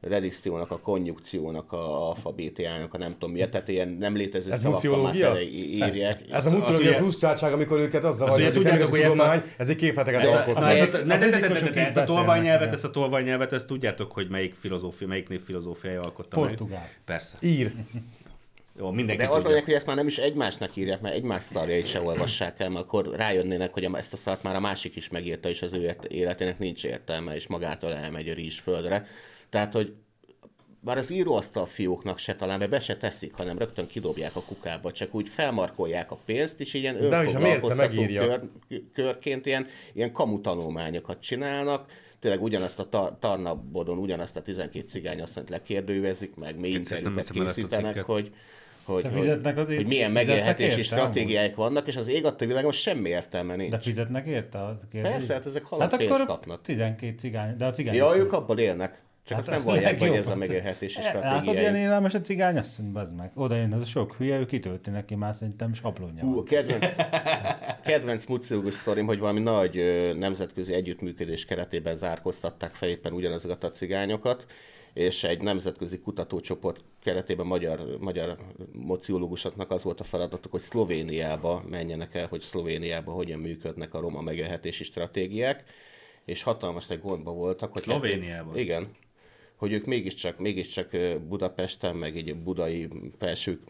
[0.00, 4.90] redikciónak, a konjukciónak, a alfabétiának, a nem tudom miért, tehát ilyen nem létező Ez szavakkal
[4.90, 5.26] már muciológia?
[5.26, 5.42] tele
[5.88, 6.20] írják.
[6.30, 9.42] Ez a muciológia frusztráltság, amikor őket az ugye zavarja, hogy tudjátok, hogy ezt a- tudomány,
[9.56, 10.62] ezért képleteket Ez a, alkotnak.
[10.62, 16.00] na, ezt, a, tolvajnyelvet, ezt a tolvajnyelvet, ezt tudjátok, hogy melyik filozófia, melyik név filozófiája
[16.00, 16.48] alkotta meg?
[16.48, 16.88] Portugál.
[17.04, 17.36] Persze.
[17.40, 17.72] Ír.
[18.78, 21.86] Jó, mindenki De az a hogy ezt már nem is egymásnak írják, mert egymás szarjait
[21.86, 25.48] se olvassák el, mert akkor rájönnének, hogy ezt a szart már a másik is megírta,
[25.48, 29.06] és az ő életének nincs értelme, és magától elmegy a rizsföldre.
[29.48, 29.94] Tehát, hogy
[30.80, 34.92] már az íróasztal fióknak se talán, mert be se teszik, hanem rögtön kidobják a kukába,
[34.92, 38.40] csak úgy felmarkolják a pénzt, és ilyen önfoglalkoztató kör,
[38.92, 41.90] körként ilyen, ilyen kamu tanulmányokat csinálnak,
[42.20, 48.00] tényleg ugyanazt a tar- Tarnabodon, ugyanazt a 12 cigány asszonyt lekérdővezik, meg nem interjúkat készítenek,
[48.00, 48.32] hogy,
[48.82, 53.08] hogy, De fizetnek az hogy milyen megélhetési stratégiáik vannak, és az ég adta világon semmi
[53.08, 53.70] értelme nincs.
[53.70, 55.12] De fizetnek érte a kérdés?
[55.12, 56.62] Persze, hát ezek halad Hát pénzt akkor kapnak.
[56.62, 57.94] 12 cigány, de a cigány...
[57.94, 59.06] Ja, ők abból élnek.
[59.28, 62.78] Csak Hát azt nem vallják, hogy ez a megélhetési Látod, ilyen élelmes a cigány, azt
[62.78, 63.30] mondja, bazd meg.
[63.34, 66.86] Oda jön az a sok hülye, ő kitölti neki már szerintem sablonja Hú, a kedvenc,
[67.84, 69.82] kedvenc muciológus sztorim, hogy valami nagy
[70.18, 74.46] nemzetközi együttműködés keretében zárkoztatták fel éppen ugyanazokat a cigányokat,
[74.92, 78.36] és egy nemzetközi kutatócsoport keretében magyar, magyar
[78.72, 84.20] mociológusoknak az volt a feladatuk, hogy Szlovéniába menjenek el, hogy Szlovéniába hogyan működnek a roma
[84.20, 85.64] megélhetési stratégiák,
[86.24, 87.72] és hatalmas egy gondba voltak.
[87.72, 88.58] Hogy Szlovéniában?
[88.58, 88.90] Igen.
[89.58, 90.88] Hogy ők mégiscsak, mégiscsak
[91.28, 92.88] Budapesten, meg így budai
[93.18, 93.60] felső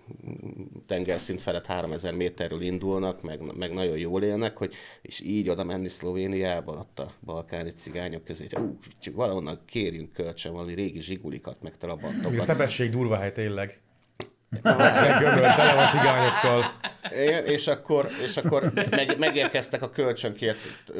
[0.86, 5.89] tengerszint felett 3000 méterről indulnak, meg, meg nagyon jól élnek, hogy és így oda menni
[5.89, 8.78] Szlovéniába, ott a balkáni cigányok közé, ú,
[9.12, 12.41] valahonnan kérjünk kölcsön valami régi zsigulikat, meg A trabantokat.
[12.41, 13.80] szepesség durva hely tényleg.
[14.62, 16.64] Meggömölt, tele van cigányokkal.
[17.12, 20.59] Igen, és akkor, és akkor meg, megérkeztek a kölcsönkért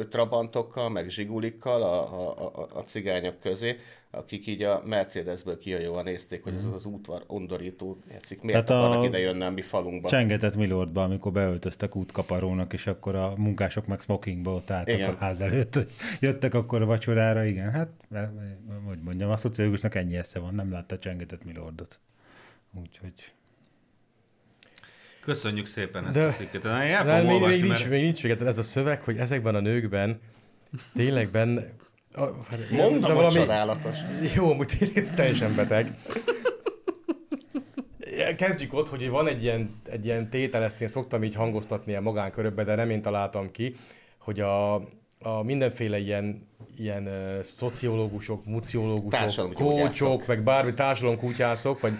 [0.09, 3.77] trabantokkal, meg zsigulikkal a, a, a, a cigányok közé,
[4.11, 8.85] akik így a Mercedesből kihajóan nézték, hogy ez az útvar undorító, játszik, miért Tehát a-
[8.85, 10.09] akarnak ide jönni a mi falunkba.
[10.09, 15.13] Csengetett Milordba, amikor beöltöztek útkaparónak, és akkor a munkások meg smokingba ott álltak Igen.
[15.13, 15.79] a ház előtt.
[16.19, 17.89] Jöttek akkor a vacsorára, igen, hát,
[18.87, 21.99] hogy mondjam, a szociológusnak ennyi esze van, nem látta Csengetett Milordot.
[22.81, 23.13] Úgyhogy...
[25.21, 26.63] Köszönjük szépen ezt De- a cikket.
[26.63, 27.91] Na, én el De fogom még, olvasni, még, nincs, mert...
[27.91, 30.19] még nincs véget ez a szöveg, hogy ezekben a nőkben
[30.95, 31.61] tényleg benne...
[32.49, 33.97] Hát- Mondom, de valami- csodálatos.
[34.35, 35.95] Jó, amúgy tényleg ez teljesen beteg.
[38.37, 42.01] Kezdjük ott, hogy van egy ilyen, egy ilyen tétel, ezt én szoktam így hangoztatni a
[42.01, 43.75] magánkörökbe, de nem én találtam ki,
[44.17, 44.73] hogy a,
[45.19, 46.47] a mindenféle ilyen,
[46.77, 51.93] ilyen uh, szociológusok, muciológusok, kócsok, meg bármi társadalomkutyászok, vagy,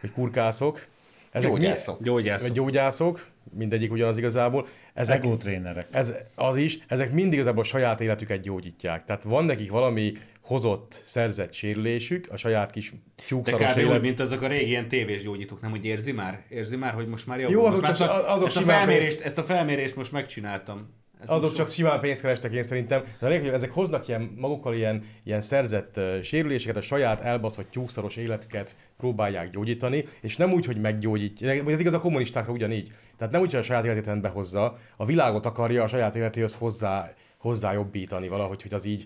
[0.00, 0.86] vagy kurkászok.
[1.30, 2.02] Ezek Gyógyászok.
[2.02, 2.46] Gyógyászok.
[2.46, 4.66] Vagy gyógyászok, mindegyik ugyanaz igazából.
[4.94, 5.86] Ezek, Ego trénerek.
[5.90, 9.04] ez az is, ezek mindig igazából a saját életüket gyógyítják.
[9.04, 12.96] Tehát van nekik valami hozott, szerzett sérülésük, a saját kis De
[13.26, 13.78] tyúkszaros kb.
[13.78, 14.00] úgy, élet.
[14.00, 16.42] mint azok a régi ilyen tévés gyógyítók, nem, hogy érzi már?
[16.48, 17.50] Érzi már, hogy most már jó?
[17.50, 20.96] Jó, azok csak- ezt a, azok ezt, a felmérést, pénzt- ezt a felmérést most megcsináltam.
[21.22, 24.34] Ez Azok csak simán pénzt kerestek én szerintem, de a lényeg, hogy ezek hoznak ilyen
[24.36, 30.52] magukkal ilyen, ilyen szerzett uh, sérüléseket, a saját elbaszott tyúkszaros életüket próbálják gyógyítani, és nem
[30.52, 32.92] úgy, hogy meggyógyítják, ez igaz a kommunistákra ugyanígy.
[33.18, 36.54] Tehát nem úgy, hogy a saját életét rendbe hozza, a világot akarja a saját életéhez
[36.54, 39.04] hozzá, hozzájobbítani valahogy, hogy az így,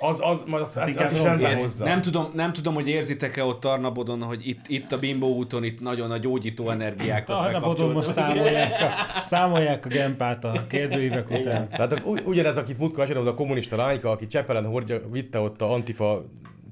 [0.00, 1.84] az, az, az, az, az, inkább az is rendben Érzi- hozza.
[1.84, 5.80] Nem tudom, nem tudom, hogy érzitek-e ott Tarnabodon, hogy itt, itt a Bimbo úton itt
[5.80, 11.68] nagyon a gyógyító energiákat Arra bodom most számolják a, számolják a gempát a kérdőívek után.
[11.68, 15.72] Tehát ugyanez, akit múltkor meséltem, az a kommunista lányka, aki Csepelen hordja, vitte ott a
[15.72, 16.24] antifa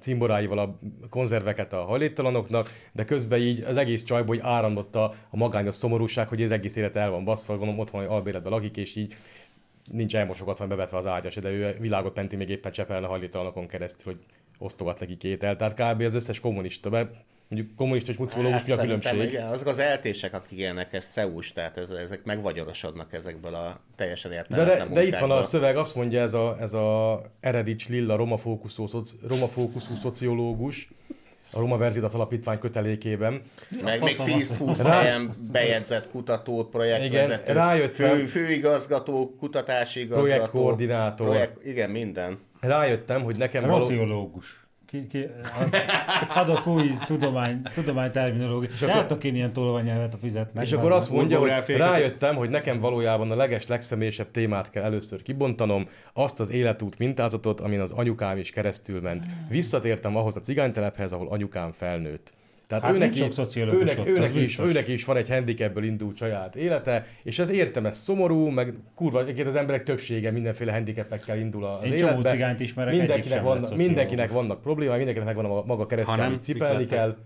[0.04, 0.78] cimboráival a
[1.08, 6.28] konzerveket a hajléktalanoknak, de közben így az egész csajból így áramlott a, a magányos szomorúság,
[6.28, 9.14] hogy az egész élet el van baszva, gondolom ott van, hogy albéletben lakik, és így
[9.92, 14.12] nincs elmosogatva, bevetve az ágyas, de ő világot menti még éppen Csepelen a hajléktalanokon keresztül,
[14.12, 14.22] hogy
[14.58, 15.58] osztogat nekik ételt.
[15.58, 16.00] Tehát kb.
[16.00, 17.14] az összes kommunista, mert
[17.54, 19.22] mondjuk kommunista és muciológus mi a különbség?
[19.22, 24.30] Igen, azok az eltések, akik élnek, ez szeus, tehát ez, ezek megvagyarosodnak ezekből a teljesen
[24.30, 27.88] De, értelmetlen de, de itt van a szöveg, azt mondja ez a, ez a Eredics
[27.88, 28.88] Lilla roma fókuszú,
[29.28, 30.88] roma fókuszú szociológus,
[31.50, 33.42] a Roma Verzitas Alapítvány kötelékében.
[33.82, 34.38] Meg még faszom,
[34.68, 38.16] 10-20 Rá- helyen bejegyzett kutató, projektvezető, Igen, rájöttem.
[38.16, 40.26] fő, főigazgató, kutatási igazgató.
[40.26, 41.26] Projektkoordinátor.
[41.26, 42.38] Projekt, igen, minden.
[42.60, 44.42] Rájöttem, hogy nekem való...
[44.94, 45.26] Ki, ki,
[45.60, 45.76] ad-
[46.34, 48.80] adok új tudomány, tudományterminológiát.
[48.80, 50.64] Látok én ilyen tolvanyelvet a fizetnek.
[50.64, 55.22] És akkor azt mondja, hogy rájöttem, hogy nekem valójában a leges, legszemélyesebb témát kell először
[55.22, 59.24] kibontanom, azt az életút mintázatot, amin az anyukám is keresztül ment.
[59.48, 62.32] Visszatértem ahhoz a cigánytelephez, ahol anyukám felnőtt.
[62.66, 64.66] Tehát Hát őnek, nincs sok őnek, ott, őnek, is, biztos.
[64.66, 69.20] őnek is van egy handicapből indult saját élete, és ez értem, ez szomorú, meg kurva,
[69.20, 72.30] egyébként az emberek többsége mindenféle handicapekkel indul az Én életbe.
[72.30, 73.76] cigányt ismerek, mindenkinek, szociológus.
[73.76, 77.16] mindenkinek vannak problémái, mindenkinek megvan a maga keresztje, Hanem amit cipelni kell.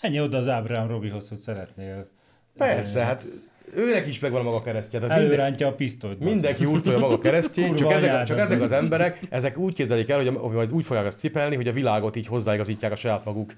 [0.00, 2.08] Ennyi oda az Ábrám Robihoz, hogy szeretnél.
[2.56, 3.24] Persze, hát
[3.76, 4.98] őnek is megvan a maga keresztje.
[4.98, 6.20] Tehát Előrántja a pisztolyt.
[6.20, 10.16] Mindenki urcolja maga keresztjét, csak ezek, csak az ezek az emberek, ezek úgy képzelik el,
[10.16, 13.54] hogy a, vagy úgy fogják azt cipelni, hogy a világot így hozzáigazítják a saját maguk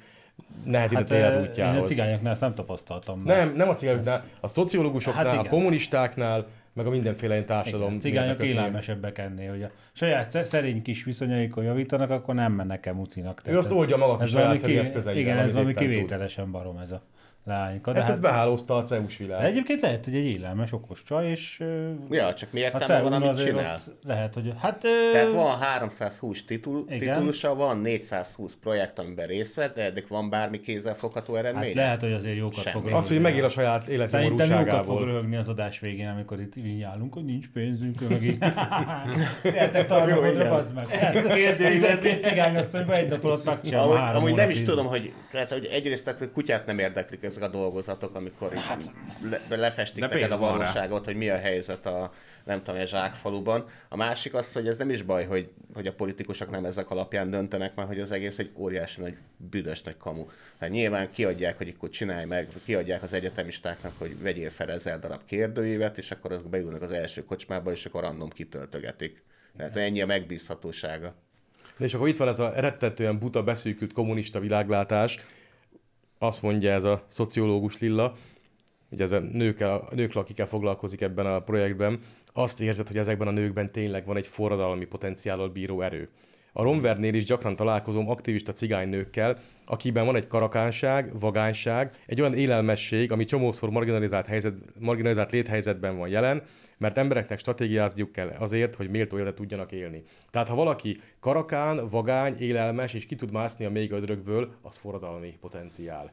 [0.65, 3.23] nehezített Hát, hát, eh, én a cigányoknál ezt nem tapasztaltam.
[3.25, 7.89] Nem, nem a cigányoknál, a szociológusoknál, Hát a kommunistáknál, meg a mindenféle ilyen társadalom.
[7.89, 12.87] Igen, cigányok élelmesebbek ennél, hogy a saját sze- szerény kis viszonyaikon javítanak, akkor nem mennek
[12.87, 13.43] el mucinak.
[13.47, 14.61] Ő azt oldja maga kis ez saját
[15.13, 17.03] ki, Igen, ez valami kivételesen barom ez a
[17.45, 17.93] lányka.
[17.93, 19.45] De Hát ez behálózta a CEUS világ.
[19.45, 21.63] egyébként lehet, hogy egy élelmes, okos csaj, és
[22.11, 23.81] Ja, csak mi a értelme van, amit azért csinál?
[24.05, 24.79] lehet, hogy hát...
[25.13, 26.99] Tehát van 320 titul, Igen.
[26.99, 31.65] titulusa, van 420 projekt, amiben részt vett, de eddig van bármi kézzelfogható eredmény?
[31.65, 32.71] Hát lehet, hogy azért jókat Semmi.
[32.71, 32.99] fog röhögni.
[32.99, 36.83] Az, hogy megél a saját Szerintem jókat fog röhögni az adás végén, amikor itt így
[36.83, 38.39] állunk, hogy nincs pénzünk, meg így.
[39.45, 40.87] Értek tartalmadra, bazd meg.
[41.35, 46.67] Kérdőjézett cigányasszonyba egy nap alatt megcsinálom Amúgy, nem is tudom, hogy, tehát, hogy egyrészt kutyát
[46.67, 48.93] nem érdeklik ezek a dolgozatok, amikor hát,
[49.49, 52.13] le, lefestik neked a valóságot, hogy mi a helyzet a
[52.45, 53.65] nem tudom, a zsákfaluban.
[53.89, 57.31] A másik az, hogy ez nem is baj, hogy, hogy a politikusok nem ezek alapján
[57.31, 60.27] döntenek, mert hogy az egész egy óriási nagy büdös nagy kamu.
[60.61, 65.25] Hát nyilván kiadják, hogy akkor csinálj meg, kiadják az egyetemistáknak, hogy vegyél fel ezer darab
[65.25, 69.23] kérdőívet, és akkor azok beülnek az első kocsmába, és akkor random kitöltögetik.
[69.57, 71.15] Tehát ennyi a megbízhatósága.
[71.77, 75.19] De és akkor itt van ez a rettetően buta, beszűkült kommunista világlátás,
[76.23, 78.17] azt mondja ez a szociológus Lilla,
[78.91, 82.01] ugye ez a nőkkel, a nőkkel, akikkel foglalkozik ebben a projektben,
[82.33, 86.09] azt érzed, hogy ezekben a nőkben tényleg van egy forradalmi potenciállal bíró erő.
[86.53, 93.13] A Romvernél is gyakran találkozom aktivista cigánynőkkel, akiben van egy karakánság, vagányság, egy olyan élelmesség,
[93.13, 96.43] ami csomószor marginalizált, helyzet, marginalizált léthelyzetben van jelen,
[96.83, 100.03] mert embereknek stratégiázniuk kell azért, hogy méltó életet tudjanak élni.
[100.31, 105.37] Tehát ha valaki karakán, vagány, élelmes és ki tud mászni a még ödrökből, az forradalmi
[105.41, 106.13] potenciál.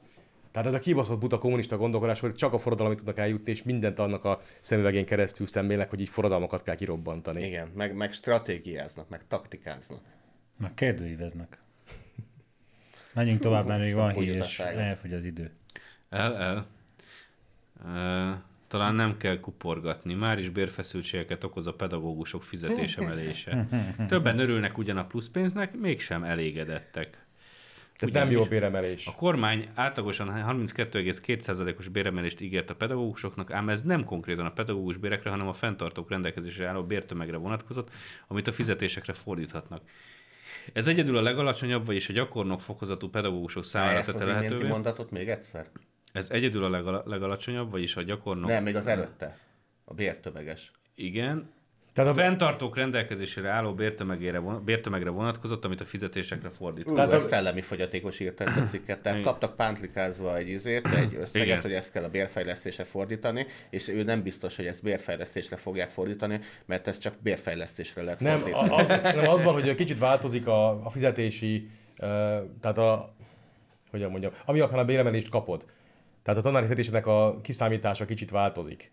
[0.52, 4.00] Tehát ez a kibaszott buta kommunista gondolkodás, hogy csak a forradalmi tudnak eljutni, és mindent
[4.00, 7.46] annak a szemüvegén keresztül szemlélek, hogy így forradalmakat kell kirobbantani.
[7.46, 10.02] Igen, meg, meg stratégiáznak, meg taktikáznak.
[10.58, 11.58] Meg kérdőíveznek.
[13.14, 15.52] Menjünk tovább, mert még van hír, és elfogy az idő.
[16.10, 16.68] El, el.
[17.84, 20.14] Uh, talán nem kell kuporgatni.
[20.14, 23.68] Már is bérfeszültségeket okoz a pedagógusok fizetésemelése.
[24.08, 27.28] Többen örülnek ugyan a pluszpénznek, mégsem elégedettek.
[28.00, 29.08] Tehát nem jó béremelés.
[29.08, 35.30] A kormány átlagosan 32,2%-os béremelést ígért a pedagógusoknak, ám ez nem konkrétan a pedagógus bérekre,
[35.30, 37.90] hanem a fenntartók rendelkezésre álló bértömegre vonatkozott,
[38.28, 39.82] amit a fizetésekre fordíthatnak.
[40.74, 44.68] Ez egyedül a legalacsonyabb, vagyis a gyakornok fokozatú pedagógusok számára tette lehetővé.
[44.68, 45.68] mondatot még egyszer?
[46.12, 48.50] Ez egyedül a legala- legalacsonyabb, vagyis a gyakornok.
[48.50, 49.38] Nem, még az előtte.
[49.86, 50.72] A bértömeges.
[50.96, 51.50] Igen.
[51.94, 56.88] Tehát A fenntartók rendelkezésére álló bértömegére, von- bértömegre vonatkozott, amit a fizetésekre fordít.
[56.88, 59.00] Ú, Tehát a- szellemi fogyatékos írta ezt a cikket.
[59.02, 59.32] Tehát Igen.
[59.32, 61.62] kaptak pántlikázva egy izért, egy összeget, Igen.
[61.62, 66.40] hogy ezt kell a bérfejlesztésre fordítani, és ő nem biztos, hogy ezt bérfejlesztésre fogják fordítani,
[66.66, 68.70] mert ez csak bérfejlesztésre lehet nem, fordítani.
[68.70, 71.70] az, nem, az van, hogy kicsit változik a, a fizetési,
[72.02, 72.08] uh,
[72.62, 73.14] tehát a,
[73.92, 75.66] hogyan mondjam, ami alapján a béremelést kapod.
[76.24, 78.92] Tehát a tanári fizetésnek a kiszámítása kicsit változik.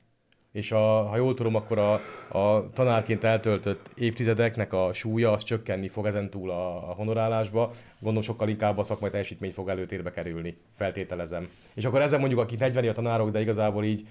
[0.57, 1.93] És a, ha jól tudom, akkor a,
[2.39, 7.73] a tanárként eltöltött évtizedeknek a súlya az csökkenni fog ezentúl a, a honorálásba.
[7.99, 11.49] Gondolom sokkal inkább a szakmai teljesítmény fog előtérbe kerülni, feltételezem.
[11.75, 14.07] És akkor ezen mondjuk, akik 40 a tanárok, de igazából így,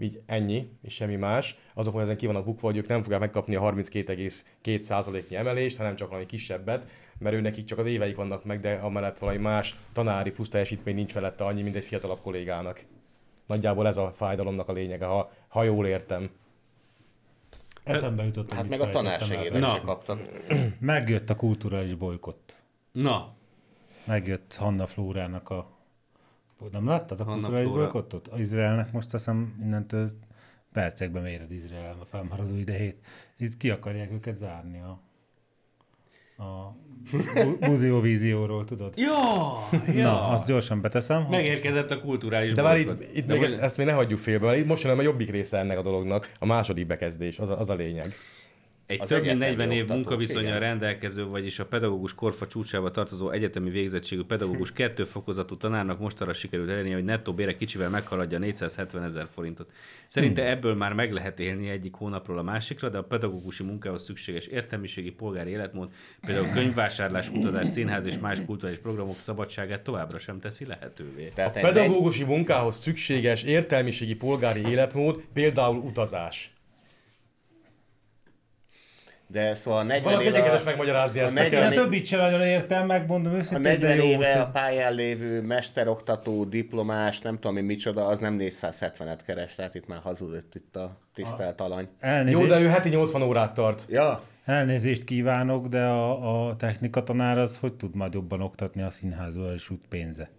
[0.00, 3.20] így ennyi, és semmi más, azok, hogy ezen ki vannak bukva, hogy ők nem fogják
[3.20, 6.86] megkapni a 32,2%-nyi emelést, hanem csak valami kisebbet,
[7.18, 10.94] mert ő nekik csak az éveik vannak meg, de amellett valami más tanári plusz teljesítmény
[10.94, 12.84] nincs felette annyi, mint egy fiatalabb kollégának.
[13.46, 16.30] Nagyjából ez a fájdalomnak a lényege, ha, ha jól értem.
[17.84, 19.18] Eszembe jutott, Hát meg a Na.
[19.74, 20.20] se kaptak.
[20.78, 22.56] Megjött a kulturális bolykott.
[22.92, 23.34] Na,
[24.06, 25.75] Megjött Hanna Flórának a...
[26.72, 27.68] Nem láttad a Flóra.
[27.68, 28.28] bolykottot?
[28.28, 30.18] Az Izraelnek most azt hiszem innentől
[30.72, 32.96] percekben méred Izrael a felmaradó idejét.
[33.38, 35.00] Itt ki akarják őket zárni a...
[36.42, 36.76] A
[37.44, 38.96] bu- buziovízióról, tudod?
[39.06, 39.12] Ja,
[39.86, 40.02] ja.
[40.02, 41.22] Na, azt gyorsan beteszem.
[41.24, 43.92] hogy- Megérkezett a kulturális De már itt, itt De még hogy- ezt, ezt még ne
[43.92, 47.38] hagyjuk félbe, mert itt most jön a jobbik része ennek a dolognak, a második bekezdés,
[47.38, 48.12] az a, az a lényeg.
[48.86, 49.86] Egy Az több mint egyetemi 40 év
[50.46, 50.60] igen.
[50.60, 56.70] rendelkező, vagyis a pedagógus korfa csúcsába tartozó egyetemi végzettségű pedagógus kettő fokozatú tanárnak mostanra sikerült
[56.70, 59.70] elérni, hogy nettó bére kicsivel meghaladja a 470 ezer forintot.
[60.06, 60.50] Szerinte Hmm.
[60.50, 65.10] ebből már meg lehet élni egyik hónapról a másikra, de a pedagógusi munkához szükséges értelmiségi
[65.10, 65.88] polgári életmód,
[66.26, 71.32] például könyvvásárlás, utazás, színház és más kulturális programok szabadságát továbbra sem teszi lehetővé.
[71.34, 76.55] Tehát egy Pedagógusi munkához szükséges értelmiségi polgári életmód, például utazás.
[79.28, 81.74] De szóval 40 Valaki éve, egyekeres megmagyarázni a ezt 40 nekem.
[81.74, 83.60] De többit sem nagyon értem, megmondom a őszintén.
[83.60, 88.36] 40 de jó, éve a pályán lévő mesteroktató, diplomás, nem tudom én micsoda, az nem
[88.40, 91.88] 470-et keres, tehát itt már hazudott itt a tisztelt alany.
[92.00, 93.86] Elnézést, Jó, de ő heti 80 órát tart.
[93.88, 99.52] Ja, elnézést kívánok, de a, a technikatanár az hogy tud majd jobban oktatni a színházból,
[99.52, 100.30] és út pénze?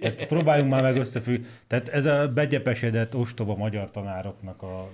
[0.00, 1.44] Tehát próbáljunk már meg összefügg.
[1.66, 4.88] Tehát ez a begyepesedett, ostoba magyar tanároknak a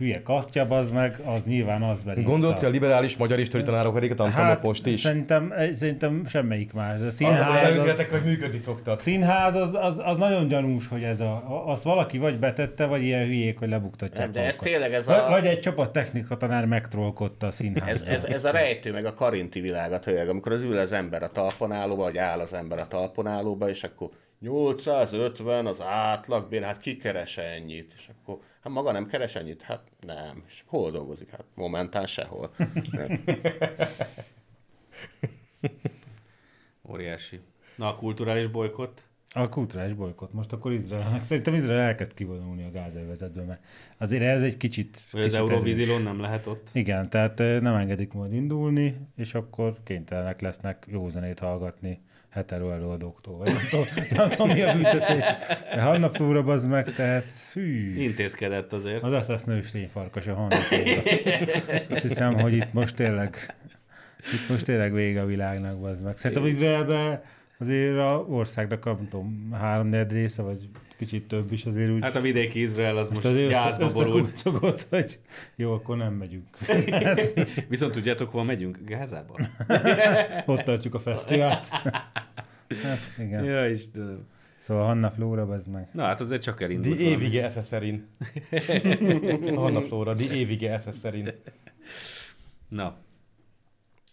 [0.00, 2.22] hülye kasztja, az meg, az nyilván az belé.
[2.22, 5.00] Gondolt, hogy a liberális magyar istori tanárok a tanulnak Hát, most is?
[5.00, 6.90] Szerintem, szerintem semmelyik más.
[6.90, 9.00] A Az a színház, az, előtületek, hogy működni szoktak.
[9.00, 13.24] színház az, az, az, nagyon gyanús, hogy ez a, azt valaki vagy betette, vagy ilyen
[13.24, 16.64] hülyék, hogy lebuktatják Nem, de ez tényleg ez Vagy- a- Vagy egy csapat technika tanár
[16.66, 18.06] megtrollkodta a színházat.
[18.06, 21.22] ez, ez, ez a rejtő, meg a karinti világat, hogy amikor az ül az ember
[21.22, 24.08] a talponállóba, vagy áll az ember a talponállóba, és akkor
[24.40, 27.92] 850 az átlagbér, hát ki keres ennyit?
[27.96, 29.62] És akkor, hát maga nem keres ennyit?
[29.62, 30.42] Hát nem.
[30.46, 31.30] És hol dolgozik?
[31.30, 32.50] Hát momentán sehol.
[36.90, 37.40] Óriási.
[37.76, 39.04] Na, a kulturális bolykott?
[39.32, 40.32] A kulturális bolykott.
[40.32, 41.24] Most akkor Izraelnek.
[41.24, 43.64] Szerintem Izrael elkezd kivonulni a gázövezetből, mert
[43.96, 45.02] azért ez egy kicsit...
[45.10, 45.50] Vagy az kicsit erős.
[45.52, 46.68] Eurovízilon nem lehet ott?
[46.72, 52.00] Igen, tehát nem engedik majd indulni, és akkor kénytelenek lesznek jó zenét hallgatni
[52.30, 55.24] hetero előadóktól, vagy nem tudom, nem tudom mi a büntetés.
[55.74, 59.02] De Hanna Flóra az meg, tehát hű, Intézkedett azért.
[59.02, 61.02] az lesz nőstény farkas a Hanna Flóra.
[61.90, 63.54] Azt hiszem, hogy itt most tényleg,
[64.32, 66.16] itt most tényleg vége a világnak, az meg.
[66.16, 67.22] Szerintem Izraelben
[67.58, 70.68] azért a országnak, nem tudom, három része, vagy
[71.00, 74.40] kicsit több is azért úgy Hát a vidéki Izrael az most, azért gyászba borult.
[74.90, 75.20] hogy
[75.56, 76.46] jó, akkor nem megyünk.
[77.68, 78.78] Viszont tudjátok, hol megyünk?
[78.84, 79.38] Gázába?
[80.46, 81.66] Ott tartjuk a fesztivált.
[82.82, 83.44] Hát, igen.
[83.44, 84.26] ja, Istenem.
[84.58, 85.88] Szóval Hanna Flóra, az meg.
[85.92, 87.14] Na hát azért csak elindult valami.
[87.14, 88.02] ewige SS-szerin.
[89.54, 91.30] Hanna Flóra, die ewige SS-szerin.
[92.68, 92.96] Na.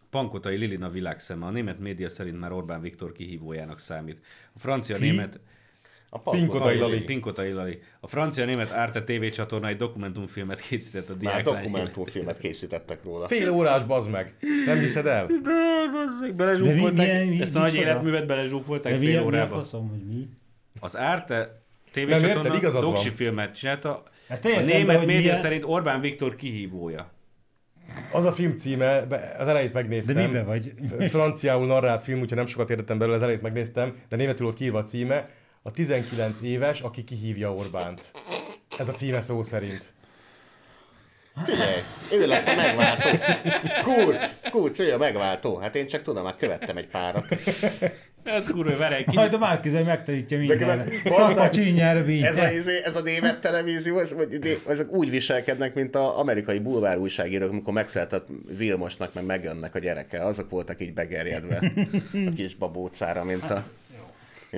[0.09, 1.45] Pankotai Lilina világszeme.
[1.45, 4.19] A német média szerint már Orbán Viktor kihívójának számít.
[4.53, 5.39] A francia német...
[6.09, 7.01] A Pinkotai Lali.
[7.01, 7.79] Pinkotai Lali.
[7.99, 13.27] A francia német Arte TV csatorna egy dokumentumfilmet készített a Már diáklány dokumentumfilmet készítettek róla.
[13.27, 14.33] Fél órás, bazd meg.
[14.65, 15.27] Nem hiszed el?
[16.35, 16.93] Belezsúfolták.
[16.95, 19.55] De mi- milyen- mi- Ezt a nagy életművet belezsúfolták fél órába.
[19.55, 20.29] faszom, hogy mi?
[20.79, 21.61] Az Arte
[21.91, 22.93] TV Nem érted, csatorna igazad van.
[22.93, 24.03] doksi filmet csinálta.
[24.27, 27.11] Ezt A német média milyen- szerint Orbán Viktor kihívója.
[28.11, 29.07] Az a film címe,
[29.39, 30.15] az elejét megnéztem.
[30.15, 30.73] De mibe vagy?
[31.09, 34.77] Franciául narrált film, úgyhogy nem sokat értettem belőle, az elejét megnéztem, de németül volt kiírva
[34.79, 35.29] a címe.
[35.67, 38.11] A 19 éves, aki kihívja Orbánt.
[38.77, 39.93] Ez a címe szó szerint.
[41.45, 41.81] Figyelj,
[42.11, 43.09] ő lesz a megváltó.
[43.83, 45.57] Kurc, kurc, ő a megváltó.
[45.57, 47.25] Hát én csak tudom, már követtem egy párat.
[48.23, 49.15] Ez kurva, ki...
[49.15, 50.77] Majd a Márkizaj megtanítja minden.
[50.77, 54.15] Nekem- Szakma csínyára Ez a, izé- ez a német televízió, ez,
[54.67, 58.27] ezek úgy viselkednek, mint az amerikai bulvár újságírók, amikor megszületett
[58.57, 60.25] Vilmosnak, meg megjönnek a gyereke.
[60.25, 61.73] Azok voltak így begerjedve
[62.13, 63.63] a kis babócára, mint a...
[63.86, 63.86] Mint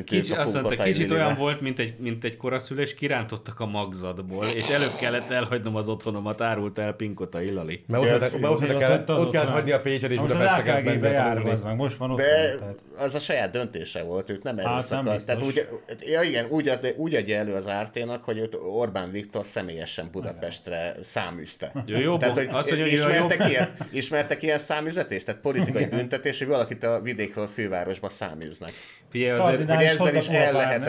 [0.05, 4.69] Kicsi, azt mondta, kicsit olyan volt, mint egy, mint egy koraszülés, kirántottak a magzatból, és
[4.69, 7.83] előbb kellett elhagynom az otthonomat, árult el Pinkota Illali.
[7.87, 11.75] Mert ott, Ja, ott, ott, kellett, ott kellett hagyni a Pécset, és Budapestre kellett meg
[11.75, 12.17] most van ott.
[12.17, 12.55] De
[12.97, 15.03] az a saját döntése volt, őt nem Hát, erőszak.
[15.03, 15.67] nem Tehát úgy,
[15.99, 20.95] ja igen, úgy, ad, úgy adja elő az árténak, hogy őt Orbán Viktor személyesen Budapestre
[21.03, 21.71] száműzte.
[21.85, 25.25] Jó, jó, Tehát, hogy azt mondja, ismertek, ilyen, ismertek ilyen száműzetést?
[25.25, 28.71] Tehát politikai büntetés, hogy valakit a vidékről a fővárosba száműznek.
[29.09, 30.87] Figyelj, azért, hogy ezzel is el lehet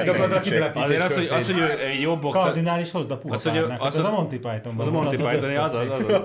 [0.74, 2.44] azért az, hogy, az, hogy ő egy jobb oktató...
[2.44, 3.86] Kardinális hozd a Azt, hogy ő- pulpárnak.
[3.86, 6.20] azt, Az a hogy- Monty Pythonban Az a Monty az Python, az az, az, az.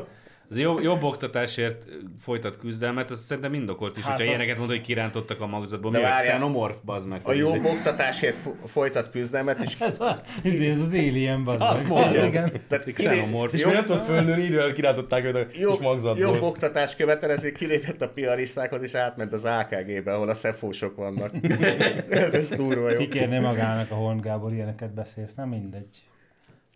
[0.50, 1.88] Az jobb, jobb oktatásért
[2.20, 5.92] folytat küzdelmet, az szerintem indokolt is, Hát hogyha azt- ilyeneket mond, hogy kirántottak a magzatból.
[5.92, 6.32] De Mi a várjál.
[6.32, 7.20] xenomorf, bazd meg.
[7.24, 11.62] A jobb ez- oktatásért fo- folytat küzdelmet, és Ez, a, izé, ez az Alien, bazd
[11.62, 11.92] Azt meg.
[11.92, 12.22] mondja.
[12.22, 12.52] Az Igen.
[12.68, 13.54] tehát Egy xenomorf.
[13.54, 16.24] És jobb- még nem tudott fölnőni, idő előtt kirántották őt a kis jobb, magzatból.
[16.34, 21.32] jobb oktatás követel, ezért kilépett a piaristákhoz, és átment az AKG-be, ahol a szefósok vannak.
[22.32, 22.98] Ez kurva jó.
[22.98, 25.88] Kikérné magának a Horn Gábor ilyeneket beszélsz, nem mindegy.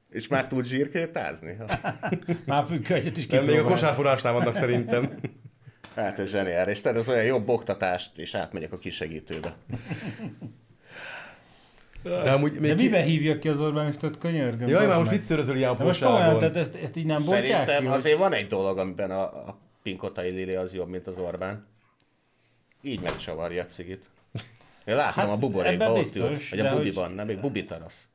[0.10, 1.58] És már tud zsírkétázni?
[2.46, 3.70] Már függ egyet is Nem, még a kipróbálni.
[3.70, 5.12] kosárforrásnál vannak szerintem.
[5.96, 6.82] Hát ez zseniális.
[6.82, 9.56] Tehát ez olyan jobb oktatást, és átmegyek a kisegítőbe.
[12.04, 14.68] De amúgy De még miben hívja ki az Orbán Viktor, könyörgöm?
[14.68, 16.40] Jaj, már most szörözöl ilyen De apróságon?
[16.40, 19.22] tehát ezt, ezt így nem bontják Szerintem ki, hogy- azért van egy dolog, amiben a,
[19.22, 21.68] a Pinkotai Lili az jobb, mint az Orbán.
[22.82, 24.06] Így megcsavarja a cigit.
[24.86, 27.40] Én láttam Hát, a buborékban, ebben ott ül, vagy de a hogy- bubiban, nem, még
[27.40, 28.08] bubitarasz.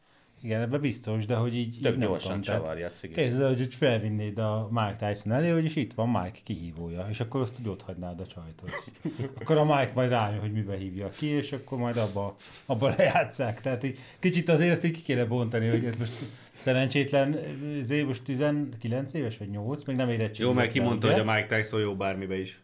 [0.45, 3.16] Igen, ebben biztos, de hogy így, Tök így gyorsan csavarja a cigit.
[3.16, 7.21] Képzeld, el, hogy felvinnéd a Mike Tyson elé, hogy is itt van Mike kihívója, és
[7.21, 8.71] akkor azt úgy ott hagynád a csajtot.
[9.41, 13.61] Akkor a Mike majd rájön, hogy mibe hívja ki, és akkor majd abba, abba lejátszák.
[13.61, 16.12] Tehát így, kicsit azért ezt így ki kéne bontani, hogy ez most
[16.57, 17.39] szerencsétlen,
[17.81, 20.49] ezért most 19 éves vagy 8, még nem érettségi.
[20.49, 22.62] Jó, meg kimondta, hogy a Mike Tyson jó bármibe is.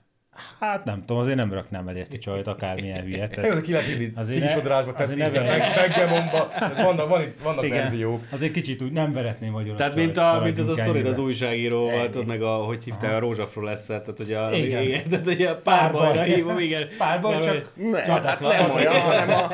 [0.61, 3.28] Hát nem tudom, azért nem raknám elé ezt a csajt, akármilyen hülye.
[3.28, 5.61] Tehát, de ki lehet írni cigisodrásba, azért tetszésbe, ne meg.
[5.61, 8.23] Tehát Vannak, van itt, vannak verziók.
[8.31, 12.11] azért kicsit úgy nem veretném vagyon Tehát mint, a, mint az a sztorid az újságíróval,
[12.11, 14.82] tudod meg a, hogy hívták a rózsafról lesz, tehát hogy a, Igen.
[14.82, 15.09] igen.
[15.09, 16.89] tehát hogy a párbajra hívom, igen.
[16.98, 19.51] Párbaj Nem, csak Ne, Csadak hát nem olyan, hanem a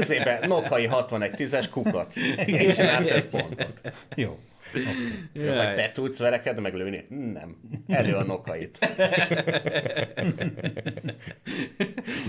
[0.00, 2.16] izébe, Nokai 61-10-es kukac.
[2.46, 2.74] Így
[3.06, 3.80] több pontot.
[4.14, 4.38] jó.
[5.32, 7.04] Jó, Vagy te tudsz verekedni, meg lőni?
[7.08, 7.56] Nem.
[7.88, 8.78] Elő a Nokait.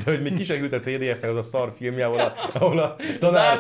[0.04, 3.58] De hogy még kisegült a CDF-nek az a szar filmje, ahol a, ahol a, tanár,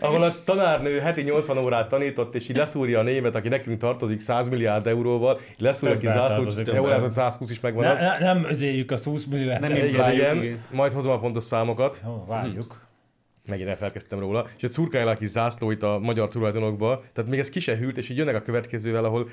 [0.00, 4.20] ahol a tanárnő heti 80 órát tanított, és így leszúrja a német, aki nekünk tartozik
[4.20, 6.88] 100 milliárd euróval, így leszúrja ki Többel zászlót, tartozik, jó, többel.
[6.88, 7.98] lehet, hogy 120 is megvan Ne, az.
[7.98, 10.64] ne, nem özéljük a 20 millió Nem Igen, várjuk, igen, igen.
[10.70, 12.00] majd hozom a pontos számokat.
[12.04, 12.90] Jó, várjuk.
[13.46, 17.48] Megint elfelkeztem róla, és ott szurkálják is zászló itt a magyar tulajdonokba, tehát még ez
[17.48, 19.28] ki se hűlt, és így jönnek a következővel, ahol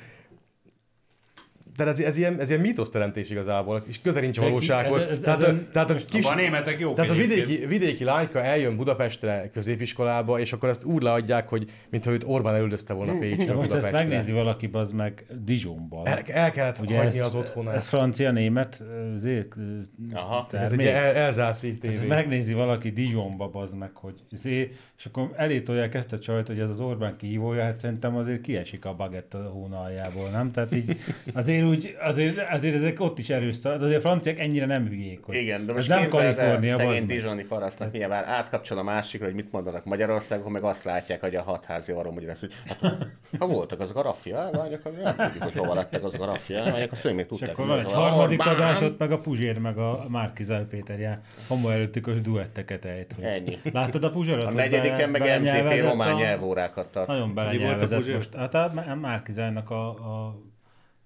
[1.79, 5.01] tehát ez, ez, ilyen, ez ilyen mítoszteremtés igazából, és közel nincs a valósághoz.
[5.01, 8.03] ez- ez- tehát, ezen- a, tehát a kis, a németek jók tehát a vidéki, vidéki
[8.03, 13.17] lányka eljön Budapestre középiskolába, és akkor ezt úgy leadják, hogy mintha őt Orbán elüldözte volna
[13.17, 16.07] Pécsre most ezt megnézi valaki, az meg Dijonban.
[16.07, 17.75] El, el kellett Ugye hagyni ez, az otthonát.
[17.75, 18.83] Ez francia-német
[19.15, 19.55] azért,
[20.13, 20.47] Aha.
[20.51, 22.07] ez egy el, elzászi Ez tévé.
[22.07, 26.69] megnézi valaki Dijonba, bazd meg, hogy zé, és akkor elétolják ezt a csajt, hogy ez
[26.69, 30.51] az Orbán kihívója, hát szerintem azért kiesik a bagett a hóna aljából, nem?
[30.51, 30.97] Tehát így
[31.33, 35.23] azért úgy, azért, azért ezek ott is erős de azért a franciák ennyire nem hülyék.
[35.23, 37.05] Hogy Igen, de ez most nem képzeld el, Kalifornia, szegény.
[37.05, 41.41] Dizsoni parasztnak nyilván átkapcsol a másikra, hogy mit mondanak Magyarországon, meg azt látják, hogy a
[41.41, 43.07] hatházi arom, hogy lesz, hogy hát,
[43.39, 46.37] ha voltak azok a raffia, vagy akkor nem tudjuk, hogy hova lettek azok a
[46.89, 47.49] akkor szőn még És tudták.
[47.49, 48.55] akkor hogy van egy az a harmadik Orbán.
[48.55, 53.13] adás, ott meg a Puzsér, meg a Márkizaj Péter ilyen homoerőtikus duetteket ejt.
[53.13, 53.23] Hogy...
[53.23, 53.57] Ennyi.
[53.73, 54.45] Láttad a Puzsérot?
[54.45, 57.07] A negyediken meg belenyelvezett román nyelvórákat tart.
[57.07, 58.15] Nagyon Mi volt a belenyelvezett Puzsér?
[58.15, 58.35] most.
[58.35, 60.48] Hát a Márkizajnak a, a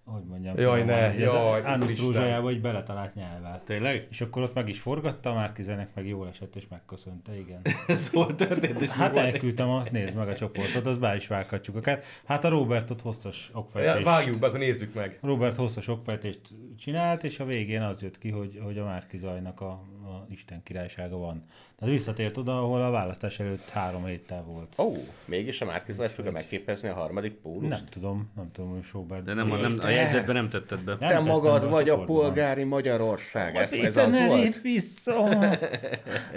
[0.06, 0.58] hogy mondjam.
[0.58, 2.06] Jaj, ne, jaj, Ánusz úristen.
[2.06, 3.62] Rúzsajába így beletalált nyelvvel.
[3.66, 4.08] Tényleg?
[4.10, 7.62] És akkor ott meg is forgatta, a Márkizenek meg jól esett és megköszönte, igen.
[7.88, 8.82] Ez hol történt?
[8.82, 12.02] És Hát elküldtem, azt nézd meg a csoportot, az be is vághatjuk akár.
[12.26, 14.06] Hát a Robertot hosszas Ja, okfejtést.
[14.06, 15.18] vágjuk be, akkor nézzük meg.
[15.22, 16.42] Robert hosszas okfejtést
[16.78, 20.64] csinált, és a végén az jött ki, hogy, hogy a Márki Zajnak a, a Isten
[20.64, 21.44] királysága van.
[21.80, 24.76] Tehát visszatért oda, ahol a választás előtt három héttel volt.
[24.78, 24.96] Ó,
[25.26, 27.70] mégis a Márkizaj fogja megképezni a harmadik pólust?
[27.70, 29.24] Nem tudom, nem tudom, hogy Robert.
[29.24, 30.98] De nem, nem, a jegyzetben nem tetted be.
[31.00, 33.56] Nem Te magad a vagy a polgári Magyarország.
[33.56, 34.62] Ez, ez az ne volt?
[34.62, 35.30] vissza!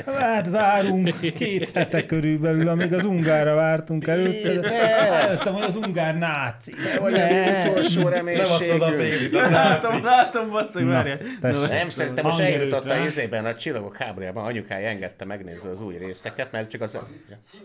[0.06, 4.60] Hát várunk két hete körülbelül, amíg az ungára vártunk előtte.
[5.08, 6.72] Rájöttem, hogy az ungár náci.
[6.72, 9.34] Te vagy a utolsó a reménységünk.
[9.34, 9.50] a.
[9.50, 11.18] Látom, látom, basszeg, várjál.
[11.40, 16.52] Nem, szerintem most eljutott a izében, a csillagok háborújában, anyukája engedte megnézni az új részeket,
[16.52, 16.98] mert csak az...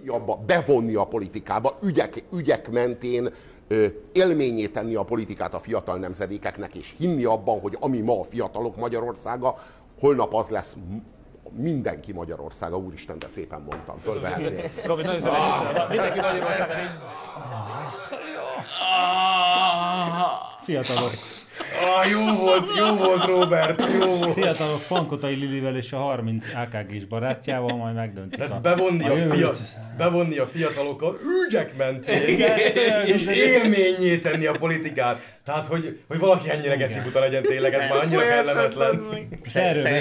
[0.08, 3.30] abba bevonni a politikába, ügyek, ügyek mentén
[3.68, 8.24] ö, élményé tenni a politikát a fiatal nemzedékeknek, és hinni abban, hogy ami ma a
[8.24, 9.56] fiatalok Magyarországa,
[10.00, 10.78] holnap az lesz
[11.56, 14.72] mindenki Magyarországa, úristen, de szépen mondtam, fölvehetné.
[14.86, 16.90] Robi, nagyon szépen Mindenki Magyarországon így.
[20.64, 21.12] Fiatalok,
[21.82, 24.34] Ah, jó volt, jó volt, Robert, jó volt.
[24.34, 29.36] fiatalok Pankotai Lilivel és a 30 AKG-s barátjával majd megdöntik a, bevonni a, jövőt.
[29.36, 29.52] fia,
[29.98, 32.60] bevonni a fiatalokat ügyek mentén, Igen,
[33.06, 35.40] és élményé tenni a politikát.
[35.46, 39.04] Tehát, hogy, hogy valaki ennyire gecibuta legyen tényleg, ez már annyira kellemetlen.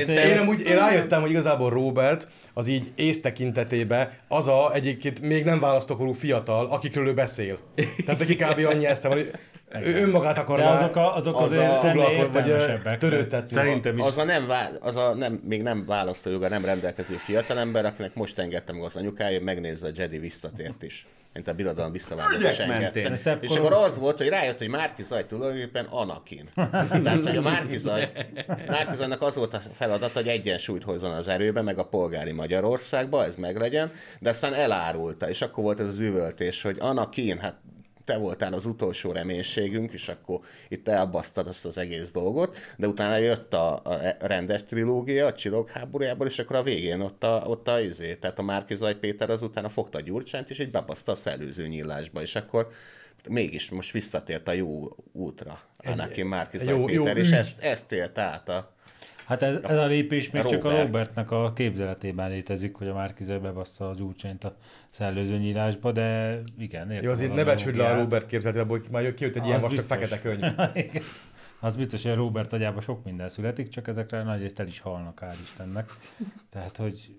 [0.08, 5.44] Én, amúgy, én rájöttem, hogy igazából Robert az így ész tekintetében az a egyébként még
[5.44, 7.58] nem választókorú fiatal, akikről ő beszél.
[8.04, 8.66] Tehát neki kb.
[8.66, 9.30] annyi eszte van, hogy
[9.78, 13.48] ő önmagát De akarná azok, a, azok az azért a- ennél foglalkozni, vagy törődtetni.
[13.48, 14.04] Szerintem is.
[14.04, 18.38] Az a, nem, vá- az a nem, még nem választójoga nem rendelkező fiatalember, akinek most
[18.38, 21.06] engedtem meg az anyukája, hogy megnézze a Jedi visszatért is.
[21.32, 22.40] Mint a birodalom visszavágott
[23.40, 26.48] és akkor az volt, hogy rájött, hogy Márki Zaj tulajdonképpen Anakin.
[27.04, 28.10] Tehát, hogy a Márki Zaj,
[28.66, 33.24] Márki Zajnak az volt a feladat, hogy egyensúlyt hozzon az erőbe, meg a polgári Magyarországba,
[33.24, 37.54] ez meglegyen, de aztán elárulta, és akkor volt ez az üvöltés, hogy Anakin, hát
[38.10, 43.16] te voltál az utolsó reménységünk, és akkor itt elbasztad azt az egész dolgot, de utána
[43.16, 47.68] jött a, a rendes trilógia, a Csillog háborújából, és akkor a végén ott a, ott
[47.68, 51.14] a izé, tehát a Márkizaj Péter az utána fogta a Gyurcsányt, és így bebaszta a
[51.14, 52.70] szellőző nyílásba, és akkor
[53.28, 57.34] mégis most visszatért a jó útra Anakin Márkizaj jó- jó Péter, és ügy.
[57.34, 58.74] ezt, ezt élt át a
[59.30, 60.86] Hát ez, ez a lépés még csak a Robert.
[60.86, 64.56] Robertnek a képzeletében létezik, hogy a Márkizaj bebassza a Gyurcsányt a
[64.90, 67.04] szellőző nyílásba, de igen, értem.
[67.04, 67.96] Jó, azért az ne becsüld le a.
[67.96, 69.98] Robert képzeletét, abból már kijött egy ilyen Az vastag biztos.
[69.98, 71.02] fekete könyv.
[71.62, 75.20] Az biztos, hogy a Robert agyában sok minden születik, csak ezekre nagyrészt el is halnak,
[75.22, 75.90] hál' Istennek.
[76.50, 77.14] Tehát, hogy,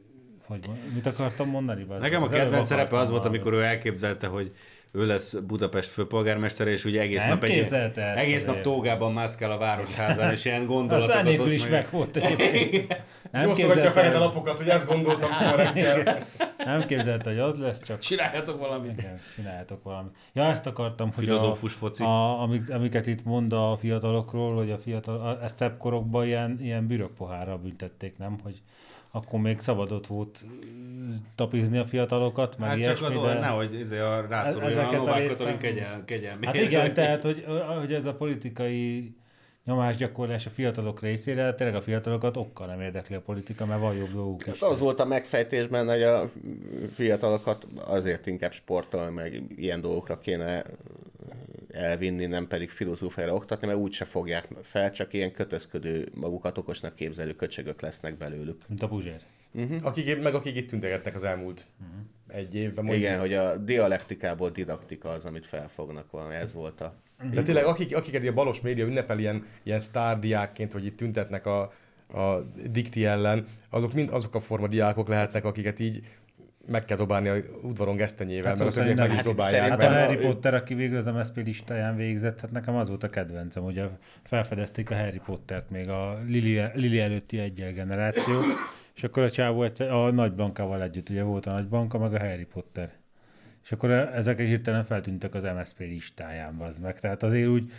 [0.45, 0.60] hogy
[0.93, 1.85] mit akartam mondani?
[1.99, 4.52] Nekem a Az kedvenc szerepe az volt, amikor ő elképzelte, hogy
[4.91, 7.73] ő lesz Budapest főpolgármestere, és ugye egész Nem nap, egy,
[8.15, 13.02] egész nap tógában mászkál a városházán, és ilyen Az gondolatokat oszt is meg volt egyébként.
[13.32, 16.26] Nem Osztogatja a fekete lapokat, hogy ezt gondoltam ma reggel.
[16.66, 18.99] nem képzelte, hogy az lesz, csak Csináljatok valamit.
[18.99, 20.12] Igen, csináljátok valamit.
[20.34, 22.03] Ja, ezt akartam, hogy Filozófus a, foci.
[22.03, 26.58] A, amik, amiket itt mond a fiatalokról, hogy a fiatal, a, ezt szebb korokban ilyen,
[26.62, 28.40] ilyen bürokpohárral büntették, nem?
[28.44, 28.62] Hogy
[29.12, 30.45] akkor még szabadott volt
[31.36, 33.20] tapizni a fiatalokat, meg Hát csak ilyesmi, az de...
[33.20, 36.45] olyan, nehogy izé a rászoruljon a a Novák Katalin nem- kegyel, kegyelmi.
[36.45, 37.45] Hát igen, tehát, hogy,
[37.80, 39.16] hogy ez a politikai
[39.65, 44.11] nyomásgyakorlás a fiatalok részére, tényleg a fiatalokat okkal nem érdekli a politika, mert van jobb
[44.11, 44.61] dolguk is.
[44.61, 46.29] Az volt a megfejtésben, hogy a
[46.93, 50.65] fiatalokat azért inkább sportolni, meg ilyen dolgokra kéne
[51.71, 57.35] elvinni, nem pedig filozófiára oktatni, mert úgyse fogják fel, csak ilyen kötözködő, magukat okosnak képzelő
[57.35, 58.61] köcsögök lesznek belőlük.
[58.67, 59.21] Mint a Puzsér.
[59.81, 61.65] Akik, meg akik itt tüntegetnek az elmúlt
[62.27, 62.83] egy évben.
[62.83, 63.05] mondjuk.
[63.05, 66.95] Igen, hogy a dialektikából didaktika az, amit felfognak valami, ez volt a...
[67.34, 71.61] De tényleg, akik, akiket a balos média ünnepel ilyen, ilyen sztárdiákként, hogy itt tüntetnek a,
[72.14, 76.03] a dikti ellen, azok mind azok a forma diákok lehetnek, akiket így
[76.68, 79.35] meg kell dobálni a udvaron gesztenyével, Hát hát mert a szó többiek meg is nem.
[79.35, 82.88] dobálják Hát Hát a Harry Potter, aki végül az MSZP listáján végzett, hát nekem az
[82.88, 83.84] volt a kedvencem, ugye
[84.23, 88.39] felfedezték a Harry Pottert még a Lili, Lili előtti egyel generáció,
[88.95, 92.14] és akkor a csávó egyszer, a Nagy Blankával együtt, ugye volt a Nagy Blanka, meg
[92.14, 92.89] a Harry Potter.
[93.63, 96.99] És akkor ezek hirtelen feltűntek az MSZP listáján, az meg.
[96.99, 97.71] Tehát azért úgy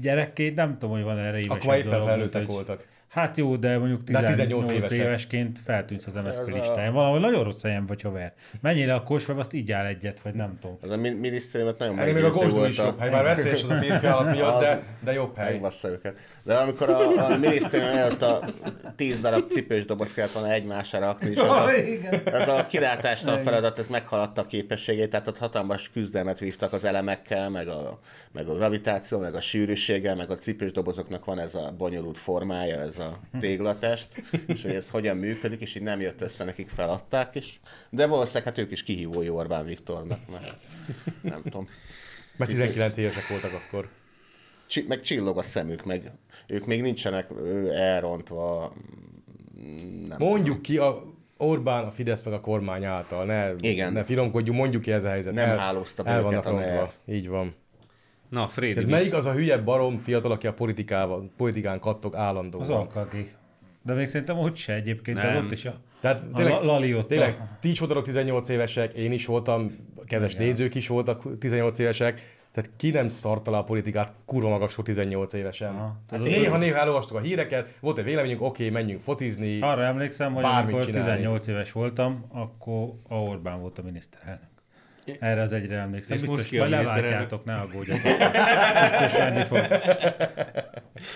[0.00, 2.86] gyerekként nem tudom, hogy van erre évesebb Akkor éppen dolog, felnőttek voltak.
[3.08, 4.36] Hát jó, de mondjuk De 18,
[4.66, 4.98] 18 évesek.
[4.98, 6.92] évesként feltűnsz az MSZP Ez a- listáján.
[6.92, 8.32] Valahol nagyon rossz helyen vagy haver.
[8.60, 10.78] Menjél le a kosmába, azt így áll egyet, vagy nem tudom.
[10.82, 13.24] Az a mi- minisztériumot nagyon Ennél még a meggyőző Gosdú volt is jobb hely, bár
[13.24, 15.52] veszélyes az a férfi állat miatt, de, de jobb hely.
[15.52, 16.16] Megbassza őket.
[16.44, 18.44] De amikor a, a minisztérium előtt a
[18.96, 21.70] tíz darab cipős doboz kellett volna egymásra rakni, és az a,
[22.24, 27.50] ez a kilátástalan feladat, ez meghaladta a képességét, tehát ott hatalmas küzdelmet vívtak az elemekkel,
[27.50, 27.98] meg a,
[28.32, 32.80] meg a gravitáció, meg a sűrűséggel, meg a cipős dobozoknak van ez a bonyolult formája,
[32.80, 37.34] ez a téglatest, és hogy ez hogyan működik, és így nem jött össze, nekik feladták,
[37.34, 37.54] és,
[37.90, 40.56] de valószínűleg hát ők is kihívói Orbán Viktornak, mert
[41.22, 41.68] nem tudom.
[42.36, 43.88] Mert 19 évesek voltak akkor.
[44.66, 46.10] Csi- meg csillog a szemük, meg
[46.46, 47.26] ők még nincsenek
[47.72, 48.72] elrontva.
[49.60, 50.16] mm, Nem.
[50.18, 51.02] Mondjuk ki a
[51.36, 53.92] Orbán, a Fidesz meg a kormány által, ne, Igen.
[53.92, 55.34] ne finomkodjunk, mondjuk ki ez a helyzet.
[55.34, 56.92] Nem hálózta be el vannak a rontva.
[57.06, 57.54] Így van.
[58.28, 62.62] Na, Frédi, Tehát melyik az a hülye barom fiatal, aki a politikával, politikán kattog állandóan?
[62.62, 63.32] Az alkagi.
[63.82, 65.44] De még szerintem ott se egyébként, Nem.
[65.44, 68.96] ott is a, Tehát a tényleg, La- Lali ott tényleg ti is voltatok 18 évesek,
[68.96, 70.46] én is voltam, kedves Igen.
[70.46, 75.32] nézők is voltak 18 évesek, tehát ki nem szarta le a politikát kurva magasról 18
[75.32, 75.74] évesen.
[75.74, 75.96] Aha.
[76.10, 79.60] Hát néha-néha elolvastuk a híreket, volt egy véleményünk, oké, menjünk fotizni.
[79.60, 81.10] Arra emlékszem, hogy amikor csinálni.
[81.10, 84.48] 18 éves voltam, akkor a Orbán volt a miniszterelnök.
[85.20, 86.16] Erre az egyre emlékszem.
[86.16, 88.02] És most Biztos, a majd leváltjátok, ne aggódjatok.
[88.90, 89.66] Biztos menni fog.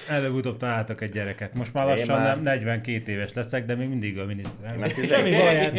[0.08, 1.54] Előbb-utóbb találtak egy gyereket.
[1.54, 5.04] Most már lassan már- nem 42 éves leszek, de még mindig a miniszterelnök.
[5.04, 5.74] Semmi hát.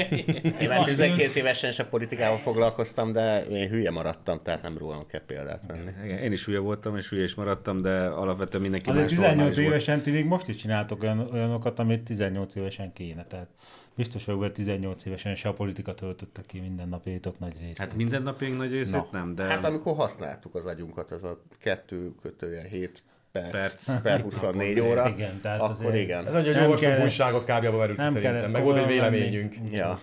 [0.62, 5.08] Én már 12 évesen is a politikával foglalkoztam, de én hülye maradtam, tehát nem rólam
[5.08, 5.92] kell példát venni.
[6.24, 9.58] Én is hülye voltam, és hülye is maradtam, de alapvetően mindenki Azért más 18 normális
[9.58, 9.68] volt.
[9.70, 13.24] évesen ti még most is csináltok olyan, olyanokat, amit 18 évesen kéne.
[13.24, 13.48] Tehát
[13.96, 17.78] biztos vagyok, hogy 18 évesen se a politika töltötte ki minden napjaitok nagy részét.
[17.78, 19.08] Hát minden napig nagy részét Na.
[19.12, 19.44] nem, de...
[19.44, 23.92] Hát amikor használtuk az agyunkat, ez a kettő kötője 7 perc, Perc.
[24.04, 26.28] per 24 óra, igen, tehát akkor azért- igen.
[26.28, 26.44] Ez
[26.80, 29.56] kell ezt- újságot kábjába verült szerintem, meg volt egy véleményünk.
[29.72, 30.00] Ja.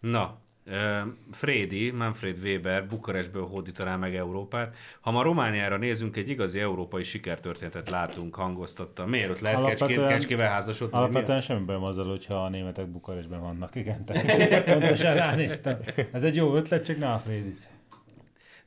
[0.00, 0.38] Na,
[1.32, 4.76] Frédi, Manfred Weber Bukarestből hódítaná meg Európát.
[5.00, 9.06] Ha ma Romániára nézünk, egy igazi európai sikertörténetet látunk, hangoztatta.
[9.06, 10.92] Miért ott lehet kecskével házasodni?
[10.96, 14.04] Mi a- Alapvetően semmi bajom azzal, hogyha a németek Bukarestben vannak, igen.
[14.04, 15.78] Tehát pontosan ránéztem.
[16.12, 17.68] Ez egy jó ötlet, csak ne a Frédit.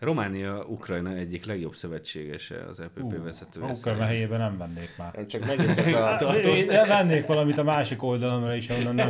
[0.01, 3.71] Románia, Ukrajna egyik legjobb szövetségese az EPP vezetője.
[3.71, 5.13] Ukrajna helyében nem vennék már.
[5.15, 9.09] Nem csak megint ez a, Én vennék valamit a másik oldalomra is, ahonnan nem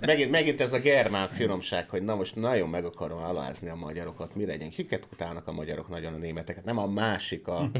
[0.00, 4.34] megint, megint ez a germán finomság, hogy na most nagyon meg akarom alázni a magyarokat,
[4.34, 4.70] mi legyen.
[4.70, 6.64] Kiket utálnak a magyarok nagyon a németeket?
[6.64, 7.70] Nem a másik, a,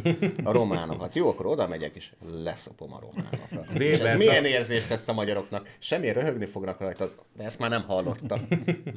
[0.45, 1.15] a románokat.
[1.15, 2.13] Jó, akkor oda megyek, és
[2.45, 3.79] leszopom a románokat.
[3.79, 5.69] És ez Weber milyen szab- érzés lesz a magyaroknak?
[5.79, 8.49] Semmi röhögni fognak rajta, de ezt már nem hallottam.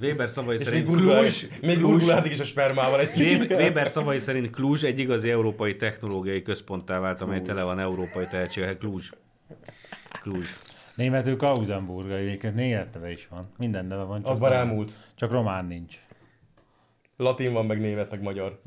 [0.02, 3.52] Weber szavai És még szerint még gurgulátik is a spermával egy kicsit.
[3.52, 8.78] Weber szavai szerint Kluzs egy igazi európai technológiai központtá vált, amely tele van európai tehetségek.
[8.78, 9.12] Kluzs.
[10.22, 10.58] Kluzs.
[10.96, 13.52] Németül Klausenburg egyébként német neve is van.
[13.58, 14.24] Minden neve van.
[14.24, 14.98] Az már elmúlt.
[15.16, 16.00] Csak román nincs.
[17.18, 18.62] Latin van, meg német, meg magyar.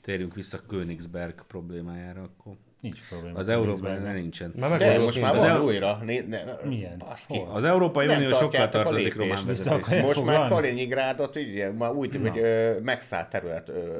[0.00, 2.54] Térjünk vissza Königsberg problémájára akkor.
[2.84, 3.38] Nincs probléma.
[3.38, 4.52] Az Európában nincsen.
[4.56, 5.98] Már De most már van el- újra.
[6.04, 6.98] Né, ne, Milyen?
[6.98, 7.38] Baszki.
[7.38, 7.54] Hol?
[7.54, 10.02] Az Európai Unió sokkal tartozik román Vissza vezetés.
[10.02, 10.48] Most már foglalni?
[10.54, 13.98] Kaliningrádot így, már úgy, hogy ö, megszállt terület, ö,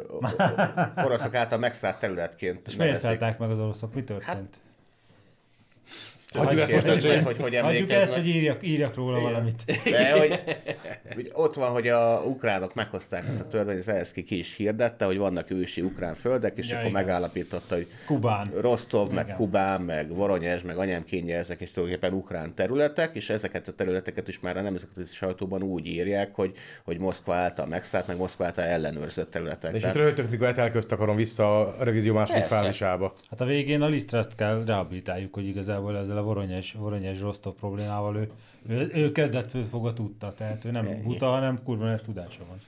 [1.07, 3.95] oroszok által megszállt területként És miért szállták meg az oroszok?
[3.95, 4.57] Mi történt?
[6.35, 9.63] Hagyjuk ezt most meg, hogy hogy Hagyjuk ezt, hogy írjak, írjak róla valamit.
[9.85, 10.41] De, hogy,
[11.15, 15.17] hogy ott van, hogy a ukránok meghozták ezt a törvényt, Zelenszky ki is hirdette, hogy
[15.17, 17.03] vannak ősi ukrán földek, és Ja, akkor igen.
[17.03, 18.51] megállapította, hogy Kubán.
[18.61, 19.37] Rostov, meg Igen.
[19.37, 24.41] Kubán, meg Voronyezs, meg Anyámkénye, ezek is tulajdonképpen ukrán területek, és ezeket a területeket is
[24.41, 26.53] már a nemzetközi sajtóban úgy írják, hogy,
[26.85, 29.75] hogy Moszkva által megszállt, meg Moszkva által ellenőrzött területek.
[29.75, 33.15] És itt röhögtök, mikor elközt akarom vissza a revízió második fázisába.
[33.31, 38.17] Hát a végén a Lisztraszt kell rehabilitáljuk, hogy igazából ezzel a Voronyes, Voronyes Rostov problémával
[38.17, 38.31] ő,
[38.69, 42.61] ő, ő kezdettől fogva tudta, tehát ő nem buta, hanem kurva nagy tudása van.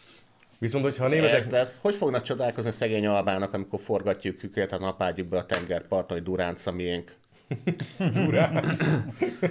[0.58, 1.50] Viszont, hogyha a Ez németek...
[1.50, 1.78] lesz.
[1.80, 6.66] Hogy fognak csodálkozni a szegény albának, amikor forgatjuk őket a napágyukba a tengerparton, hogy Duránc
[6.66, 7.14] a miénk?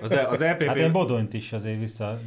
[0.02, 2.20] Az, E- az Hát én LPP, Bodonyt is azért vissza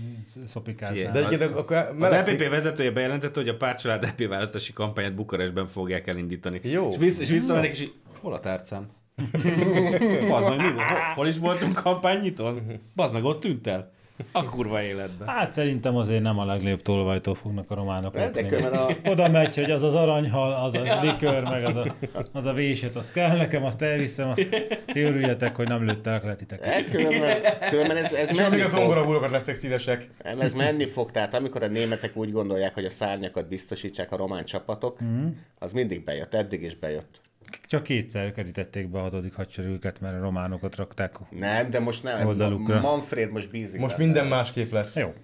[0.46, 1.12] szopikáznám.
[1.12, 6.06] De egyébként akkor az LPP vezetője bejelentette, hogy a pártcsalád EP választási kampányát Bukarestben fogják
[6.06, 6.60] elindítani.
[6.62, 6.88] Jó.
[6.88, 8.86] És, vissza, és visszamennek, és így, hol a tárcám?
[10.36, 10.88] Az meg mi volt?
[11.14, 12.62] Hol, is voltunk kampánynyitón?
[12.94, 13.90] Bazd meg, ott tűnt el?
[14.32, 15.28] A kurva életben.
[15.28, 18.54] Hát szerintem azért nem a legnagyobb tolvajtól fognak a románok lopni.
[18.54, 21.94] a, Oda megy, hogy az az aranyhal, az a likör, meg az a,
[22.32, 24.46] az a véset, az kell nekem, azt elviszem, azt
[24.86, 26.90] ti örüljetek, hogy nem lőttelek le titeket.
[26.90, 27.36] Különben,
[27.70, 28.78] különben ez, ez És menni amíg a fog.
[28.78, 30.08] zongorabúrokat lesznek szívesek.
[30.22, 34.16] Nem, ez menni fog, tehát amikor a németek úgy gondolják, hogy a szárnyakat biztosítsák a
[34.16, 35.26] román csapatok, Mhm.
[35.58, 37.20] az mindig bejött, eddig is bejött.
[37.66, 41.16] Csak kétszer kerítették be a hatodik hadseregüket, mert a románokat rakták.
[41.30, 42.26] Nem, de most nem.
[42.26, 42.80] Oldalukra.
[42.80, 43.80] Manfred most bízik.
[43.80, 44.96] Most minden másképp lesz.
[44.96, 45.14] Jó.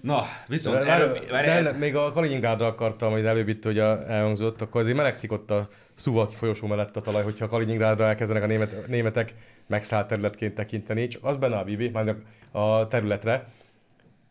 [0.00, 4.60] Na, viszont De, erről, de, de, még a Kaliningrádra akartam, hogy előbb itt ugye elhangzott,
[4.60, 8.86] akkor azért melegszik ott a Szuvaki folyosó mellett a talaj, hogyha Kaliningrádra elkezdenek a német,
[8.86, 9.34] németek
[9.66, 12.16] megszállt területként tekinteni, csak az benne a Bibi, majd
[12.50, 13.48] a, területre,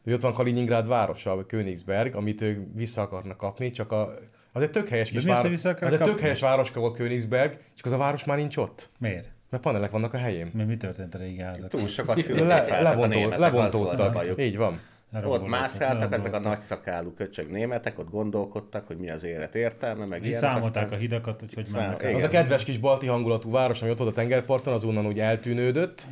[0.03, 4.13] hogy ott van Kaliningrád városa, vagy Königsberg, amit ők vissza akarnak kapni, csak a,
[4.51, 5.81] az egy tök helyes kis az, hogy város.
[5.81, 8.89] Az egy tök helyes városka volt Königsberg, csak az a város már nincs ott.
[8.99, 9.29] Miért?
[9.49, 10.49] Mert panelek vannak a helyén.
[10.53, 11.69] Mi, mi történt a régi házak?
[11.69, 14.39] Túl sokat Le, lebontó, az lebontódtak.
[14.39, 14.79] Így van.
[15.23, 16.43] Ott mászkáltak ezek a leromboltak.
[16.43, 20.39] nagyszakálú köcsög németek, ott gondolkodtak, hogy mi az élet értelme, meg ilyenek.
[20.39, 22.15] Számolták aztán- a hidakat, úgyhogy Szám- mennek igen.
[22.15, 26.07] Az a kedves kis balti hangulatú város, ami ott volt a tengerparton, azonnal úgy eltűnődött,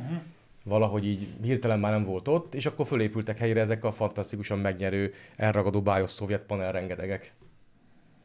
[0.64, 5.12] valahogy így hirtelen már nem volt ott, és akkor fölépültek helyre ezek a fantasztikusan megnyerő,
[5.36, 7.32] elragadó bájos szovjet panel rengetegek.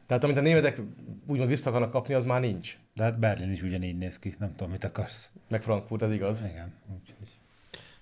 [0.06, 0.80] Tehát amit a németek
[1.26, 2.78] úgymond vissza akarnak kapni, az már nincs.
[2.94, 5.30] De hát Berlin is ugyanígy néz ki, nem tudom, mit akarsz.
[5.48, 6.44] Meg Frankfurt, ez igaz.
[6.50, 7.28] Igen, úgyhogy.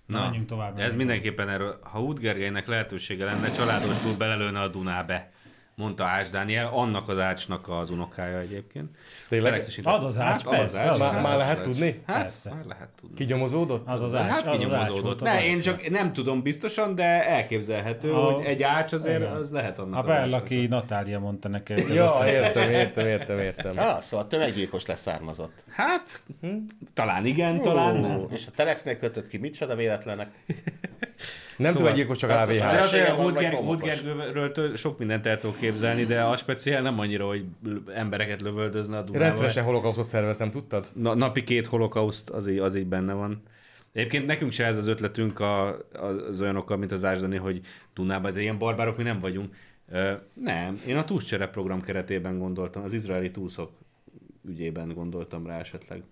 [0.07, 4.69] Na, Menjünk tovább, ez mindenképpen erről, ha Út Gergelynek lehetősége lenne, családos túl belelőne a
[4.69, 5.33] Dunábe,
[5.77, 8.97] mondta Ács Dániel, annak az Ácsnak az unokája egyébként.
[9.29, 9.63] Tényleg?
[9.83, 10.91] Az az Ács, hát, az az persze, Ács.
[10.91, 12.03] az Már- hát, már az lehet az tudni?
[12.07, 12.51] Hát, Persze.
[12.51, 13.17] már lehet tudni.
[13.17, 13.89] Kigyomozódott?
[13.89, 16.95] Az az Ács, Hát az az Ács volt az Ne, én csak nem tudom biztosan,
[16.95, 19.33] de elképzelhető, A- hogy egy ács azért igen.
[19.33, 20.07] az lehet annak A az.
[20.07, 23.79] Berlaki Natália mondta ez Ja, aztán- értem, értem, értem, értem.
[23.79, 25.65] Ah, szóval tömeggyilkos leszármazott.
[25.71, 26.23] Hát,
[26.95, 28.27] talán igen, talán nem.
[28.31, 30.29] És a Telexnél kötött ki, micsoda véletlenek.
[31.57, 32.41] Nem tudom, egy gyilkos csak AVH.
[32.41, 34.03] azt- Azért az, hogy a Felesége van, Hult vagy Ger- Hult homokos?
[34.03, 37.45] Gergőről től sok mindent el tudok képzelni, de a speciál nem annyira, hogy
[37.95, 39.27] embereket lövöldözne a Dunával.
[39.27, 40.91] Rendszeresen holokausztot szervez, nem tudtad?
[40.95, 43.43] Na, napi két holokauszt, az így, az így benne van.
[43.93, 47.61] Egyébként nekünk se ez az ötletünk a, az olyanokkal, mint az Ásdani, hogy
[47.95, 49.55] Dunában, de ilyen barbárok mi nem vagyunk.
[49.91, 53.71] Ö, nem, én a túlscsere program keretében gondoltam, az izraeli túlszok
[54.49, 56.03] ügyében gondoltam rá esetleg.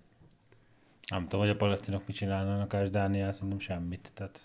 [1.09, 4.11] Nem tudom, hogy a palesztinok mit csinálnának Ás Dániel, szerintem semmit.
[4.13, 4.39] Tehát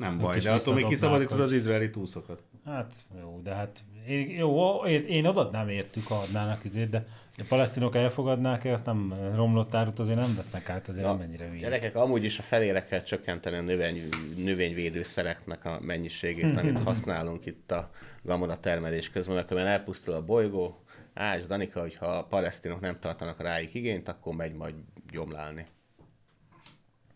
[0.00, 2.42] Nem baj, de attól még kiszabadítod az izraeli túszokat.
[2.64, 3.78] Hát jó, de hát
[4.08, 7.06] én, jó, én, odatnám értük, ha adnának izét, de
[7.38, 11.60] a palesztinok elfogadnák-e, azt nem romlott árut azért nem vesznek át, azért nem mennyire hülye.
[11.60, 17.70] Gyerekek, amúgy is a felére kell csökkenteni a növény, növényvédőszereknek a mennyiségét, amit használunk itt
[17.70, 17.90] a
[18.22, 20.84] gamona termelés közben, mert különben elpusztul a bolygó.
[21.14, 24.74] Ás, Danika, hogyha a palesztinok nem tartanak rájuk igényt, akkor megy majd
[25.10, 25.66] gyomlálni.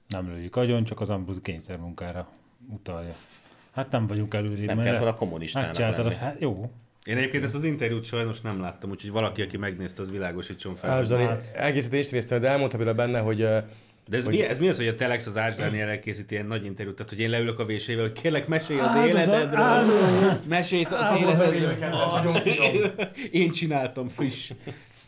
[0.09, 2.29] Nem lőjük agyon, csak az Ambrus kényszermunkára
[2.69, 3.15] utalja.
[3.73, 4.67] Hát nem vagyunk előrébb.
[4.67, 6.15] Nem mert kell ezt volna kommunistának a- lenni.
[6.15, 6.71] Hát jó.
[7.05, 10.91] Én egyébként ezt az interjút sajnos nem láttam, úgyhogy valaki, aki megnézte, az világosítson fel.
[10.91, 13.37] Ás Dani, Hát- egészet is néztem, de elmondta például benne, hogy
[14.09, 16.65] De ez, mi, ez mi az, hogy a Telex az Ács Dániel készít ilyen nagy
[16.65, 16.97] interjút?
[16.97, 19.61] Tehát, hogy én leülök a vésével, hogy kérlek, mesélj az Áldozat- életedről.
[19.61, 22.93] áldozat- Mesélj az Áldozat- életedről.
[23.31, 24.51] Én csináltam friss.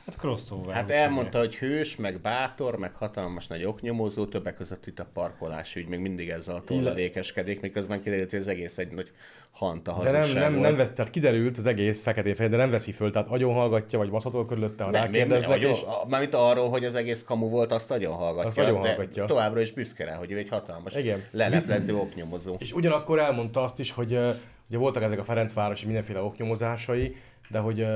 [0.06, 0.74] Hát crossover.
[0.74, 5.74] Hát elmondta, hogy hős, meg bátor, meg hatalmas nagy oknyomozó, többek között itt a parkolás
[5.74, 9.12] ügy, még mindig ezzel a tolladékeskedik, miközben kiderült, hogy az egész egy nagy
[9.50, 10.62] hanta de nem, nem, volt.
[10.62, 13.98] nem vesz, tehát kiderült az egész feketén fehér, de nem veszi föl, tehát agyon hallgatja,
[13.98, 17.88] vagy baszhatol körülötte, ha rákérdeznek, agyon, és mármint arról, hogy az egész kamu volt, azt
[17.88, 18.48] nagyon hallgatja.
[18.48, 19.24] Azt nagyon de hallgatja.
[19.24, 21.24] Továbbra is büszke rá, hogy ő egy hatalmas Igen.
[21.30, 22.56] leleplező oknyomozó.
[22.58, 24.18] És ugyanakkor elmondta azt is, hogy
[24.68, 27.16] ugye voltak ezek a Ferencvárosi mindenféle oknyomozásai,
[27.48, 27.86] de hogy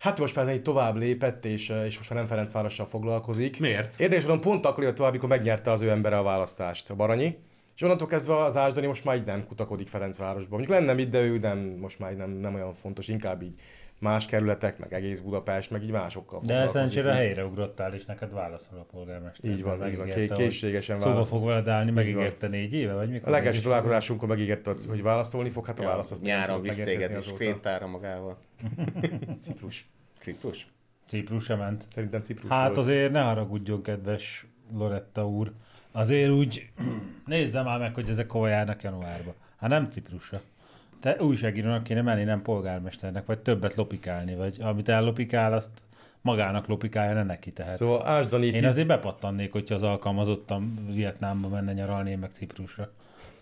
[0.00, 3.60] hát most már egy tovább lépett, és, ö, és most már nem Ferencvárossal foglalkozik.
[3.60, 4.00] Miért?
[4.00, 7.36] Érdekes mondom, pont akkor jött tovább, amikor megnyerte az ő embere a választást, a Baranyi.
[7.76, 10.58] És onnantól kezdve az Ásdani most már így nem kutakodik Ferencvárosban.
[10.58, 13.60] Mondjuk lenne mit, de ő nem, most már nem, nem olyan fontos, inkább így
[14.00, 17.44] más kerületek, meg egész Budapest, meg így másokkal De szerencsére helyre
[17.92, 19.50] és neked válaszol a polgármester.
[19.50, 21.38] Így van, így van, ké- készségesen hogy Szóba válaszol.
[21.38, 23.28] fog veled állni, megígérte négy éve, vagy mikor?
[23.28, 27.32] A legelső találkozásunkon megígérte, hogy válaszolni fog, hát a válasz az Nyáron visz téged is.
[27.32, 28.38] Krétára magával.
[29.42, 29.88] Ciprus.
[30.18, 30.66] Ciprus?
[31.06, 31.84] Ciprus sem ment.
[31.94, 32.78] Szerintem Ciprus Hát volt.
[32.78, 35.52] azért ne haragudjon, kedves Loretta úr.
[35.92, 36.70] Azért úgy
[37.26, 39.34] nézze már meg, hogy ezek hova járnak januárba.
[39.56, 40.40] Hát nem Ciprusra.
[41.00, 45.70] Te újságírónak kéne menni, nem polgármesternek, vagy többet lopikálni, vagy amit ellopikál, azt
[46.20, 47.76] magának lopikálja, ne neki tehet.
[47.76, 52.82] Szóval Ásdani Én azért bepattannék, hogyha az alkalmazottam Vietnámba menne nyaralni, meg Ciprusra.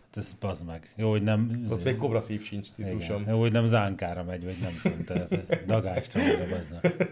[0.05, 0.93] Hát ez bazd meg.
[0.97, 1.67] Jó, hogy nem...
[1.71, 3.25] Ott még kobra szív sincs Cipruson.
[3.29, 7.11] Jó, hogy nem zánkára megy, vagy nem tudom, tehát ez dagásra megy bazd meg.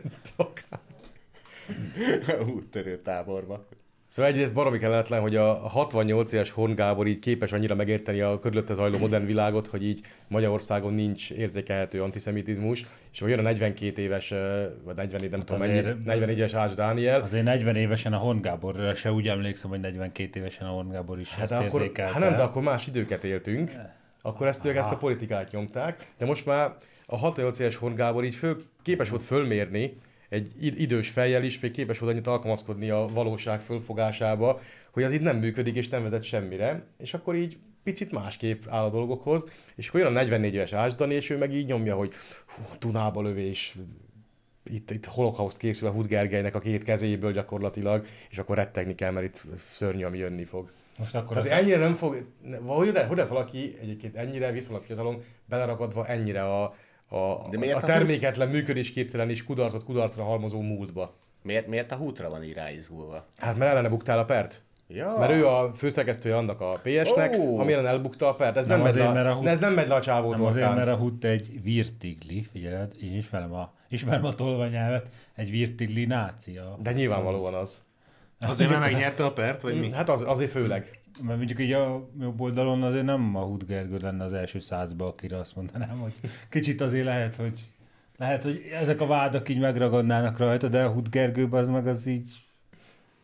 [2.56, 3.66] Úttörő táborba.
[4.16, 8.38] Szóval egyrészt baromi kellemetlen, hogy a 68 éves Horn Gábor így képes annyira megérteni a
[8.38, 14.02] körülötte zajló modern világot, hogy így Magyarországon nincs érzékelhető antiszemitizmus, és hogy jön a 42
[14.02, 14.34] éves,
[14.84, 18.40] vagy 40, nem tudom mennyi, azért- 44 éves Ács Dániel, Azért 40 évesen a Horn
[18.40, 22.12] Gáborra se úgy emlékszem, hogy 42 évesen a Horn Gábor is Hát ezt akkor, érzékelte.
[22.12, 23.72] hát nem, de akkor más időket éltünk.
[24.22, 26.74] Akkor ezt ők ezt a politikát nyomták, de most már
[27.06, 29.97] a 68 éves Horn Gábor így föl, képes volt fölmérni,
[30.28, 35.12] egy id- idős fejjel is, még képes volt annyit alkalmazkodni a valóság fölfogásába, hogy az
[35.12, 39.47] így nem működik és nem vezet semmire, és akkor így picit másképp áll a dolgokhoz,
[39.77, 42.12] és akkor jön a 44 éves Ásdani, és ő meg így nyomja, hogy
[42.47, 43.77] hú, Dunába lövés,
[44.70, 49.11] itt, itt holokauszt készül a Hud Gergelynek a két kezéből gyakorlatilag, és akkor rettegni kell,
[49.11, 50.70] mert itt szörnyű, ami jönni fog.
[50.98, 51.59] Most akkor Tehát az...
[51.59, 52.24] ennyire nem fog,
[52.66, 56.74] hogy, de, hogy lesz valaki egyébként ennyire viszonylag fiatalon beleragadva ennyire a,
[57.09, 61.15] a, De miért a a- terméketlen, működésképtelen és kudarcot kudarcra halmozó múltba.
[61.43, 63.27] Miért, miért a hútra van így ráizgulva?
[63.37, 64.62] Hát mert ellene buktál a pert.
[64.89, 65.16] Ja.
[65.19, 67.59] Mert ő a főszerkesztője annak a PS-nek, Ó.
[67.59, 68.57] ami ellen elbukta a pert.
[68.57, 70.01] Ez Nem nem, megy azért, le, mert a a, hut- ez nem megy le a
[70.01, 75.07] csávó Nem azért, mert a Hutt egy virtigli, figyeled, én ismerem a, ismerem a tolvanyelvet,
[75.35, 76.78] egy virtigli nácia.
[76.83, 77.78] De nyilvánvalóan az.
[78.41, 79.91] Azért, mert megnyerte a pert, vagy mi?
[79.91, 81.01] Hát az, azért főleg.
[81.22, 85.06] Mert mondjuk így a jobb oldalon azért nem a Hut Gergő lenne az első százba,
[85.06, 86.12] akire azt mondanám, hogy
[86.51, 87.72] kicsit azért lehet, hogy
[88.16, 92.06] lehet, hogy ezek a vádak így megragadnának rajta, de a Hut Gergőben az meg az
[92.06, 92.44] így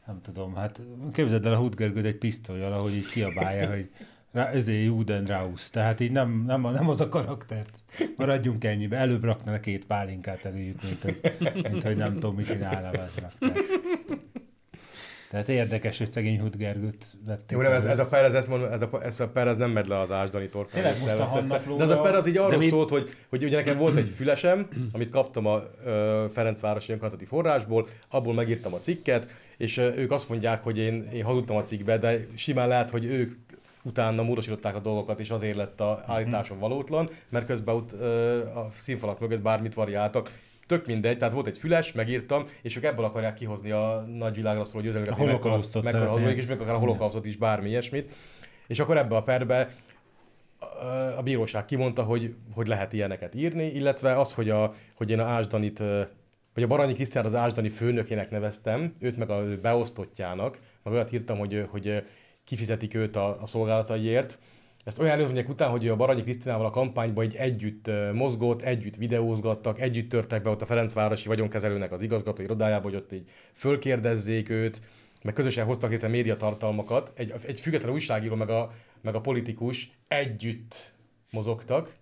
[0.06, 0.82] nem tudom, hát
[1.12, 3.90] képzeld el a Hut Gergőt egy pisztolyjal, ahogy így kiabálja, hogy
[4.32, 5.70] ezért Juden Raus.
[5.70, 7.78] Tehát így nem, nem, nem az a karaktert.
[8.16, 8.96] Maradjunk ennyibe.
[8.96, 11.20] Előbb rakna két pálinkát eléjük, mint hogy,
[11.70, 13.32] mint hogy nem tudom, mit csinálna vesznek.
[15.32, 17.50] Tehát, érdekes, hogy szegény Hut Gergőt vették.
[17.56, 19.86] Jó, nem, ez, ez a per, ez, ez, a, ez a per, ez nem megy
[19.86, 20.82] le az Ásdani torkán.
[20.82, 21.24] Tényleg most a.
[21.24, 23.96] Hannaplóra- De ez a per az így arról mi- szólt, hogy, hogy ugye nekem volt
[23.96, 29.94] egy fülesem, amit kaptam a ö, Ferencvárosi önkormányzati forrásból, abból megírtam a cikket, és ö,
[29.96, 33.32] ők azt mondják, hogy én, én hazudtam a cikkbe, de simán lehet, hogy ők
[33.82, 38.68] utána módosították a dolgokat, és azért lett a állításom valótlan, mert közben ott, ö, a
[38.76, 40.30] színfalak mögött bármit variáltak.
[40.66, 44.84] Tök mindegy, tehát volt egy füles, megírtam, és ők ebből akarják kihozni a nagyvilágra szóló
[44.84, 48.12] győzelmeket, A holokausztot hazudok, és meg akár a holokausztot is, bármi ilyesmit.
[48.66, 49.68] És akkor ebbe a perbe
[51.16, 55.24] a bíróság kimondta, hogy, hogy lehet ilyeneket írni, illetve az, hogy, a, hogy én a
[55.24, 55.78] Ásdanit,
[56.54, 61.38] vagy a Baranyi Krisztiát az Ásdani főnökének neveztem, őt meg a beosztottjának, meg olyat írtam,
[61.38, 62.04] hogy, hogy
[62.44, 64.38] kifizetik őt a, a szolgálataiért,
[64.84, 69.80] ezt olyan előzmények után, hogy a Baranyi Krisztinával a kampányban így együtt mozgott, együtt videózgattak,
[69.80, 74.80] együtt törtek be ott a Ferencvárosi vagyonkezelőnek az igazgató irodájába, hogy ott így fölkérdezzék őt,
[75.22, 80.92] meg közösen hoztak létre médiatartalmakat, egy, egy független újságíró meg a, meg a politikus együtt
[81.30, 81.94] mozogtak.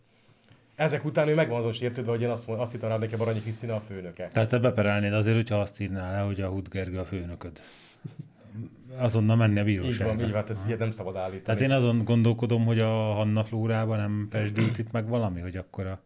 [0.75, 3.17] Ezek után ő meg van azon sértődve, hogy én azt, azt hittem rá, neki a
[3.17, 4.29] Baranyi Krisztina a főnöke.
[4.29, 7.61] Tehát te beperelnéd azért, hogyha azt írnál le, hogy a Hut Gergő a főnököd.
[8.99, 10.07] Azonnal menni a Így bíróságra.
[10.07, 11.43] van, így van, hát ezt ilyet nem szabad állítani.
[11.43, 15.87] Tehát én azon gondolkodom, hogy a Hanna Flórában nem pesdült itt meg valami, hogy akkor
[15.87, 16.01] a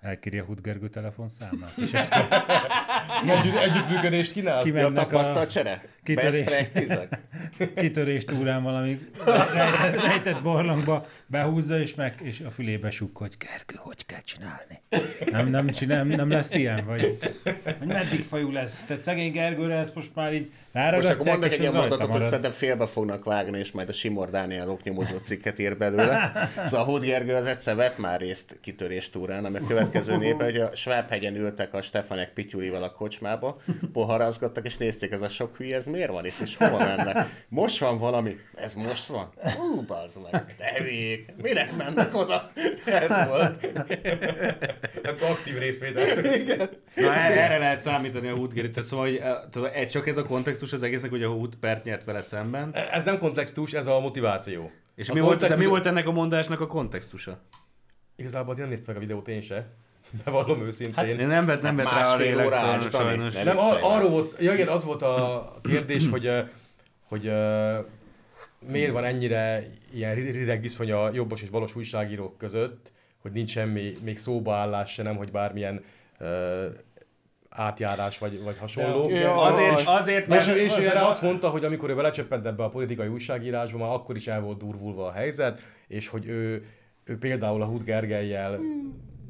[0.00, 1.72] elkéri a Hut Gergő telefonszámát.
[1.76, 1.92] És
[3.38, 4.56] Együtt, együttműködést kínál?
[4.56, 5.82] Ja, kimennek a tapasztalt csere?
[6.08, 6.48] Kitörés.
[7.74, 13.74] Kitörés túrán valami rejtett, rejtett barlangba behúzza, és, meg, és a fülébe sukk, hogy Gergő,
[13.76, 14.80] hogy kell csinálni?
[15.30, 16.84] Nem, nem, csinál, nem, lesz ilyen?
[16.86, 17.18] Vagy,
[17.64, 18.82] vagy meddig fajú lesz?
[18.86, 22.24] Tehát szegény Gergőre ezt most már így Most akkor ráragasztják, mondok egy ilyen mondatot, hogy
[22.24, 26.32] szerintem félbe fognak vágni, és majd a Simor Dániel oknyomozó cikket ír belőle.
[26.64, 30.44] Szóval a Hód Gergő az egyszer vett már részt kitörés túrán, ami a következő népe,
[30.44, 33.60] hogy a Svábhegyen ültek a Stefanek Pityulival a kocsmába,
[33.92, 37.44] poharazgattak, és nézték, ez a sok hülye, ez miért van itt, és hova mennek?
[37.48, 39.32] Most van valami, ez most van?
[39.58, 42.50] Ú, bazd meg, de hülyék, minek mennek oda?
[42.84, 43.66] Ez volt.
[45.04, 46.04] Hát aktív részvétel.
[46.94, 48.72] Na, e- erre lehet számítani a Hútgérit.
[48.72, 51.54] Tehát szóval, hogy, e, tudod, e- csak ez a kontextus az egésznek, hogy a Hút
[51.56, 52.74] pert nyert vele szemben.
[52.74, 54.70] Ez nem kontextus, ez a motiváció.
[54.94, 57.38] És a mi volt, de mi kontextus- volt ennek a mondásnak a kontextusa?
[58.16, 59.66] Igazából én nem néztem meg a videót én se.
[60.24, 60.94] Bevallom őszintén.
[60.94, 63.34] Hát én nem vett, nem vett rá a lélek, órás, sajnos.
[63.34, 63.44] Nem.
[63.44, 66.30] Nem, ar- arról volt, ja igen, az volt a kérdés, hogy,
[67.08, 67.32] hogy
[68.66, 69.62] miért van ennyire
[69.94, 74.54] ilyen ri- rideg viszony a jobbos és balos újságírók között, hogy nincs semmi, még szóba
[74.54, 75.82] állás se nem, hogy bármilyen
[77.48, 79.10] átjárás vagy, vagy hasonló.
[79.10, 80.58] Ja, Azért, azért, És, mert...
[80.58, 84.16] és ő erre azt mondta, hogy amikor ő belecsöppent ebbe a politikai újságírásba, már akkor
[84.16, 86.66] is el volt durvulva a helyzet, és hogy ő,
[87.04, 88.58] ő például a Hud Gergelyel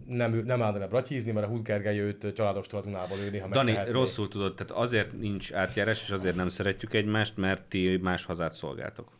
[0.09, 3.64] nem, nem állna be bratyízni, mert a Hud Gergely őt családos tulajdonában ő néha Dani,
[3.64, 3.93] megtehetné.
[3.93, 8.52] rosszul tudod, tehát azért nincs átjárás, és azért nem szeretjük egymást, mert ti más hazát
[8.52, 9.16] szolgáltok.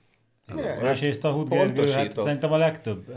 [0.82, 3.12] Másrészt a Hut Gergő, hát szerintem a legtöbb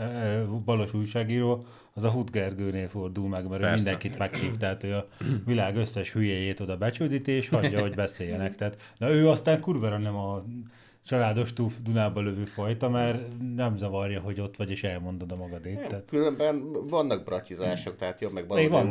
[0.64, 3.74] balos újságíró az a Hut Gergőnél fordul meg, mert ő Persze.
[3.74, 5.08] mindenkit meghív, tehát ő a
[5.46, 8.54] világ összes hülyejét oda becsődíti, és hagyja, hogy beszéljenek.
[8.54, 10.44] Tehát, de ő aztán kurvára nem a
[11.06, 13.20] családos túl Dunába lövő fajta, mert
[13.54, 15.86] nem zavarja, hogy ott vagy, és elmondod a magadét.
[15.86, 18.90] Tehát, Különben vannak bratizások, tehát jobb meg baloldali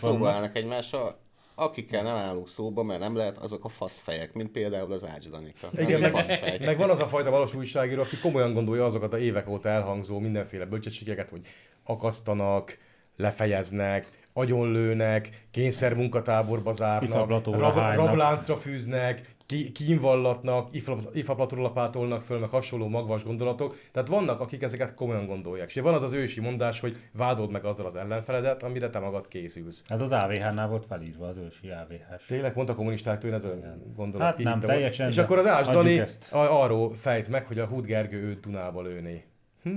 [0.00, 0.26] vannak.
[0.26, 1.18] állnak egymással.
[1.54, 5.68] Akikkel nem állunk szóba, mert nem lehet, azok a faszfejek, mint például az Ács Danika.
[5.72, 6.58] Nem Igen, meg, faszfej.
[6.58, 10.18] meg van az a fajta valós újságíró, aki komolyan gondolja azokat a évek óta elhangzó
[10.18, 11.46] mindenféle bölcsességeket, hogy
[11.84, 12.78] akasztanak,
[13.16, 22.48] lefejeznek, agyonlőnek, kényszer munkatáborba zárnak, rab, rabláncra fűznek, ki, kínvallatnak, ifla- ifablatóra lapátolnak föl, meg
[22.48, 23.76] hasonló magvas gondolatok.
[23.92, 25.74] Tehát vannak, akik ezeket komolyan gondolják.
[25.74, 29.28] És van az az ősi mondás, hogy vádold meg azzal az ellenfeledet, amire te magad
[29.28, 29.84] készülsz.
[29.88, 32.26] hát az AVH-nál volt felírva az ősi AVH-s.
[32.26, 33.54] Tényleg pont a kommunisták én ez a
[33.96, 37.84] gondolat Hát nem teljesen, És akkor az Ás Dani arról fejt meg, hogy a Hud
[37.84, 39.24] Gergő őt Dunába lőné.
[39.62, 39.74] Hm?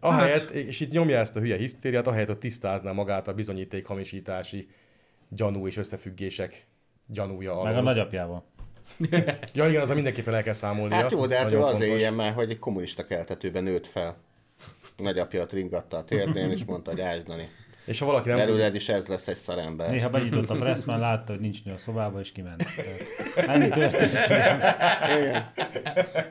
[0.00, 4.68] Ahelyett, és itt nyomja ezt a hülye hisztériát, ahelyett, hogy tisztázná magát a bizonyíték hamisítási
[5.28, 6.66] gyanú és összefüggések
[7.06, 7.64] gyanúja alól.
[7.64, 8.44] Meg a nagyapjával.
[9.54, 10.96] Ja igen, azzal mindenképpen el kell számolnia.
[10.96, 14.16] Hát jó, de hát ő azért ilyen már, hogy egy kommunista keltetőben nőtt fel.
[14.96, 17.48] Nagyapja ott ringatta a térdén, és mondta, hogy Ács Dani.
[17.84, 19.90] És ha valaki nem Belőled is ez lesz egy szarember.
[19.90, 22.64] Néha benyitott a Pressman, látta, hogy nincs nő a szobába, és kiment.
[23.34, 24.12] Tehát Ennyi történt.
[25.20, 25.52] Igen.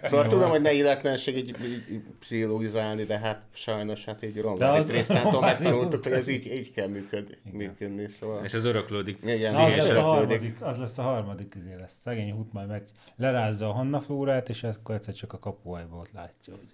[0.03, 4.83] Szóval tudom, hogy ne illetlenség így, így, így pszichologizálni, de hát sajnos hát így az-
[4.85, 7.37] Trisztántól megtanultuk, hogy ez így, így kell működni.
[7.51, 8.43] működni szóval.
[8.43, 9.19] És ez öröklődik.
[9.23, 11.93] Igen, Na, az lesz, a harmadik, az lesz a harmadik izé lesz.
[12.01, 12.83] Szegény hút majd meg
[13.15, 16.67] lerázza a Hanna Flórát, és akkor egyszer csak a kapuajba ott látja, hogy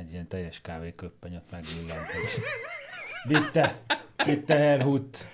[0.00, 2.06] egy ilyen teljes kávéköppeny ott megvillant.
[3.24, 3.72] Hogy Vitte,
[4.24, 5.26] vitte Herhut.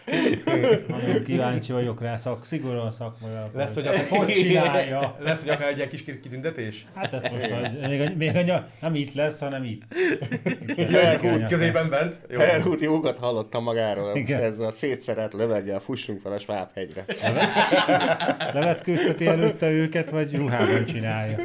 [0.89, 3.31] Nagyon kíváncsi vagyok rá, szak, szigorúan szakmai.
[3.55, 5.17] Lesz, hogy akár- hogy csinálja.
[5.21, 6.87] lesz, hogy akár egy ilyen kis kitüntetés?
[6.95, 9.83] Hát ez most hogy még, a, még a, nem itt lesz, hanem itt.
[10.91, 12.21] Herhut Közében bent?
[12.29, 12.39] Jó.
[12.39, 14.43] Herhut jókat hallottam magáról, Igen.
[14.43, 17.05] ez a szétszerelt löveggel fussunk fel a Svábhegyre.
[18.53, 21.37] Levetkőzteti előtte őket, vagy ruhában csinálja.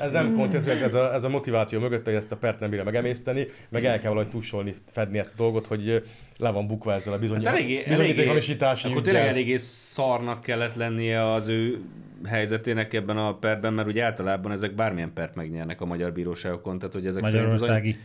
[0.00, 2.68] Ez nem kontextus, ez, ez, a, ez a motiváció mögött, hogy ezt a pert nem
[2.68, 6.02] bírja megemészteni, meg el kell valahogy tusolni, fedni ezt a dolgot, hogy
[6.38, 10.40] le van bukva ezzel a bizony, Hát eléggé, bizonyíték eléggé, hamisítási akkor tényleg eléggé szarnak
[10.40, 11.80] kellett lennie az ő
[12.26, 16.94] helyzetének ebben a perben, mert ugye általában ezek bármilyen pert megnyernek a magyar bíróságokon, tehát
[16.94, 17.90] hogy ezek Magyarországi.
[17.90, 18.04] bizony-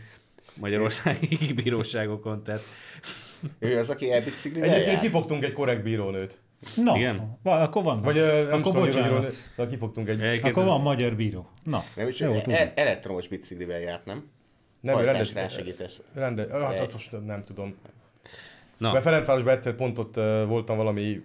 [0.60, 2.62] magyarországi bíróságokon, tehát
[3.58, 6.38] Ő az, aki elbiciklivel Egyébként kifogtunk egy korrekt bírónőt.
[6.76, 7.38] Na, Igen?
[7.42, 8.02] Va, akkor van.
[8.02, 9.30] Vagy nem akkor tudom, miről, bocsánat.
[9.56, 10.20] szóval kifogtunk egy...
[10.20, 11.48] Egyébként Akkor ez- van magyar bíró.
[11.64, 12.70] Na, Nem is, jó, e- tudjuk.
[12.74, 14.28] elektromos biciklivel járt, nem?
[14.80, 16.00] Nem, rendes, rásegítés.
[16.14, 17.74] Rende, hát azt most nem tudom.
[18.76, 18.92] Na.
[18.92, 20.14] Mert Ferencvárosban egyszer pont ott
[20.46, 21.22] voltam valami,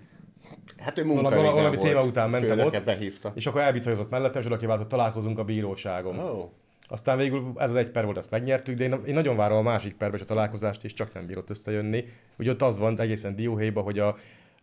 [0.78, 1.88] Hát ő valami, munkaügyben valami volt.
[1.90, 3.32] téma után mentem ott, behívta.
[3.36, 6.20] és akkor elbicajozott mellettem, és oda kívánt, hogy találkozunk a bíróságon.
[6.20, 6.52] Ó,
[6.88, 9.62] Aztán végül ez az egy per volt, ezt megnyertük, de én, én nagyon várom a
[9.62, 12.04] másik perbe is a találkozást, és csak nem bírott összejönni.
[12.38, 14.16] Ugye ott az van egészen dióhéjban, hogy a,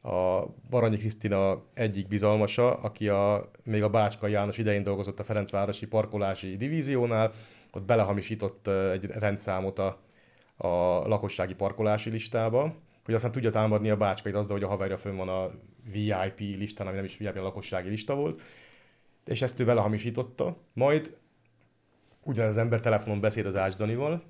[0.02, 5.86] a Baranyi Krisztina egyik bizalmasa, aki a, még a Bácskai János idején dolgozott a Ferencvárosi
[5.86, 7.32] parkolási divíziónál,
[7.72, 10.00] ott belehamisított egy rendszámot a,
[10.56, 10.68] a
[11.08, 15.28] lakossági parkolási listába, hogy aztán tudja támadni a Bácskait azzal, hogy a haverja fönn van
[15.28, 15.50] a
[15.92, 18.42] VIP listán, ami nem is VIP, a lakossági lista volt,
[19.24, 20.56] és ezt ő belehamisította.
[20.74, 21.16] Majd
[22.22, 24.22] ugyanaz az ember telefonon beszél az Ács Danival,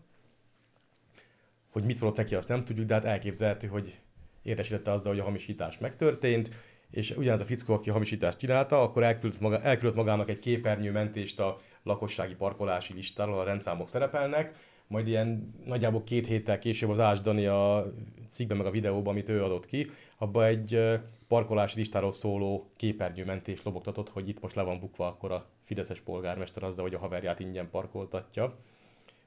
[1.70, 4.01] hogy mit volt neki, azt nem tudjuk, de hát elképzelhető, hogy
[4.49, 6.51] értesítette azzal, hogy a hamisítás megtörtént,
[6.91, 11.41] és ugyanez a fickó, aki a hamisítást csinálta, akkor elküldött, maga, elküldött magának egy képernyőmentést
[11.41, 14.57] a lakossági parkolási listáról, a rendszámok szerepelnek,
[14.87, 17.93] majd ilyen nagyjából két héttel később az Ács Dani a
[18.29, 20.81] cikkben meg a videóban, amit ő adott ki, abba egy
[21.29, 26.62] parkolási listáról szóló képernyőmentést lobogtatott, hogy itt most le van bukva akkor a fideszes polgármester
[26.62, 28.59] azzal, hogy a haverját ingyen parkoltatja.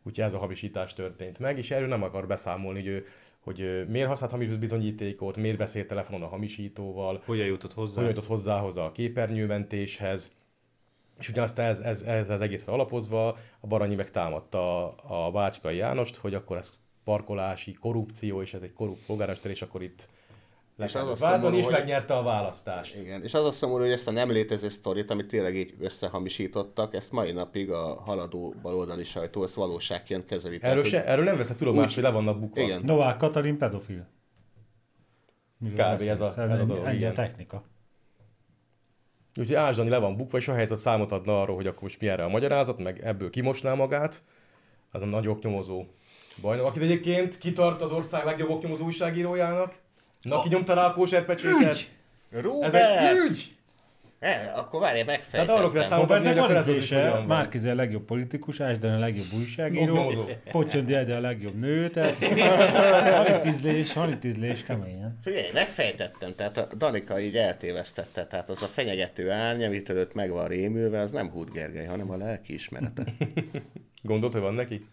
[0.04, 3.06] Úgyhogy ez a hamisítás történt meg, és erről nem akar beszámolni, hogy, ő,
[3.44, 7.96] hogy miért használt hamis bizonyítékot, miért beszélt telefonon a hamisítóval, Hogyan jutott hozzá?
[7.96, 10.32] hogyan jutott hozzához a képernyőmentéshez,
[11.20, 15.76] és ugyanazt ez, ez, ez az egészre alapozva a Baranyi meg támadta a, a Bácskai
[15.76, 16.74] Jánost, hogy akkor ez
[17.04, 20.08] parkolási korrupció, és ez egy korrupt polgármester, és akkor itt
[20.88, 23.00] És az a szomorú, és hogy- megnyerte a választást.
[23.00, 23.24] igen.
[23.24, 27.12] És az a szomorú, hogy ezt a nem létező sztorit, amit tényleg így összehamisítottak, ezt
[27.12, 30.58] mai napig a haladó baloldali sajtó ezt valóságként kezeli.
[30.62, 32.62] Erről, se, erről nem veszett tudomást, Úgy- hogy le vannak bukva.
[32.62, 32.82] Igen.
[32.84, 34.08] Novák Katalin pedofil.
[35.58, 36.02] Miről Kb.
[36.02, 37.64] ez a- ez a dolog, Ennyi a technika.
[39.40, 42.08] Úgyhogy Ázsdani le van bukva, és ahelyett a számot adna arról, hogy akkor most mi
[42.08, 44.24] erre a magyarázat, meg ebből kimosná magát,
[44.92, 45.86] az a nagy oknyomozó
[46.42, 49.76] bajnok, akit egyébként kitart az ország legjobb oknyomozó újságírójának.
[50.22, 51.70] Na, ki nyomta rá a kóserpecsétet?
[51.70, 51.86] Ez
[52.42, 52.76] Robert!
[52.76, 53.56] egy ügy!
[54.20, 55.56] E, akkor várj, Tehát megfejtettem.
[55.56, 57.26] arról kell Robertnek hogy akkor ez az.
[57.28, 60.30] Márkizi a legjobb politikus, Ásdán a legjobb újságíró.
[60.52, 62.20] Pottyondi Ede a legjobb nő, tehát
[63.26, 65.20] van itt ízlés, van itt ízlés keményen.
[65.24, 70.32] Figyelj, megfejtettem, tehát a Danika így eltévesztette, tehát az a fenyegető árny, amit előtt meg
[70.32, 73.04] van rémülve, az nem Hút Gergely, hanem a lelki ismerete.
[74.02, 74.88] Gondolt, hogy van neki?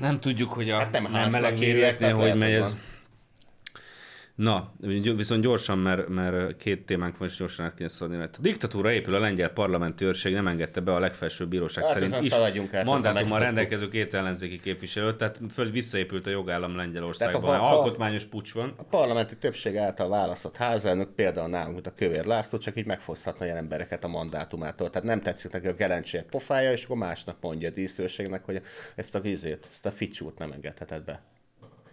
[0.00, 1.12] Nem tudjuk, hogy a Hát nem nem
[1.96, 2.70] tehát hogy megy ez.
[2.70, 2.80] van.
[4.34, 4.72] Na,
[5.16, 8.16] viszont gyorsan, mert, mert két témánk van, és gyorsan át kéne szólni.
[8.16, 8.38] rajta.
[8.38, 12.24] A diktatúra épül, a lengyel parlamenti őrség nem engedte be a legfelsőbb bíróság Hát szerint
[12.24, 17.42] is át, mandátummal rendelkező két ellenzéki képviselőt, tehát föl visszaépült a jogállam Lengyelországban.
[17.42, 18.74] Tehát a- a- alkotmányos pucs van.
[18.76, 23.56] A parlamenti többség által választott házelnök például nálunk, a Kövér László, csak így megfoszthatna ilyen
[23.56, 24.90] embereket a mandátumától.
[24.90, 28.62] Tehát nem tetszik neki a gelencsér pofája, és akkor másnap mondja a díszőrségnek, hogy
[28.94, 31.22] ezt a vizét, ezt a ficsút nem engedheted be.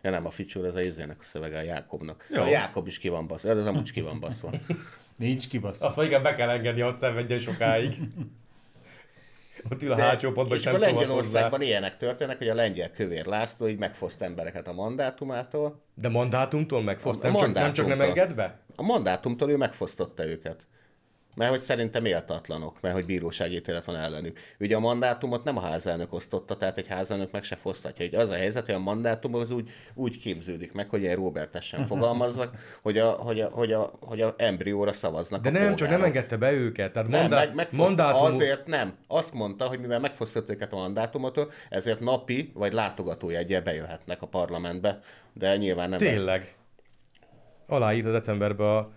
[0.01, 2.27] Ja nem, a ficsúr, ez a izének a szövege a Jákobnak.
[2.29, 2.41] Jó.
[2.41, 4.51] A Jákob is ki van baszva, ez amúgy ki van baszva.
[5.17, 5.81] Nincs kibasz.
[5.81, 7.95] Azt mondja, igen, be kell engedni, hogy szenvedjen sokáig.
[9.71, 10.87] Ott ül a hátsó pontban, és nem hozzá.
[10.87, 15.81] Lengyelországban ilyenek történnek, hogy a lengyel kövér László így megfoszt embereket a mandátumától.
[15.93, 18.59] De mandátumtól megfoszt, A- a nem, csak, nem csak nem enged be?
[18.75, 20.65] A mandátumtól ő megfosztotta őket.
[21.37, 24.39] Mert hogy szerintem méltatlanok, mert hogy bírósági ítélet van ellenük.
[24.59, 28.05] Ugye a mandátumot nem a házelnök osztotta, tehát egy házelnök meg se fosztatja.
[28.05, 31.85] Ugye az a helyzet, hogy a mandátum az úgy, úgy képződik meg, hogy ilyen Robertesen
[31.91, 36.03] fogalmazzak, hogy a, hogy a, hogy a, hogy a embrióra szavaznak De nem, csak nem
[36.03, 36.91] engedte be őket.
[36.91, 38.25] Tehát Nem, mandá- meg, mandátum...
[38.25, 38.93] azért nem.
[39.07, 44.99] Azt mondta, hogy mivel megfosztott őket a mandátumotól, ezért napi vagy látogatójeggyel bejöhetnek a parlamentbe,
[45.33, 45.97] de nyilván nem.
[45.97, 46.55] Tényleg.
[47.67, 48.89] Aláírta decemberben a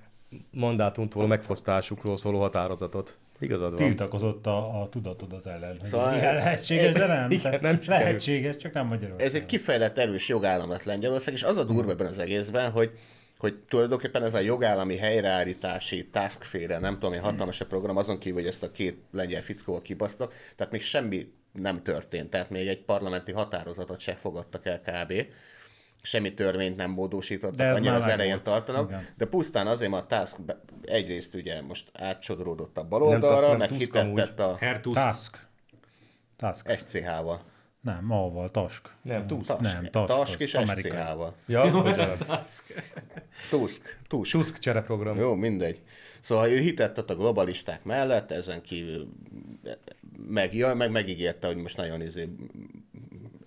[0.51, 3.19] mandátumtól megfosztásukról szóló határozatot.
[3.39, 3.87] Igazad van.
[3.87, 5.77] Tiltakozott a, a tudatod az ellen.
[5.83, 7.31] Szóval- igen, lehetséges, de nem.
[7.31, 9.27] Igen, nem lehetséges, csak nem Magyarország.
[9.27, 12.91] Ez egy kifejlett erős jogállam lett Lengyelország, és az a durva ebben az egészben, hogy
[13.39, 18.39] hogy tulajdonképpen ez a jogállami helyreállítási taskféle, nem tudom, egy hatalmas a program, azon kívül,
[18.39, 22.85] hogy ezt a két lengyel fickóval kibasztak, tehát még semmi nem történt, tehát még egy
[22.85, 25.13] parlamenti határozatot se fogadtak el kb.
[26.03, 28.43] Semmi törvényt nem módosítottak, De annyira az elején megvolt.
[28.65, 29.07] tartanak, Igen.
[29.17, 30.37] de pusztán azért, mert a task
[30.85, 34.95] egyrészt ugye most átsodorodott a baloldalra, Tusk, meg Tusk hitetett a Hertus.
[34.95, 35.47] Task.
[36.37, 36.71] Task.
[36.79, 37.41] SCH-val.
[37.81, 38.89] Nem, A-val, Task.
[39.03, 39.47] Nem, Tusk.
[39.47, 40.51] Task, Nem, Task, Task és.
[40.51, 41.35] SCH-val.
[41.47, 42.27] Ja, bocsánat.
[43.51, 44.33] Tusk, Tusk.
[44.33, 45.19] Tusk csereprogram.
[45.19, 45.81] Jó, mindegy.
[46.21, 49.09] Szóval ő hitettet a globalisták mellett, ezen kívül
[50.29, 52.29] meg, ja, meg megígérte, hogy most nagyon izé,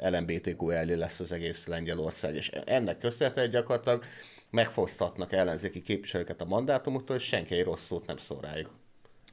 [0.09, 4.03] LMBTQ elé lesz az egész Lengyelország, és ennek köszönhetően gyakorlatilag
[4.49, 8.69] megfoszthatnak ellenzéki képviselőket a mandátumoktól, és senki egy rossz szót nem szól rájuk.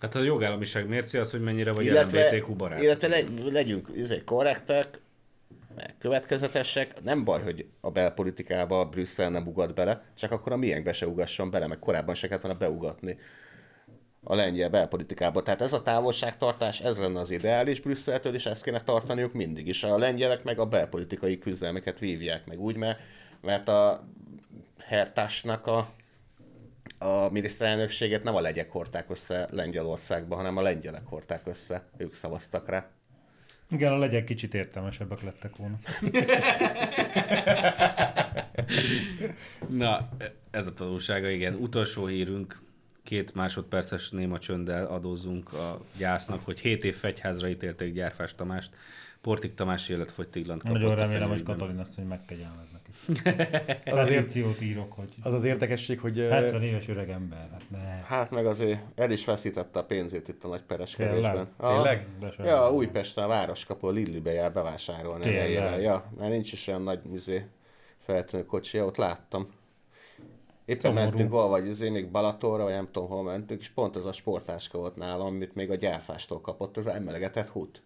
[0.01, 2.82] Hát az jogállamiság mérce az, hogy mennyire vagy Illetve, LMBTQ barát.
[2.82, 5.01] illetve le, legyünk izé, korrektek,
[5.76, 7.02] meg következetesek.
[7.02, 11.51] Nem baj, hogy a belpolitikába Brüsszel nem ugat bele, csak akkor a miénkbe se ugasson
[11.51, 13.18] bele, meg korábban se kellett volna beugatni
[14.22, 15.42] a lengyel belpolitikába.
[15.42, 19.82] Tehát ez a távolságtartás, ez lenne az ideális Brüsszeltől, és ezt kéne tartaniuk mindig is.
[19.84, 23.01] A lengyelek meg a belpolitikai küzdelmeket vívják meg úgy, mert,
[23.40, 24.09] mert a
[24.78, 25.88] Hertásnak a,
[26.98, 31.88] a miniszterelnökséget nem a legyek hordták össze Lengyelországba, hanem a lengyelek hordták össze.
[31.97, 32.90] Ők szavaztak rá.
[33.70, 35.78] Igen, a legyek kicsit értelmesebbek lettek volna.
[39.68, 40.09] Na,
[40.51, 41.55] ez a tanulsága, igen.
[41.55, 42.60] Utolsó hírünk,
[43.11, 48.77] két másodperces néma csönddel adózzunk a gyásznak, hogy 7 év fegyházra ítélték Gyárfás Tamást.
[49.20, 50.77] Portik Tamás életfogytiglant kapott.
[50.77, 51.43] Nagyon a remélem, hogy.
[51.43, 53.20] Katalin azt, hogy megkegyelmed neki.
[53.91, 57.49] Az Petíciót írok, hogy az az érdekesség, hogy ö, 70 éves öreg ember.
[57.53, 57.78] Hát ne.
[58.07, 61.49] Hát meg azért el is veszítette a pénzét itt a nagy pereskedésben.
[61.59, 62.07] Tényleg?
[62.37, 62.47] Sem.
[62.47, 65.81] Ja, Újpesten a városkapu a Lillibe jár bevásárolni Tényleg?
[65.81, 67.47] Ja, mert nincs is olyan nagy műzé
[67.99, 69.49] feltűnő kocsia, ott láttam.
[70.70, 71.05] Éppen Szomorú.
[71.05, 74.78] mentünk valahogy izé, még Balatonra, vagy nem tudom hol mentünk, és pont az a sportáska
[74.78, 77.82] volt nálam, amit még a gyárfástól kapott, az emelegetett hut.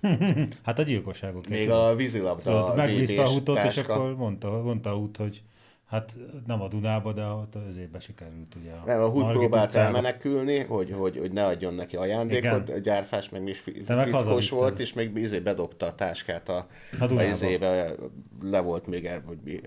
[0.64, 1.48] Hát a gyilkosságok.
[1.48, 3.94] Még a vízilabda Tudod, megbízta a hutot, és táska.
[3.94, 5.42] akkor mondta, mondta a hut, hogy
[5.90, 8.72] hát nem a Dunába, de ott az évbe sikerült ugye.
[8.84, 9.86] Nem, a hut próbált utcába.
[9.86, 12.76] elmenekülni, hogy, hogy, hogy ne adjon neki ajándékot, Igen.
[12.76, 16.66] a gyárfás meg is fickós volt, és még izé bedobta a táskát a, A
[17.00, 17.28] a Dunába.
[17.28, 17.94] izébe,
[18.42, 19.60] le volt még, el, hogy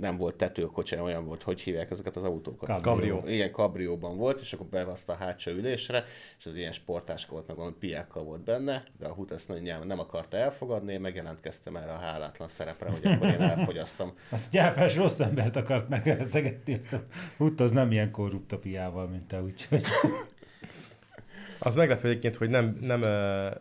[0.00, 2.80] nem volt tetőkocsi, olyan volt, hogy hívják ezeket az autókat.
[2.80, 3.22] Cabrio.
[3.26, 6.04] Igen, kabrióban volt, és akkor bevaszta a hátsó ülésre,
[6.38, 9.86] és az ilyen sportáska volt, meg valami piákkal volt benne, de a hut ezt nem,
[9.86, 14.12] nem akarta elfogadni, én megjelentkeztem erre a hálátlan szerepre, hogy akkor én elfogyasztom.
[14.30, 17.02] Azt gyárfás rossz embert akart megveszegetni, azt a
[17.36, 19.82] hut az nem ilyen korrupt a piával, mint te, úgyhogy
[21.58, 23.00] az meglepő egyébként, hogy nem, nem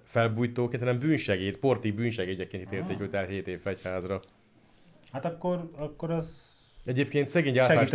[0.03, 4.21] felbújtóként, hanem bűnsegéd, porti bűnsegédjeként ítélték őt el 7 év fegyházra.
[5.11, 6.55] hát akkor, akkor az
[6.85, 7.89] Egyébként szegény gyárfás,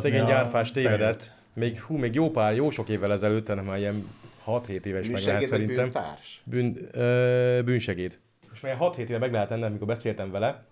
[0.00, 1.36] szegény gyárfás tévedett.
[1.52, 4.06] Még, hú, még jó pár, jó sok évvel ezelőtt, hanem már ilyen
[4.46, 5.84] 6-7 éves meg lehet szerintem.
[5.84, 6.42] bűntárs?
[6.44, 8.18] Bűn, ö, bűnsegéd.
[8.48, 10.64] Most már 6-7 éve meg lehet ennem, amikor beszéltem vele.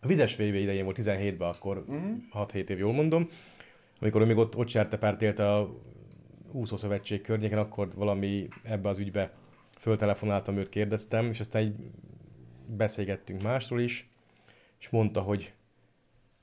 [0.00, 2.16] A vizes VB idején volt 17-ben, akkor uh-huh.
[2.32, 3.28] 6-7 év, jól mondom.
[4.00, 5.76] Amikor ő még ott, ott sertepártélte a
[6.52, 9.32] úszószövetség környéken, akkor valami ebbe az ügybe
[9.78, 11.74] föltelefonáltam, őt kérdeztem, és aztán így
[12.66, 14.10] beszélgettünk másról is,
[14.80, 15.52] és mondta, hogy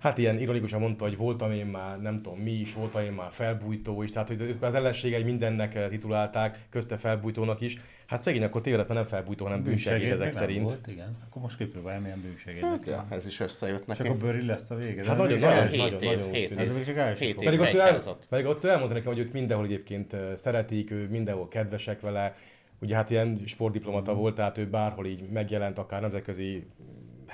[0.06, 3.28] Hát ilyen ironikusan mondta, hogy voltam én már, nem tudom mi is, voltam én már
[3.32, 7.78] felbújtó is, tehát hogy az ellenségei mindennek eh, titulálták, közte felbújtónak is.
[8.06, 10.64] Hát szegény akkor tévedett, nem felbújtó, hanem bűnsegéd ezek szerint.
[10.64, 11.18] Volt, igen.
[11.28, 12.86] Akkor most kipróbálj, milyen bűnsegédnek.
[12.86, 14.02] Ja, ez is összejött És neki.
[14.02, 15.06] akkor Bőri lesz a vége.
[15.06, 17.44] Hát nagyon, nagyon, nagyon, év, nagyon csak.
[17.44, 21.48] Pedig ott, el, pedig ott elmondta nekem, hogy őt mindenhol egyébként eh, szeretik, ő mindenhol
[21.48, 22.36] kedvesek vele.
[22.80, 24.20] Ugye hát ilyen sportdiplomata Mhm.
[24.20, 26.68] volt, tehát ő bárhol így megjelent, akár nemzetközi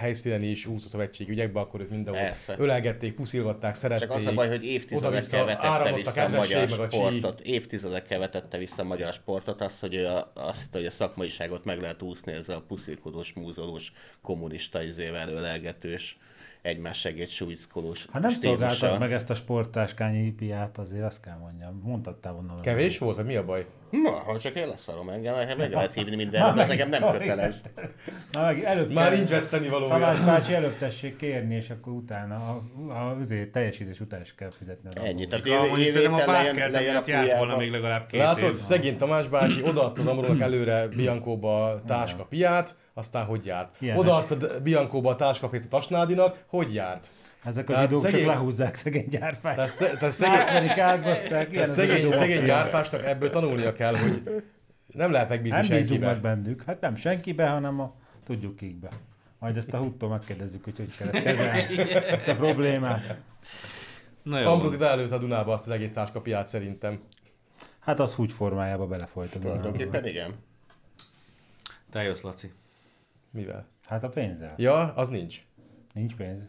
[0.01, 2.55] helyszínen is, úszószövetség ügyekben, akkor őt mindenhol Persze.
[2.57, 4.07] ölelgették, puszilgatták, szerették.
[4.07, 6.97] Csak az a baj, hogy évtizedekkel vetette vissza a magyar meg a csí.
[6.97, 7.39] sportot.
[7.41, 11.65] Évtizedekkel vetette vissza a magyar sportot, az, hogy ő a- azt hitte, hogy a szakmaiságot
[11.65, 13.91] meg lehet úszni ezzel a puszilkodós, múzolós,
[14.21, 16.17] kommunista izével ölelgetős,
[16.61, 21.81] egymás segéd súlycolós Ha nem szolgáltak meg ezt a sporttáskányi piát, azért azt kell mondjam.
[21.83, 22.59] Mondhattál volna.
[22.59, 23.65] Kevés volt, mi a baj?
[23.91, 27.11] Na, ha csak én leszarom engem, nekem meg lehet hívni mindenre, de ez engem nem
[27.11, 27.61] kötelez.
[28.31, 29.93] Na meg előbb Már kell- nincs veszteni valója.
[29.93, 32.61] Tamás bácsi előbb tessék kérni, és akkor utána, a,
[32.91, 35.27] a, azért teljesítés után is kell fizetni az Ennyi.
[35.27, 38.57] Tehát a évétel lejön, pártkert lejön a miatt járt volna még legalább két Látod, év.
[38.57, 43.75] szegény Tamás bácsi odaadta az Amorónak előre Biankóba táska piát, aztán hogy járt?
[43.79, 44.01] Ilyenek.
[44.01, 47.07] Odaadta Biankóba a táskapénzt a Tasnádinak, hogy járt?
[47.43, 49.55] Ezek a zsidók szegény- csak lehúzzák szegény gyárfát.
[49.55, 51.49] Tehát, sze- tehát szegény, Átverik, átbasszák.
[51.51, 54.43] tehát szegény, szegény gyárfásnak ebből tanulnia kell, hogy
[54.87, 56.63] nem lehet megbízni Nem bízunk meg bennük.
[56.63, 57.93] Hát nem senkibe, hanem a
[58.23, 58.89] tudjuk kikbe.
[59.39, 63.15] Majd ezt a huttól megkérdezzük, hogy hogy kell ezt kezelni, ezt a problémát.
[64.23, 64.71] Na jó.
[64.79, 66.99] Előtt a Dunába azt az egész táskapiát szerintem.
[67.79, 69.59] Hát az húgy formájába belefolyt a Dunába.
[69.59, 70.33] Tulajdonképpen igen.
[71.91, 72.51] Te jössz, Laci.
[73.31, 73.65] Mivel?
[73.87, 74.53] Hát a pénzzel.
[74.57, 75.41] Ja, az nincs.
[75.93, 76.45] Nincs pénz.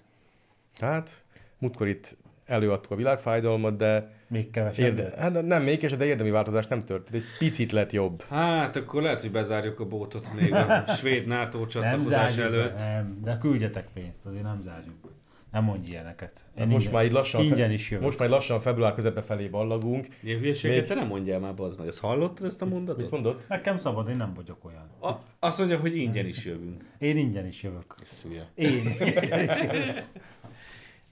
[0.79, 1.23] Tehát,
[1.59, 2.17] múltkor itt
[2.47, 4.85] előadtuk a világfájdalmat, de Még kevesebb.
[4.85, 7.15] érde, hát nem még kevesebb, de érdemi változás nem történt.
[7.23, 8.23] Egy picit lett jobb.
[8.29, 12.77] Hát, akkor lehet, hogy bezárjuk a bótot még a svéd NATO nem csatlakozás zárjuk előtt.
[12.77, 15.09] Be, nem, de küldjetek pénzt, azért nem zárjuk be.
[15.53, 16.33] Nem mondj ilyeneket.
[16.55, 18.05] Én Hát most ingyen- már így lassan, ingyen is jövök.
[18.05, 20.09] most már így lassan február közepe felé ballagunk.
[20.21, 21.87] Ilyen hülyeséget Még- te nem mondjál már, bazd meg.
[21.87, 23.11] Ezt hallottad ezt a Mit mondatot?
[23.11, 23.49] mondott?
[23.49, 24.91] Nekem szabad, én nem vagyok olyan.
[25.01, 26.85] A, azt mondja, hogy ingyen is jövünk.
[26.99, 27.95] Én ingyen is jövök.
[28.05, 28.49] Szülye.
[28.55, 28.97] Én.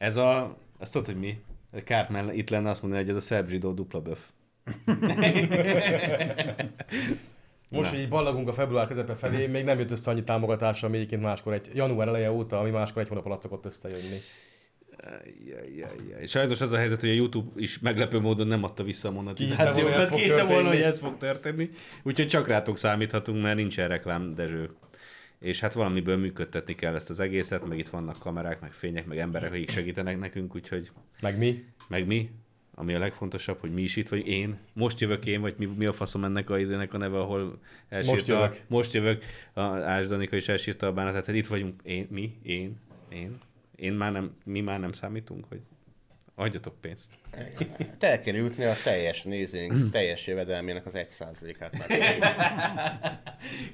[0.01, 1.39] Ez a Azt tudod, hogy mi?
[1.73, 4.29] A Cartman itt lenne azt mondani, hogy ez a szerb zsidó dupla böf.
[7.71, 10.97] Most, hogy így ballagunk a február közepe felé, még nem jött össze annyi támogatásra, ami
[10.97, 14.19] egyébként máskor egy január eleje óta, ami máskor egy hónap alatt szokott összejönni.
[14.97, 16.27] Ajajajaj.
[16.27, 20.05] Sajnos az a helyzet, hogy a YouTube is meglepő módon nem adta vissza a monetizációkat.
[20.05, 21.69] fog Kihitte volna, hogy ez fog történni.
[22.03, 24.71] Úgyhogy csak rátok számíthatunk, mert nincsen reklám, Dezső.
[25.41, 29.19] És hát valamiből működtetni kell ezt az egészet, meg itt vannak kamerák, meg fények, meg
[29.19, 30.91] emberek, akik segítenek nekünk, úgyhogy
[31.23, 31.65] Meg mi?
[31.89, 32.31] meg mi,
[32.75, 34.59] ami a legfontosabb, hogy mi is itt vagy én.
[34.73, 37.59] Most jövök én, vagy mi, mi a faszom ennek a izének a neve, ahol
[37.89, 38.65] elsírta, Most jövök.
[38.69, 42.77] most jövök, a Ás Danika is elsírta a bánatát, tehát itt vagyunk, én, mi, én,
[43.09, 43.39] én,
[43.77, 45.61] én már nem, mi már nem számítunk, hogy
[46.41, 47.13] adjatok pénzt.
[47.99, 52.19] Te el kéne jutni a teljes nézőink teljes jövedelmének az 1%-át meg.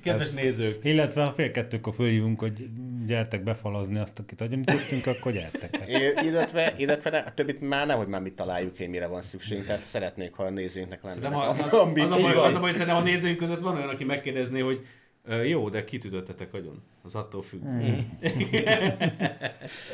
[0.02, 2.68] Kedves nézők, Illetve ha fél kettőkor fölhívunk, hogy
[3.06, 5.78] gyertek befalazni azt, akit agyonütöttünk, akkor gyertek.
[5.88, 9.84] I- illetve, illetve a többit már nehogy már mit találjuk én, mire van szükségünk, tehát
[9.84, 12.72] szeretnék, ha a nézőinknek lenne az, az, az, a a baj, az a baj, hogy
[12.72, 14.86] szerintem a nézőink között van olyan, aki megkérdezné, hogy
[15.44, 16.82] jó, de kit ütöttetek agyon?
[17.02, 17.62] Az attól függ.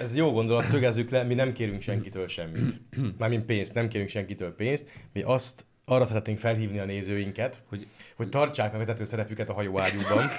[0.00, 2.80] Ez jó gondolat, szögezzük le, mi nem kérünk senkitől semmit.
[3.18, 4.88] Mármint pénzt, nem kérünk senkitől pénzt.
[5.12, 7.86] Mi azt arra szeretnénk felhívni a nézőinket, Hogy-
[8.16, 10.24] hogy, tartsák meg vezető szerepüket a hajóágyúban,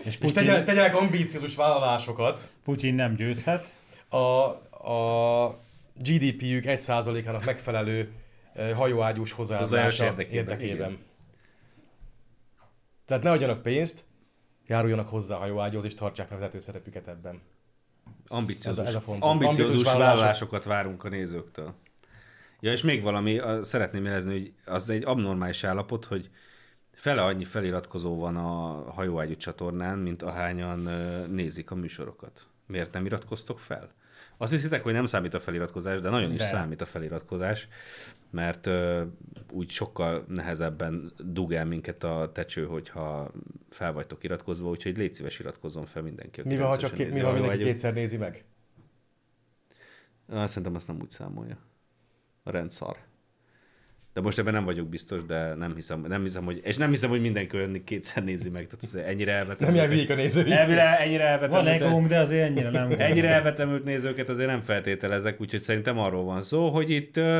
[0.00, 2.50] És és Putyin, tegyenek, tegyenek ambíciózus vállalásokat.
[2.64, 3.72] Putyin nem győzhet.
[4.08, 4.16] A,
[4.90, 5.58] a
[5.94, 8.08] GDP-jük 1%-ának megfelelő
[8.74, 10.90] hajóágyús hozzáállása érdekében, érdekében.
[10.90, 10.98] igen.
[13.10, 14.04] Tehát ne adjanak pénzt,
[14.66, 17.40] járuljanak hozzá a hajóágyúhoz, és tartsák meg vezető szerepüket ebben.
[18.28, 20.64] Ambiciózus, Ez a- ez a ambiciózus vállalásokat.
[20.64, 20.64] vállalások.
[20.64, 21.74] várunk a nézőktől.
[22.60, 26.30] Ja, és még valami, szeretném jelezni, hogy az egy abnormális állapot, hogy
[26.92, 30.78] fele annyi feliratkozó van a hajóágyú csatornán, mint ahányan
[31.30, 32.46] nézik a műsorokat.
[32.66, 33.92] Miért nem iratkoztok fel?
[34.42, 36.44] Azt hiszitek, hogy nem számít a feliratkozás, de nagyon is De.
[36.44, 37.68] számít a feliratkozás,
[38.30, 39.04] mert ö,
[39.52, 43.30] úgy sokkal nehezebben dug el minket a tecső, hogyha
[43.68, 46.42] fel vagytok iratkozva, úgyhogy légy szíves iratkozzon fel mindenki.
[46.44, 47.66] Mi van, ha csak nézi mi van, mindenki hajóágyút.
[47.66, 48.44] kétszer nézi meg?
[50.28, 51.58] Ah, Szerintem azt nem úgy számolja.
[52.42, 52.96] A rendszar.
[54.12, 57.10] De most ebben nem vagyok biztos, de nem hiszem, nem hiszem hogy, és nem hiszem,
[57.10, 59.66] hogy mindenki olyan kétszer nézi meg, tehát ez ennyire elvetemült.
[59.66, 60.52] Nem ilyen hülyék a nézői.
[60.52, 62.94] Ennyire, ennyire Van elvetemült, egónk, de azért ennyire nem.
[62.98, 67.38] ennyire elvetemült nézőket azért nem feltételezek, úgyhogy szerintem arról van szó, hogy itt uh,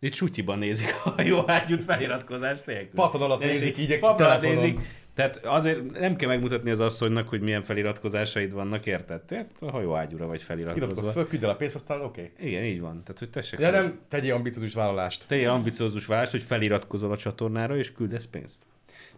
[0.00, 2.94] itt sutyiban nézik a jó ágyút feliratkozás nélkül.
[2.94, 4.78] Paplan alatt Tessék, nézik, így a paplan alatt nézik.
[5.18, 9.20] Tehát azért nem kell megmutatni az asszonynak, hogy milyen feliratkozásaid vannak, érted?
[9.22, 11.12] Tehát a hajóágyúra vagy Iratkozz feliratkozva.
[11.12, 12.32] föl, küld el a pénzt, aztán oké.
[12.34, 12.48] Okay.
[12.48, 13.02] Igen, így van.
[13.02, 15.28] Tehát, hogy tessék De fel- nem tegyél ambiciózus vállalást.
[15.28, 18.62] te ilyen ambiciózus válás, hogy feliratkozol a csatornára, és küldesz pénzt.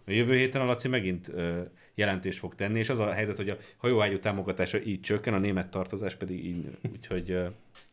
[0.07, 1.61] A jövő héten a Laci megint ö,
[1.95, 5.71] jelentést fog tenni, és az a helyzet, hogy a hajóágyú támogatása így csökken, a német
[5.71, 6.79] tartozás pedig így nő.
[6.93, 7.47] Úgyhogy ö,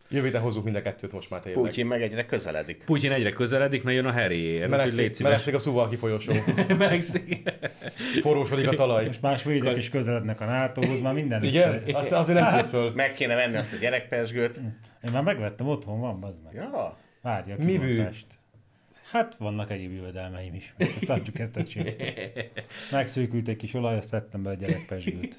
[0.10, 1.64] Jövő héten hozzuk mind a kettőt most már tényleg.
[1.64, 2.84] Putyin meg egyre közeledik.
[2.86, 4.54] Putyin egyre közeledik, mert jön a Harryér.
[4.54, 5.20] Úgyhogy légy Melegszik, szíves.
[5.20, 6.34] melegszik a Szuvalki folyosó.
[6.78, 7.54] Melegszik.
[8.22, 9.06] Forrósodik a talaj.
[9.06, 11.74] Most más védek is közelednek a NATO-hoz, már minden Igen?
[11.74, 12.92] össze- Azt, azt még nem tud föl.
[12.96, 14.58] Meg kéne venni azt a gyerekpesgőt.
[15.06, 16.54] Én már megvettem, otthon van, bazd meg.
[16.54, 18.26] Ja, Várja a Mi kibontást.
[19.12, 20.74] Hát vannak egyéb jövedelmeim is.
[20.78, 21.64] mert Azt látjuk ezt a
[22.92, 25.36] Megszőkült egy kis olaj, azt vettem be a gyerekpesgőt.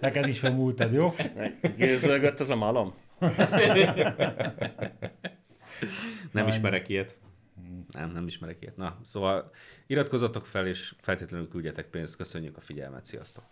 [0.00, 1.14] Neked is van múltad, jó?
[1.76, 2.94] gőzölgött az a malom
[6.32, 7.16] nem ismerek ilyet.
[7.54, 7.86] Hmm.
[7.92, 8.76] Nem, nem ismerek ilyet.
[8.76, 9.50] Na, szóval
[9.86, 12.16] iratkozzatok fel, és feltétlenül küldjetek pénzt.
[12.16, 13.44] Köszönjük a figyelmet, sziasztok!